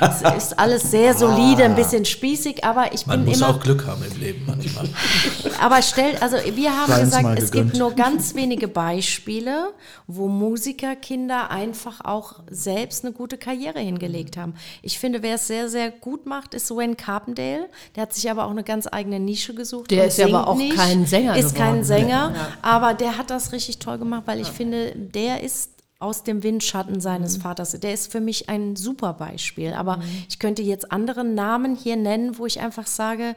es 0.01 0.23
ist 0.45 0.59
alles 0.59 0.91
sehr 0.91 1.15
solide, 1.15 1.65
ein 1.65 1.75
bisschen 1.75 2.05
spießig, 2.05 2.65
aber 2.65 2.93
ich 2.93 3.07
Man 3.07 3.21
bin 3.21 3.29
muss 3.31 3.39
immer. 3.39 3.51
auch 3.51 3.61
Glück 3.61 3.87
haben 3.87 4.03
im 4.11 4.21
Leben 4.21 4.45
manchmal. 4.47 4.89
Aber 5.61 5.81
stellt, 5.83 6.21
also 6.23 6.37
wir 6.55 6.77
haben 6.77 6.93
Sei 6.93 7.01
gesagt, 7.01 7.39
es 7.39 7.51
gibt 7.51 7.77
nur 7.77 7.93
ganz 7.93 8.35
wenige 8.35 8.69
Beispiele, 8.69 9.73
wo 10.07 10.29
Musikerkinder 10.29 11.51
einfach 11.51 12.05
auch 12.05 12.41
selbst 12.51 13.05
eine 13.05 13.15
gute 13.15 13.39
Karriere 13.39 13.81
hingelegt 13.81 14.37
haben. 14.37 14.55
Ich 14.83 14.99
finde, 14.99 15.23
wer 15.23 15.37
es 15.37 15.47
sehr, 15.47 15.69
sehr 15.69 15.91
gut 15.91 16.27
macht, 16.27 16.55
ist 16.55 16.71
Wayne 16.71 16.97
Carpendale. 16.97 17.69
Der 17.95 18.03
hat 18.03 18.13
sich 18.15 18.31
aber 18.31 18.45
auch 18.45 18.51
eine 18.51 18.65
ganz 18.65 18.87
eigene 18.91 19.19
Nische 19.19 19.55
gesucht. 19.55 19.91
Der 19.91 20.07
ist 20.07 20.19
ja 20.19 20.27
aber 20.27 20.47
auch 20.49 20.57
nicht, 20.57 20.77
kein 20.77 21.07
Sänger 21.07 21.37
Ist 21.37 21.55
kein 21.55 21.81
geworden. 21.81 21.85
Sänger, 21.85 22.35
aber 22.63 22.95
der 22.95 23.17
hat 23.17 23.31
das 23.31 23.53
richtig 23.57 23.79
toll 23.79 23.99
gemacht, 23.99 24.23
weil 24.27 24.41
ich 24.41 24.49
finde, 24.49 24.93
der 24.95 25.43
ist 25.43 25.73
aus 25.99 26.23
dem 26.23 26.43
Windschatten 26.43 27.01
seines 27.01 27.39
Vaters. 27.39 27.73
Der 27.73 27.95
ist 27.95 28.13
für 28.13 28.21
mich 28.21 28.49
ein 28.49 28.77
super 28.77 29.15
Beispiel. 29.15 29.73
Aber 29.73 30.01
ich 30.29 30.39
könnte 30.39 30.63
jetzt 30.63 30.93
andere 30.93 31.25
Namen 31.25 31.75
hier 31.75 31.97
nennen, 31.97 32.39
wo 32.39 32.45
ich 32.47 32.61
einfach 32.61 32.87
sage, 32.87 33.35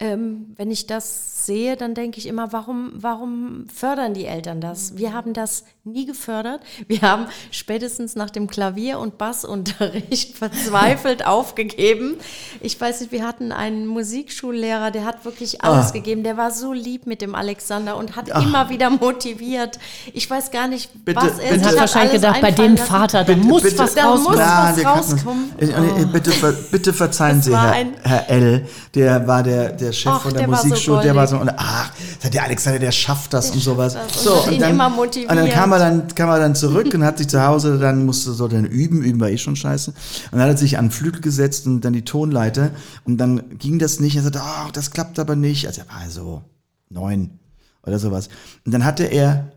ähm, 0.00 0.54
wenn 0.56 0.70
ich 0.70 0.86
das 0.86 1.44
sehe, 1.44 1.76
dann 1.76 1.94
denke 1.94 2.18
ich 2.18 2.26
immer, 2.26 2.52
warum, 2.52 2.92
warum 2.94 3.66
fördern 3.74 4.14
die 4.14 4.26
Eltern 4.26 4.60
das? 4.60 4.96
Wir 4.96 5.12
haben 5.14 5.32
das 5.32 5.64
nie 5.84 6.04
gefördert. 6.06 6.60
Wir 6.86 7.00
haben 7.00 7.26
spätestens 7.50 8.14
nach 8.14 8.28
dem 8.30 8.46
Klavier- 8.48 8.98
und 8.98 9.16
Bassunterricht 9.18 10.36
verzweifelt 10.36 11.26
aufgegeben. 11.26 12.16
Ich 12.60 12.78
weiß 12.80 13.00
nicht, 13.00 13.12
wir 13.12 13.26
hatten 13.26 13.50
einen 13.50 13.86
Musikschullehrer, 13.86 14.90
der 14.90 15.04
hat 15.04 15.24
wirklich 15.24 15.62
alles 15.64 15.92
gegeben. 15.92 16.22
Der 16.22 16.36
war 16.36 16.50
so 16.50 16.72
lieb 16.72 17.06
mit 17.06 17.22
dem 17.22 17.34
Alexander 17.34 17.96
und 17.96 18.14
hat 18.14 18.28
immer 18.28 18.68
wieder 18.70 18.90
motiviert. 18.90 19.78
Ich 20.12 20.28
weiß 20.28 20.50
gar 20.50 20.68
nicht, 20.68 20.90
Bitte, 21.04 21.20
was 21.22 21.38
er 21.38 21.52
bitte. 21.52 21.58
sich 21.60 21.68
Hat 21.72 21.76
wahrscheinlich 21.80 22.12
gedacht, 22.12 22.40
bei 22.40 22.50
dem. 22.50 22.76
Vater, 22.76 23.24
da 23.24 23.32
Bitte, 23.34 23.46
muss 23.46 23.62
bitte. 23.62 23.78
was 23.78 23.94
Da 23.94 24.04
rauskommen. 24.10 24.38
muss 24.38 24.38
Ja, 24.38 24.74
was 24.76 24.84
rauskommen. 25.14 25.52
Äh, 25.58 25.64
äh, 25.66 26.04
Bitte, 26.12 26.32
bitte 26.70 26.92
verzeihen 26.92 27.40
Sie, 27.42 27.56
Herr, 27.56 27.74
Herr 28.02 28.30
L., 28.30 28.66
der 28.94 29.26
war 29.26 29.42
der, 29.42 29.72
der 29.72 29.87
Chef 29.92 30.12
Ach, 30.14 30.22
von 30.22 30.32
der, 30.32 30.42
der 30.42 30.50
war 30.50 30.58
so 30.62 30.68
Musikschule, 30.68 31.02
der 31.02 31.14
war 31.16 31.26
so, 31.26 31.38
und 31.38 31.50
ach, 31.56 31.92
der 32.32 32.42
Alexander, 32.44 32.78
der 32.78 32.92
schafft 32.92 33.32
das 33.32 33.50
und 33.50 33.60
sowas. 33.60 33.94
das 33.94 34.26
und 34.26 34.46
hat 34.46 34.52
ihn 34.52 34.62
immer 34.62 34.88
motiviert. 34.88 35.30
Und 35.30 35.36
dann 35.36 35.48
kam 35.50 35.72
er 35.72 35.78
dann, 35.78 36.14
kam 36.14 36.28
er 36.28 36.38
dann 36.38 36.54
zurück 36.54 36.90
und 36.94 37.04
hat 37.04 37.18
sich 37.18 37.28
zu 37.28 37.44
Hause, 37.44 37.78
dann 37.78 38.06
musste 38.06 38.32
so 38.32 38.48
dann 38.48 38.64
üben, 38.64 39.02
üben 39.02 39.20
war 39.20 39.28
eh 39.30 39.38
schon 39.38 39.56
scheiße. 39.56 39.90
Und 39.90 40.32
dann 40.32 40.42
hat 40.42 40.48
er 40.48 40.56
sich 40.56 40.78
an 40.78 40.86
den 40.86 40.90
Flügel 40.90 41.20
gesetzt 41.20 41.66
und 41.66 41.80
dann 41.82 41.92
die 41.92 42.04
Tonleiter 42.04 42.70
und 43.04 43.18
dann 43.18 43.58
ging 43.58 43.78
das 43.78 44.00
nicht. 44.00 44.16
Er 44.16 44.22
sagte, 44.22 44.40
oh, 44.42 44.70
das 44.72 44.90
klappt 44.90 45.18
aber 45.18 45.36
nicht. 45.36 45.66
Also 45.66 45.82
er 45.82 45.88
war 45.88 46.10
so 46.10 46.42
neun 46.90 47.38
oder 47.84 47.98
sowas. 47.98 48.28
Und 48.64 48.72
dann 48.72 48.84
hatte 48.84 49.04
er 49.04 49.52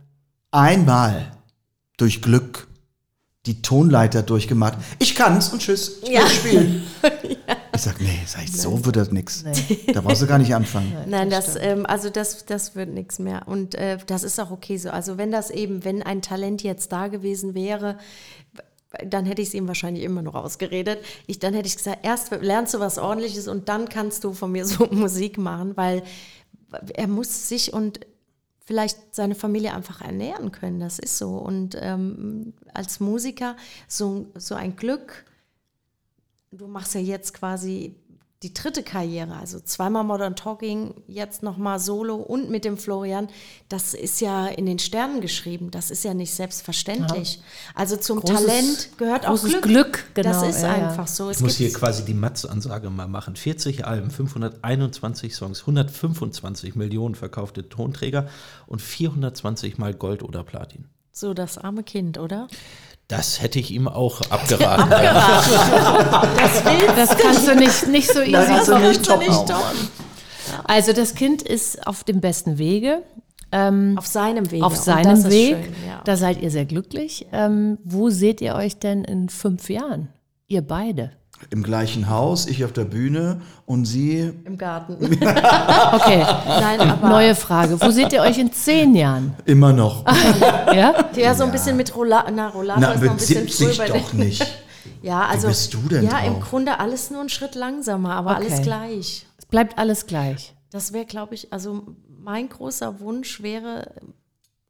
einmal 0.51 1.31
durch 1.97 2.21
Glück 2.21 2.67
die 3.45 3.61
Tonleiter 3.61 4.21
durchgemacht. 4.21 4.77
Ich 4.99 5.15
kann's 5.15 5.49
und 5.49 5.61
tschüss. 5.61 5.93
Ich 6.03 6.09
Ja. 6.09 6.21
will 6.21 6.29
spielen. 6.29 6.83
Ich 7.73 7.81
sag, 7.81 8.01
nee, 8.01 8.19
sag 8.25 8.43
ich, 8.43 8.51
so 8.51 8.83
wird 8.85 8.95
das 8.95 9.11
nix. 9.11 9.43
Da 9.93 10.01
brauchst 10.01 10.21
du 10.21 10.27
gar 10.27 10.37
nicht 10.37 10.53
anfangen. 10.53 10.93
Nein, 11.07 11.29
das, 11.29 11.55
ähm, 11.55 11.85
also 11.85 12.09
das, 12.09 12.45
das 12.45 12.75
wird 12.75 12.89
nichts 12.89 13.19
mehr. 13.19 13.47
Und 13.47 13.75
äh, 13.75 13.97
das 14.05 14.23
ist 14.23 14.39
auch 14.39 14.51
okay 14.51 14.77
so. 14.77 14.89
Also 14.89 15.17
wenn 15.17 15.31
das 15.31 15.49
eben, 15.49 15.85
wenn 15.85 16.03
ein 16.03 16.21
Talent 16.21 16.63
jetzt 16.63 16.91
da 16.91 17.07
gewesen 17.07 17.53
wäre, 17.53 17.97
dann 19.05 19.25
hätte 19.25 19.41
ich 19.41 19.49
es 19.49 19.53
ihm 19.53 19.67
wahrscheinlich 19.67 20.03
immer 20.03 20.21
noch 20.21 20.35
ausgeredet. 20.35 20.99
Ich, 21.27 21.39
dann 21.39 21.53
hätte 21.53 21.67
ich 21.67 21.77
gesagt, 21.77 21.99
erst 22.03 22.31
lernst 22.31 22.73
du 22.73 22.79
was 22.79 22.97
ordentliches 22.97 23.47
und 23.47 23.69
dann 23.69 23.87
kannst 23.87 24.23
du 24.23 24.33
von 24.33 24.51
mir 24.51 24.65
so 24.67 24.87
Musik 24.87 25.37
machen, 25.37 25.77
weil 25.77 26.03
er 26.93 27.07
muss 27.07 27.49
sich 27.49 27.73
und 27.73 28.01
vielleicht 28.65 29.15
seine 29.15 29.35
Familie 29.35 29.73
einfach 29.73 30.01
ernähren 30.01 30.51
können. 30.51 30.79
Das 30.79 30.99
ist 30.99 31.17
so. 31.17 31.37
Und 31.37 31.77
ähm, 31.79 32.53
als 32.73 32.99
Musiker 32.99 33.55
so, 33.87 34.27
so 34.35 34.55
ein 34.55 34.75
Glück, 34.75 35.25
du 36.51 36.67
machst 36.67 36.93
ja 36.95 37.01
jetzt 37.01 37.33
quasi 37.33 37.95
die 38.43 38.55
dritte 38.55 38.81
Karriere, 38.81 39.35
also 39.35 39.59
zweimal 39.59 40.03
Modern 40.03 40.35
Talking, 40.35 40.95
jetzt 41.07 41.43
nochmal 41.43 41.77
Solo 41.77 42.15
und 42.15 42.49
mit 42.49 42.65
dem 42.65 42.75
Florian, 42.75 43.27
das 43.69 43.93
ist 43.93 44.19
ja 44.19 44.47
in 44.47 44.65
den 44.65 44.79
Sternen 44.79 45.21
geschrieben. 45.21 45.69
Das 45.69 45.91
ist 45.91 46.03
ja 46.03 46.15
nicht 46.15 46.33
selbstverständlich. 46.33 47.39
Also 47.75 47.97
zum 47.97 48.19
Großes- 48.19 48.33
Talent 48.33 48.89
gehört 48.97 49.27
auch 49.27 49.39
Glück. 49.43 49.61
Glück, 49.61 50.05
genau, 50.15 50.31
Das 50.31 50.55
ist 50.55 50.63
ja, 50.63 50.75
ja. 50.75 50.89
einfach 50.89 51.05
so. 51.05 51.29
Es 51.29 51.37
Ich 51.37 51.43
muss 51.43 51.57
hier 51.57 51.71
quasi 51.71 52.03
die 52.03 52.15
Matz-Ansage 52.15 52.89
mal 52.89 53.07
machen. 53.07 53.35
40 53.35 53.85
Alben, 53.85 54.09
521 54.09 55.35
Songs, 55.35 55.59
125 55.61 56.73
Millionen 56.73 57.13
verkaufte 57.13 57.69
Tonträger 57.69 58.27
und 58.65 58.81
420 58.81 59.77
mal 59.77 59.93
Gold 59.93 60.23
oder 60.23 60.43
Platin. 60.43 60.85
so 61.11 61.35
das 61.35 61.59
arme 61.59 61.83
Kind, 61.83 62.17
oder? 62.17 62.47
Das 63.11 63.41
hätte 63.41 63.59
ich 63.59 63.71
ihm 63.71 63.89
auch 63.89 64.21
abgeraten. 64.29 64.89
Das 64.89 66.63
will 66.63 66.87
Das 66.95 67.17
kannst 67.17 67.45
du 67.45 67.55
nicht, 67.55 67.87
nicht 67.87 68.07
so 68.07 68.21
easy 68.21 68.31
kannst 68.31 68.69
du 68.69 68.73
toppen. 69.03 69.27
nicht 69.27 69.47
toppen. 69.47 69.89
Also 70.63 70.93
das 70.93 71.13
Kind 71.13 71.41
ist 71.41 71.85
auf 71.85 72.05
dem 72.05 72.21
besten 72.21 72.57
Wege. 72.57 73.03
Ähm, 73.51 73.95
auf 73.97 74.07
seinem 74.07 74.49
Weg. 74.49 74.63
auf 74.63 74.77
seinem 74.77 75.03
das 75.03 75.19
ist 75.25 75.29
Weg. 75.29 75.57
Schön, 75.57 75.75
ja. 75.85 76.01
Da 76.05 76.15
seid 76.15 76.41
ihr 76.41 76.49
sehr 76.51 76.63
glücklich. 76.63 77.27
Ähm, 77.33 77.79
wo 77.83 78.09
seht 78.09 78.39
ihr 78.39 78.55
euch 78.55 78.79
denn 78.79 79.03
in 79.03 79.27
fünf 79.27 79.69
Jahren? 79.69 80.07
Ihr 80.47 80.61
beide. 80.61 81.11
Im 81.49 81.63
gleichen 81.63 82.09
Haus, 82.09 82.45
ich 82.45 82.63
auf 82.63 82.71
der 82.73 82.85
Bühne 82.85 83.41
und 83.65 83.85
sie 83.85 84.31
Im 84.45 84.57
Garten. 84.57 84.97
Okay, 85.93 86.25
Nein, 86.47 86.79
aber 86.81 87.09
neue 87.09 87.35
Frage. 87.35 87.81
Wo 87.81 87.89
seht 87.89 88.13
ihr 88.13 88.21
euch 88.21 88.37
in 88.37 88.51
zehn 88.53 88.95
Jahren? 88.95 89.33
immer 89.45 89.73
noch. 89.73 90.05
Ja? 90.73 91.09
ja, 91.15 91.33
so 91.33 91.43
ein 91.43 91.51
bisschen 91.51 91.75
mit 91.75 91.93
Rola 91.95 92.25
na, 92.33 92.47
Rollator 92.49 92.81
Na, 92.81 92.91
ist 92.93 93.01
noch 93.01 93.09
ein 93.09 93.15
mit 93.15 93.19
bisschen 93.19 93.47
70 93.47 93.67
früh 93.67 93.77
bei 93.77 93.99
doch 93.99 94.13
nicht. 94.13 94.45
Ja, 95.01 95.25
also 95.25 95.47
bist 95.47 95.73
du 95.73 95.79
denn 95.89 96.05
ja, 96.05 96.19
im 96.19 96.35
drauf? 96.35 96.49
Grunde 96.49 96.79
alles 96.79 97.09
nur 97.11 97.19
einen 97.19 97.29
Schritt 97.29 97.55
langsamer, 97.55 98.13
aber 98.13 98.35
alles 98.35 98.53
Okay. 98.53 98.63
gleich. 98.63 99.25
Es 99.37 99.45
bleibt 99.45 99.77
alles 99.77 100.05
gleich. 100.05 100.55
Das 100.71 100.93
wäre, 100.93 101.05
glaube 101.05 101.35
ich, 101.35 101.51
also 101.51 101.83
mein 102.23 102.47
großer 102.49 102.99
Wunsch 102.99 103.41
wäre 103.41 103.91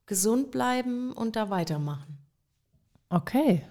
gesund 0.07 0.51
bleiben 0.51 1.11
und 1.11 1.35
da 1.35 1.49
weitermachen. 1.49 2.17
Okay. 3.09 3.61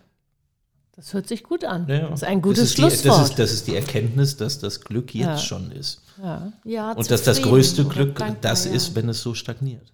Das 0.97 1.15
hört 1.15 1.29
sich 1.29 1.43
gut 1.45 1.65
an. 1.65 1.87
Ja, 1.89 2.09
Das 2.09 2.21
ist 2.23 2.29
ein 2.29 2.43
gutes 2.43 2.59
das 2.61 2.69
ist 2.71 2.77
die, 2.79 2.83
Schlusswort. 2.83 3.19
Das 3.21 3.31
ist, 3.31 3.39
das 3.39 3.53
ist 3.53 3.67
die 3.69 3.77
Erkenntnis, 3.77 4.37
dass 4.37 4.59
das 4.59 4.81
Glück 4.83 5.15
jetzt 5.15 5.25
Ja. 5.27 5.39
schon 5.39 5.73
ist. 5.73 6.03
ja. 6.23 6.53
Ja, 6.65 6.93
Und 6.93 7.11
dass 7.11 7.23
das 7.23 7.41
größte 7.41 7.85
Glück 7.87 8.17
dankbar, 8.17 8.37
das 8.41 8.67
ja. 8.67 8.73
ist, 8.73 8.95
wenn 8.95 9.09
es 9.09 9.23
so 9.23 9.33
stagniert. 9.35 9.93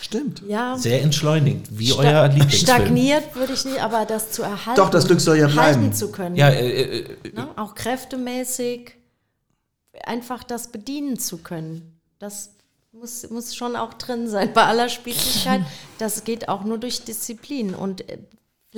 Stimmt. 0.00 0.42
Ja, 0.46 0.76
Sehr 0.78 1.02
entschleunigend, 1.02 1.68
wie 1.78 1.88
sta- 1.88 1.98
euer 2.02 2.28
Lieblingsfilm. 2.28 2.62
stagniert 2.64 3.34
würde 3.36 3.52
ich 3.52 3.64
nicht, 3.64 3.80
aber 3.82 4.06
das 4.06 4.32
zu 4.32 4.42
erhalten. 4.42 4.76
Doch, 4.80 4.90
das 4.90 5.06
Glück 5.06 5.20
soll 5.20 5.36
ja 5.38 5.48
bleiben. 5.48 5.80
Halten 5.82 5.92
zu 5.92 6.10
können. 6.10 6.36
Ja, 6.36 6.48
äh, 6.48 7.00
äh, 7.00 7.32
ne? 7.34 7.48
Auch 7.56 7.74
kräftemäßig 7.74 8.92
einfach 10.04 10.44
das 10.44 10.68
bedienen 10.72 11.18
zu 11.18 11.38
können. 11.38 11.98
Das 12.18 12.50
muss, 12.92 13.28
muss 13.30 13.54
schon 13.54 13.76
auch 13.76 13.94
drin 13.94 14.28
sein 14.28 14.52
bei 14.54 14.64
aller 14.64 14.88
Spießigkeit. 14.88 15.60
Das 15.98 16.22
geht 16.24 16.48
auch 16.48 16.62
nur 16.64 16.78
durch 16.78 17.04
Disziplin. 17.04 17.74
Und 17.74 18.08
äh, 18.08 18.18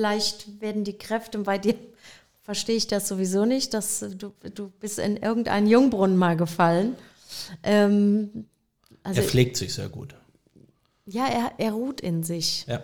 vielleicht 0.01 0.62
werden 0.62 0.82
die 0.82 0.96
Kräfte 0.96 1.36
bei 1.40 1.59
dir, 1.59 1.74
verstehe 2.42 2.76
ich 2.76 2.86
das 2.86 3.07
sowieso 3.07 3.44
nicht, 3.44 3.74
dass 3.74 4.01
du, 4.01 4.32
du 4.55 4.72
bist 4.80 4.98
in 4.98 5.18
irgendeinen 5.18 5.66
Jungbrunnen 5.66 6.16
mal 6.16 6.38
gefallen. 6.38 6.96
Ähm, 7.62 8.46
also, 9.03 9.20
er 9.20 9.26
pflegt 9.26 9.59
sich 9.59 9.74
sehr 9.74 9.90
gut. 9.90 10.14
ja, 11.05 11.26
er, 11.26 11.53
er 11.59 11.72
ruht 11.72 12.01
in 12.01 12.22
sich. 12.22 12.64
Ja. 12.66 12.80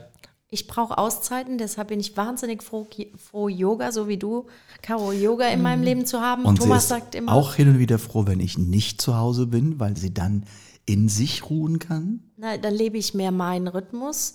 Ich 0.50 0.66
brauche 0.66 0.98
Auszeiten, 0.98 1.56
deshalb 1.56 1.88
bin 1.88 2.00
ich 2.00 2.18
wahnsinnig 2.18 2.62
froh, 2.62 2.86
froh 3.16 3.48
Yoga, 3.48 3.92
so 3.92 4.08
wie 4.08 4.18
du, 4.18 4.46
Caro, 4.82 5.12
Yoga 5.12 5.48
in 5.48 5.62
meinem 5.62 5.82
Leben 5.82 6.04
zu 6.04 6.20
haben. 6.20 6.44
Und 6.44 6.58
Thomas 6.58 6.88
sie 6.88 6.94
ist 6.94 7.00
sagt 7.00 7.14
immer, 7.14 7.32
auch 7.32 7.54
hin 7.54 7.68
und 7.70 7.78
wieder 7.78 7.98
froh, 7.98 8.26
wenn 8.26 8.40
ich 8.40 8.58
nicht 8.58 9.00
zu 9.00 9.16
Hause 9.16 9.46
bin, 9.46 9.80
weil 9.80 9.96
sie 9.96 10.12
dann 10.12 10.44
in 10.84 11.08
sich 11.08 11.48
ruhen 11.48 11.78
kann. 11.78 12.20
na, 12.36 12.58
dann 12.58 12.74
lebe 12.74 12.98
ich 12.98 13.14
mehr 13.14 13.32
meinen 13.32 13.68
Rhythmus. 13.68 14.34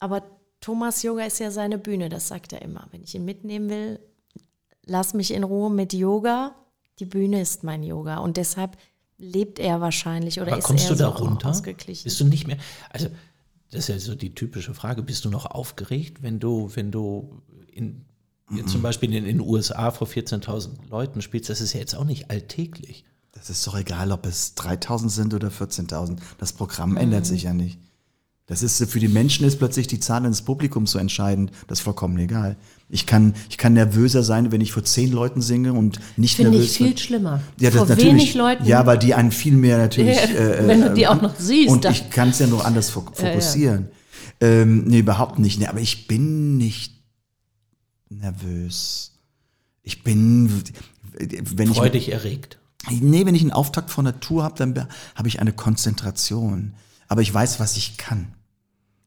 Aber 0.00 0.22
Thomas 0.62 1.02
Yoga 1.02 1.24
ist 1.26 1.38
ja 1.40 1.50
seine 1.50 1.76
Bühne, 1.76 2.08
das 2.08 2.28
sagt 2.28 2.54
er 2.54 2.62
immer. 2.62 2.86
Wenn 2.92 3.02
ich 3.02 3.14
ihn 3.14 3.24
mitnehmen 3.26 3.68
will, 3.68 4.00
lass 4.86 5.12
mich 5.12 5.32
in 5.34 5.44
Ruhe 5.44 5.70
mit 5.70 5.92
Yoga. 5.92 6.54
Die 6.98 7.04
Bühne 7.04 7.42
ist 7.42 7.64
mein 7.64 7.82
Yoga 7.82 8.18
und 8.18 8.36
deshalb 8.38 8.78
lebt 9.18 9.58
er 9.58 9.80
wahrscheinlich 9.80 10.40
oder 10.40 10.52
Aber 10.52 10.58
ist 10.58 10.64
kommst 10.64 10.84
er 10.84 10.90
du 10.92 10.96
da 10.96 11.16
so 11.16 11.24
runter? 11.24 11.50
ausgeglichen. 11.50 12.04
Bist 12.04 12.18
du 12.20 12.24
nicht 12.24 12.46
mehr? 12.46 12.56
Also, 12.90 13.08
das 13.70 13.80
ist 13.80 13.88
ja 13.88 13.98
so 13.98 14.14
die 14.14 14.34
typische 14.34 14.72
Frage. 14.74 15.02
Bist 15.02 15.24
du 15.24 15.30
noch 15.30 15.46
aufgeregt, 15.46 16.22
wenn 16.22 16.38
du, 16.38 16.70
wenn 16.74 16.90
du 16.90 17.42
in, 17.72 18.04
jetzt 18.54 18.70
zum 18.70 18.82
Beispiel 18.82 19.12
in 19.14 19.24
den 19.24 19.40
USA 19.40 19.90
vor 19.90 20.06
14.000 20.06 20.88
Leuten 20.90 21.22
spielst? 21.22 21.50
Das 21.50 21.60
ist 21.60 21.72
ja 21.72 21.80
jetzt 21.80 21.94
auch 21.94 22.04
nicht 22.04 22.30
alltäglich. 22.30 23.04
Das 23.32 23.48
ist 23.48 23.66
doch 23.66 23.76
egal, 23.76 24.12
ob 24.12 24.26
es 24.26 24.54
3000 24.56 25.10
sind 25.10 25.34
oder 25.34 25.48
14.000. 25.48 26.18
Das 26.38 26.52
Programm 26.52 26.90
Mhm. 26.90 26.96
ändert 26.98 27.26
sich 27.26 27.44
ja 27.44 27.54
nicht. 27.54 27.78
Das 28.52 28.62
ist 28.62 28.90
für 28.90 29.00
die 29.00 29.08
Menschen 29.08 29.46
ist 29.46 29.58
plötzlich 29.58 29.86
die 29.86 29.98
Zahl 29.98 30.24
ins 30.26 30.42
Publikum 30.42 30.86
so 30.86 30.98
entscheidend. 30.98 31.50
Das 31.68 31.78
ist 31.78 31.82
vollkommen 31.84 32.18
egal. 32.18 32.56
Ich 32.90 33.06
kann, 33.06 33.34
ich 33.48 33.56
kann 33.56 33.72
nervöser 33.72 34.22
sein, 34.22 34.52
wenn 34.52 34.60
ich 34.60 34.72
vor 34.72 34.84
zehn 34.84 35.10
Leuten 35.10 35.40
singe 35.40 35.72
und 35.72 35.98
nicht 36.18 36.36
Finde 36.36 36.50
nervös 36.50 36.72
ich 36.72 36.76
viel 36.76 36.98
schlimmer. 36.98 37.40
Ja, 37.58 37.70
das 37.70 37.78
Vor 37.78 37.86
natürlich. 37.88 38.12
wenig 38.12 38.34
Leuten. 38.34 38.64
Ja, 38.66 38.84
weil 38.84 38.98
die 38.98 39.14
einen 39.14 39.32
viel 39.32 39.54
mehr 39.56 39.78
natürlich. 39.78 40.18
äh, 40.18 40.66
Wenn 40.68 40.82
du 40.82 40.86
äh, 40.90 40.94
die 40.94 41.06
auch 41.06 41.22
noch 41.22 41.34
siehst, 41.38 41.70
Und 41.70 41.86
ich 41.86 42.10
kann 42.10 42.28
es 42.28 42.38
ja 42.40 42.46
noch 42.46 42.64
anders 42.64 42.90
fok 42.90 43.16
fokussieren. 43.16 43.88
Ähm, 44.40 44.84
nee, 44.84 44.98
überhaupt 44.98 45.38
nicht. 45.38 45.58
Nee, 45.58 45.66
aber 45.68 45.80
ich 45.80 46.06
bin 46.06 46.58
nicht 46.58 47.00
nervös. 48.10 49.12
Ich 49.82 50.02
bin, 50.04 50.62
wenn 51.18 51.70
ich 51.70 51.76
Freudig 51.78 52.10
erregt. 52.12 52.58
Nee, 52.90 53.24
wenn 53.26 53.34
ich 53.34 53.42
einen 53.42 53.52
Auftakt 53.52 53.90
von 53.90 54.04
der 54.04 54.20
Tour 54.20 54.42
habe, 54.42 54.56
dann 54.58 54.74
be- 54.74 54.88
habe 55.14 55.28
ich 55.28 55.40
eine 55.40 55.52
Konzentration. 55.52 56.74
Aber 57.08 57.22
ich 57.22 57.32
weiß, 57.32 57.60
was 57.60 57.76
ich 57.76 57.96
kann. 57.96 58.34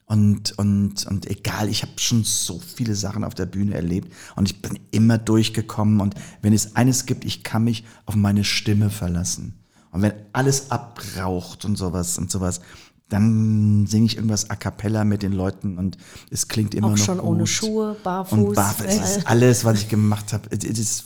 Und, 0.08 0.58
und, 0.60 1.08
und 1.08 1.30
egal, 1.30 1.68
ich 1.68 1.82
habe 1.82 1.94
schon 1.98 2.24
so 2.24 2.60
viele 2.60 2.94
Sachen 2.94 3.24
auf 3.24 3.34
der 3.34 3.48
Bühne 3.48 3.74
erlebt 3.74 4.14
und 4.36 4.48
ich 4.48 4.62
bin 4.62 4.78
immer 4.92 5.18
durchgekommen. 5.18 6.00
Und 6.00 6.14
wenn 6.42 6.54
es 6.54 6.76
eines 6.76 7.08
gibt, 7.08 7.26
ich 7.26 7.44
kann 7.44 7.64
mich 7.64 7.84
auf 8.06 8.16
meine 8.16 8.44
Stimme 8.44 8.92
verlassen. 8.92 9.56
Und 9.92 10.04
wenn 10.04 10.14
alles 10.32 10.70
abraucht 10.70 11.66
und 11.66 11.76
sowas 11.78 12.20
und 12.20 12.30
sowas, 12.30 12.62
dann 13.10 13.86
singe 13.86 14.08
ich 14.08 14.16
irgendwas 14.16 14.50
a 14.50 14.56
cappella 14.56 15.04
mit 15.06 15.22
den 15.22 15.32
Leuten 15.32 15.78
und 15.78 15.98
es 16.32 16.48
klingt 16.48 16.74
immer 16.74 16.88
Auch 16.88 16.92
noch 16.92 16.98
schon 16.98 17.18
gut. 17.20 17.28
ohne 17.28 17.48
Schuhe, 17.48 17.96
barfuß. 18.04 18.40
Und 18.40 18.56
barfuß, 18.56 18.86
es 18.88 19.18
ist 19.18 19.28
alles, 19.28 19.64
was 19.64 19.82
ich 19.82 19.90
gemacht 19.90 20.34
habe. 20.34 20.50
Es 20.50 20.64
ist, 20.64 21.06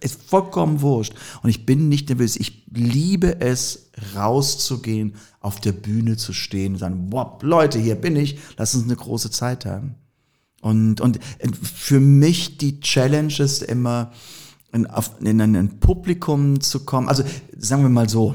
es 0.00 0.12
ist 0.12 0.22
vollkommen 0.22 0.80
wurscht. 0.80 1.14
Und 1.42 1.50
ich 1.50 1.66
bin 1.66 1.88
nicht 1.88 2.08
nervös. 2.08 2.36
Ich 2.36 2.64
liebe 2.70 3.40
es, 3.40 3.90
rauszugehen, 4.16 5.14
auf 5.44 5.60
der 5.60 5.72
Bühne 5.72 6.16
zu 6.16 6.32
stehen 6.32 6.72
und 6.72 6.78
sagen, 6.78 7.08
wow, 7.10 7.42
Leute, 7.42 7.78
hier 7.78 7.96
bin 7.96 8.16
ich, 8.16 8.38
lass 8.56 8.74
uns 8.74 8.84
eine 8.84 8.96
große 8.96 9.30
Zeit 9.30 9.66
haben. 9.66 9.96
Und, 10.62 11.02
und 11.02 11.20
für 11.52 12.00
mich 12.00 12.56
die 12.56 12.80
Challenge 12.80 13.34
ist 13.38 13.62
immer, 13.62 14.12
in, 14.72 14.86
auf, 14.86 15.10
in 15.20 15.40
ein, 15.40 15.54
ein 15.54 15.80
Publikum 15.80 16.60
zu 16.60 16.86
kommen. 16.86 17.08
Also 17.08 17.22
sagen 17.58 17.82
wir 17.82 17.90
mal 17.90 18.08
so, 18.08 18.34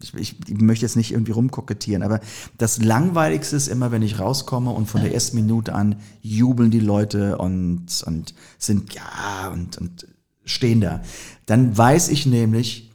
ich, 0.00 0.14
ich, 0.14 0.36
ich 0.48 0.60
möchte 0.60 0.84
jetzt 0.84 0.96
nicht 0.96 1.12
irgendwie 1.12 1.30
rumkokettieren, 1.30 2.02
aber 2.02 2.20
das 2.58 2.82
Langweiligste 2.82 3.54
ist 3.54 3.68
immer, 3.68 3.92
wenn 3.92 4.02
ich 4.02 4.18
rauskomme 4.18 4.70
und 4.70 4.86
von 4.86 5.00
der 5.00 5.14
ersten 5.14 5.36
Minute 5.36 5.72
an 5.72 6.00
jubeln 6.20 6.72
die 6.72 6.80
Leute 6.80 7.38
und, 7.38 7.86
und 8.04 8.34
sind 8.58 8.92
ja 8.92 9.50
und, 9.52 9.78
und 9.78 10.08
stehen 10.44 10.80
da. 10.80 11.00
Dann 11.46 11.78
weiß 11.78 12.08
ich 12.08 12.26
nämlich, 12.26 12.87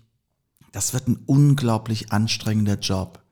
das 0.73 0.93
wird 0.93 1.07
ein 1.07 1.19
unglaublich 1.25 2.11
anstrengender 2.11 2.77
Job. 2.77 3.23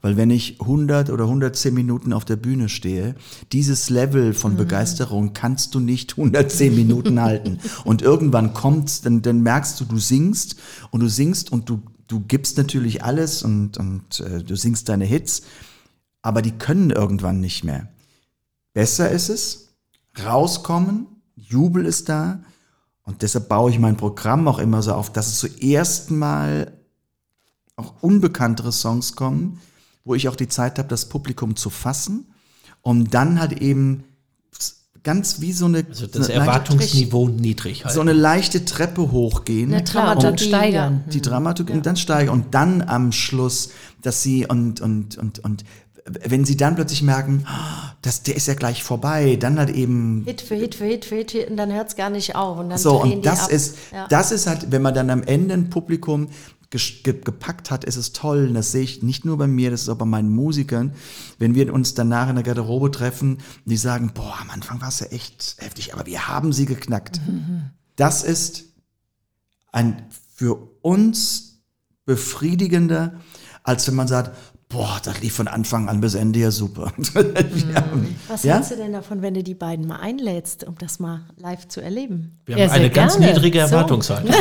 Weil 0.00 0.16
wenn 0.16 0.30
ich 0.30 0.60
100 0.60 1.10
oder 1.10 1.24
110 1.24 1.74
Minuten 1.74 2.12
auf 2.12 2.24
der 2.24 2.36
Bühne 2.36 2.68
stehe, 2.68 3.14
dieses 3.52 3.90
Level 3.90 4.32
von 4.32 4.56
Begeisterung 4.56 5.32
kannst 5.32 5.74
du 5.74 5.80
nicht 5.80 6.12
110 6.18 6.74
Minuten 6.74 7.20
halten. 7.20 7.58
Und 7.84 8.02
irgendwann 8.02 8.52
kommt, 8.52 9.04
dann, 9.04 9.22
dann 9.22 9.40
merkst 9.40 9.80
du, 9.80 9.84
du 9.84 9.98
singst 9.98 10.56
und 10.90 11.00
du 11.00 11.08
singst 11.08 11.50
und 11.50 11.68
du, 11.68 11.82
du 12.06 12.20
gibst 12.20 12.58
natürlich 12.58 13.02
alles 13.02 13.42
und, 13.42 13.78
und 13.78 14.20
äh, 14.20 14.42
du 14.42 14.56
singst 14.56 14.88
deine 14.88 15.04
Hits, 15.04 15.42
aber 16.22 16.42
die 16.42 16.52
können 16.52 16.90
irgendwann 16.90 17.40
nicht 17.40 17.64
mehr. 17.64 17.88
Besser 18.72 19.10
ist 19.10 19.30
es, 19.30 19.74
rauskommen, 20.24 21.06
Jubel 21.34 21.86
ist 21.86 22.08
da 22.08 22.40
und 23.04 23.22
deshalb 23.22 23.48
baue 23.48 23.70
ich 23.70 23.78
mein 23.78 23.96
Programm 23.96 24.46
auch 24.48 24.58
immer 24.58 24.82
so 24.82 24.92
auf, 24.92 25.12
dass 25.12 25.28
es 25.28 25.38
zuerst 25.38 26.10
mal 26.10 26.72
auch 27.76 27.94
unbekanntere 28.00 28.72
Songs 28.72 29.16
kommen, 29.16 29.60
wo 30.04 30.14
ich 30.14 30.28
auch 30.28 30.36
die 30.36 30.48
Zeit 30.48 30.78
habe, 30.78 30.88
das 30.88 31.08
Publikum 31.08 31.56
zu 31.56 31.70
fassen, 31.70 32.26
um 32.82 33.08
dann 33.10 33.40
halt 33.40 33.60
eben 33.60 34.04
ganz 35.02 35.40
wie 35.40 35.52
so 35.52 35.66
eine, 35.66 35.84
Also 35.88 36.06
so 36.06 36.06
das 36.06 36.14
eine 36.30 36.38
leichte- 36.38 36.50
Erwartungsniveau 36.50 37.28
niedrig 37.28 37.78
so 37.80 37.84
halten. 37.86 38.00
eine 38.00 38.12
leichte 38.12 38.64
Treppe 38.64 39.10
hochgehen. 39.12 39.72
Eine 39.74 39.84
Dramaturgie, 39.84 40.44
steigern. 40.48 41.04
die 41.12 41.20
Dramaturgie 41.20 41.72
und 41.74 41.84
dann 41.86 41.96
steigern 41.96 42.32
und 42.34 42.54
dann 42.54 42.80
am 42.82 43.12
Schluss, 43.12 43.70
dass 44.02 44.22
sie 44.22 44.46
und 44.46 44.80
und 44.80 45.18
und 45.18 45.40
und 45.40 45.64
wenn 46.28 46.44
sie 46.44 46.56
dann 46.58 46.74
plötzlich 46.74 47.02
merken, 47.02 47.44
ah, 47.46 47.94
das, 48.02 48.22
der 48.22 48.36
ist 48.36 48.46
ja 48.46 48.52
gleich 48.54 48.82
vorbei, 48.82 49.36
dann 49.40 49.58
halt 49.58 49.70
eben 49.70 50.22
Hit 50.26 50.42
für 50.42 50.54
Hit 50.54 50.74
für 50.74 50.84
Hit 50.84 51.04
für 51.06 51.16
Hit, 51.16 51.30
für 51.30 51.38
Hit 51.38 51.50
und 51.50 51.56
dann 51.56 51.72
hört 51.72 51.88
es 51.88 51.96
gar 51.96 52.10
nicht 52.10 52.34
auf. 52.36 52.58
Und 52.58 52.68
dann 52.70 52.78
so 52.78 53.02
und 53.02 53.10
die 53.10 53.20
das 53.22 53.44
ab. 53.44 53.50
ist 53.50 53.76
Ja. 53.92 54.06
das 54.08 54.30
ist 54.30 54.46
halt, 54.46 54.70
wenn 54.70 54.82
man 54.82 54.92
dann 54.94 55.08
am 55.10 55.22
Ende 55.22 55.54
ein 55.54 55.70
Publikum 55.70 56.28
gepackt 57.02 57.70
hat, 57.70 57.84
ist 57.84 57.96
es 57.96 58.12
toll. 58.12 58.46
Und 58.48 58.54
das 58.54 58.72
sehe 58.72 58.82
ich 58.82 59.02
nicht 59.02 59.24
nur 59.24 59.38
bei 59.38 59.46
mir, 59.46 59.70
das 59.70 59.82
ist 59.82 59.88
auch 59.88 59.96
bei 59.96 60.04
meinen 60.04 60.30
Musikern. 60.30 60.92
Wenn 61.38 61.54
wir 61.54 61.72
uns 61.72 61.94
danach 61.94 62.28
in 62.28 62.34
der 62.34 62.44
Garderobe 62.44 62.90
treffen, 62.90 63.38
die 63.64 63.76
sagen, 63.76 64.12
boah, 64.14 64.36
am 64.40 64.50
Anfang 64.50 64.80
war 64.80 64.88
es 64.88 65.00
ja 65.00 65.06
echt 65.06 65.56
heftig, 65.58 65.94
aber 65.94 66.06
wir 66.06 66.28
haben 66.28 66.52
sie 66.52 66.66
geknackt. 66.66 67.20
Das 67.96 68.22
ist 68.22 68.64
ein 69.72 70.06
für 70.34 70.56
uns 70.82 71.62
befriedigender, 72.04 73.20
als 73.62 73.86
wenn 73.88 73.94
man 73.94 74.08
sagt, 74.08 74.36
boah, 74.74 75.00
das 75.04 75.20
lief 75.22 75.34
von 75.36 75.46
Anfang 75.48 75.88
an 75.88 76.00
bis 76.00 76.14
Ende 76.14 76.40
ja 76.40 76.50
super. 76.50 76.92
ja. 77.14 77.22
Was 78.28 78.42
ja? 78.42 78.54
hältst 78.54 78.72
du 78.72 78.76
denn 78.76 78.92
davon, 78.92 79.22
wenn 79.22 79.34
du 79.34 79.42
die 79.44 79.54
beiden 79.54 79.86
mal 79.86 80.00
einlädst, 80.00 80.64
um 80.64 80.74
das 80.78 80.98
mal 80.98 81.20
live 81.36 81.68
zu 81.68 81.80
erleben? 81.80 82.32
Wir 82.44 82.58
Ja, 82.58 82.64
haben 82.66 82.72
eine 82.72 82.90
ganz 82.90 83.16
gerne. 83.16 83.32
niedrige 83.32 83.60
So. 83.60 83.64
Erwartungshaltung. 83.76 84.30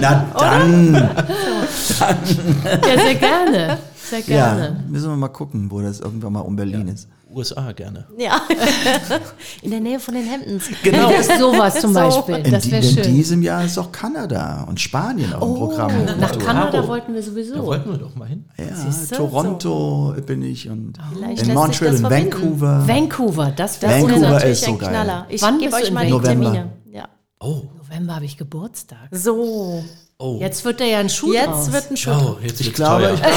Na 0.00 0.26
dann, 0.38 0.94
Ja, 0.94 2.16
sehr 3.04 3.14
gerne. 3.16 3.78
Sehr 4.02 4.20
ja, 4.20 4.24
gerne. 4.56 4.84
müssen 4.88 5.10
wir 5.10 5.16
mal 5.16 5.28
gucken, 5.28 5.70
wo 5.70 5.80
das 5.82 6.00
irgendwann 6.00 6.32
mal 6.32 6.40
um 6.40 6.56
Berlin 6.56 6.88
ist. 6.88 7.08
USA 7.34 7.72
gerne. 7.72 8.06
Ja. 8.18 8.40
In 9.62 9.70
der 9.70 9.80
Nähe 9.80 10.00
von 10.00 10.14
den 10.14 10.30
Hamptons. 10.30 10.64
Genau. 10.82 11.10
Das 11.10 11.38
sowas 11.38 11.80
zum 11.80 11.92
So. 11.94 12.00
Beispiel. 12.00 12.36
In, 12.36 12.50
Das 12.52 12.70
wäre 12.70 12.84
in 12.84 12.94
schön. 12.94 13.14
diesem 13.14 13.42
Jahr 13.42 13.64
ist 13.64 13.78
auch 13.78 13.92
Kanada 13.92 14.64
und 14.68 14.80
Spanien 14.80 15.32
auch 15.34 15.46
im 15.46 15.54
Programm. 15.54 15.92
Nach 16.18 16.38
Kanada 16.38 16.70
Bravo. 16.80 16.88
wollten 16.88 17.14
wir 17.14 17.20
Da 17.20 17.26
sowieso. 17.26 17.64
wollten 17.64 17.90
wir 17.90 17.98
doch 17.98 18.14
mal 18.14 18.28
hin. 18.28 18.44
Ja? 18.58 19.16
Toronto 19.16 20.14
bin 20.26 20.42
ich 20.42 20.68
und 20.68 20.98
Vielleicht 21.14 21.46
in 21.46 21.54
Montreal, 21.54 21.96
verbinden. 21.96 22.32
Vancouver. 22.32 22.88
Vancouver, 22.88 23.52
das 23.54 23.80
wäre 23.82 23.92
Vancouver 23.92 24.10
ist 24.10 24.16
unser 24.16 24.30
natürlich 24.30 24.52
ist 24.52 24.64
so 24.64 24.70
ein 24.72 24.78
geil. 24.78 24.88
Knaller. 24.90 25.26
Ich 25.28 25.42
Wann 25.42 25.58
gebe 25.58 25.74
euch 25.76 25.90
mal 25.92 26.06
die 26.06 26.12
November. 26.12 26.52
Termine. 26.52 26.72
Ja. 26.92 27.08
Oh, 27.40 27.62
November 27.78 28.16
habe 28.16 28.24
ich 28.24 28.36
Geburtstag. 28.36 29.08
So. 29.12 29.84
Oh. 30.20 30.36
Jetzt 30.38 30.64
wird 30.64 30.78
da 30.80 30.84
ja 30.84 30.98
ein 30.98 31.08
Schuh 31.08 31.32
Jetzt 31.32 31.46
draus. 31.48 31.72
wird 31.72 31.90
ein 31.90 31.96
Schutt. 31.96 32.14
oh 32.22 32.36
jetzt 32.42 32.60
Ich 32.60 32.72
glaube, 32.72 33.02
teuer. 33.02 33.14
ich 33.14 33.20
glaube, 33.22 33.36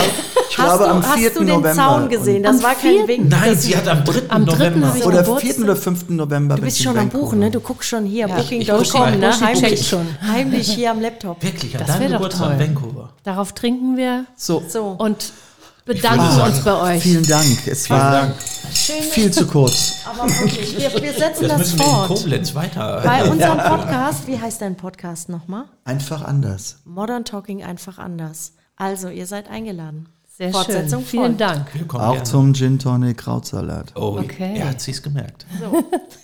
ich 0.52 0.58
Hast, 0.60 0.66
glaube 0.78 0.84
du, 0.84 0.90
am 0.92 1.04
4. 1.04 1.12
hast 1.30 1.36
du 1.36 1.40
den 1.40 1.48
November. 1.48 1.74
Zaun 1.74 2.10
gesehen? 2.10 2.46
Am 2.46 2.54
Das 2.54 2.64
war 2.64 2.76
kein? 2.76 3.08
Wink. 3.08 3.30
Nein, 3.30 3.58
sie 3.58 3.76
hat 3.76 3.88
am 3.88 4.04
3. 4.06 4.22
Am 4.30 4.46
dritten 4.46 4.80
November. 4.82 4.88
habe 4.90 4.98
ich 5.00 5.06
Oder 5.06 5.24
Geburtstag. 5.24 5.56
4. 5.56 5.64
oder 5.64 5.76
5. 5.76 6.10
November. 6.10 6.56
Du 6.56 6.62
bist 6.62 6.84
schon 6.84 6.98
am. 7.00 7.10
Buchen, 7.10 7.40
ne? 7.40 7.50
Du 7.52 7.60
guckst 7.60 7.90
schon 7.90 8.06
hier, 8.06 8.28
Ja, 8.28 8.36
Booking.com, 8.36 9.20
ne? 9.20 9.40
Heimlich, 9.42 9.88
schon. 9.88 10.06
heimlich 10.22 10.70
hier 10.70 10.92
am 10.92 11.02
Laptop. 11.02 11.42
Wirklich, 11.44 11.74
an 11.78 11.86
Das 11.88 11.98
deinem 11.98 12.12
Geburtstag 12.14 12.60
in. 12.60 12.76
Vancouver. 12.76 13.10
Darauf 13.24 13.54
trinken 13.54 13.98
wir 13.98 14.26
So, 14.36 14.62
So. 14.68 14.96
und 15.00 15.32
bedanken 15.86 16.32
sagen, 16.32 16.54
uns 16.54 16.64
bei 16.64 16.96
euch. 16.96 17.04
vielen 17.04 17.26
Dank. 17.28 17.68
Es 17.68 17.90
war 17.90 18.12
Dank. 18.12 18.36
viel 18.42 19.32
zu 19.32 19.46
kurz. 19.48 19.96
Aber 20.06 20.28
wirklich, 20.30 20.78
wir, 20.78 21.02
wir 21.02 21.14
setzen 21.14 21.48
Das 21.48 21.52
das 21.52 21.58
müssen 21.60 21.80
wir 21.80 21.86
in 21.86 21.92
fort. 21.92 22.08
Koblenz 22.08 22.56
weiter. 22.56 23.02
Bei 23.04 23.24
unserem 23.30 23.58
Podcast, 23.58 24.28
wie 24.28 24.40
heißt 24.40 24.62
dein 24.62 24.76
Podcast 24.76 25.30
nochmal? 25.30 25.66
Einfach 25.86 26.24
anders. 26.24 26.78
Modern 26.86 27.26
Talking 27.26 27.64
einfach 27.64 27.98
anders. 27.98 28.54
Also, 28.76 29.10
ihr 29.10 29.28
seid 29.28 29.50
eingeladen. 29.50 30.10
Sehr 30.36 30.52
Fortsetzung 30.52 31.02
schön. 31.02 31.08
Vielen. 31.10 31.38
Dank. 31.38 31.68
Wir 31.74 31.86
kommen 31.88 32.04
Auch 32.04 32.14
gerne. 32.14 32.24
zum 32.28 32.54
Gin 32.56 32.80
Tonic 32.80 33.18
Krautsalat. 33.20 33.92
Oh, 33.96 34.18
Okay. 34.20 34.58
er 34.58 34.70
hat 34.70 34.82
sich's 34.82 35.02
gemerkt. 35.04 35.46
So. 35.60 35.84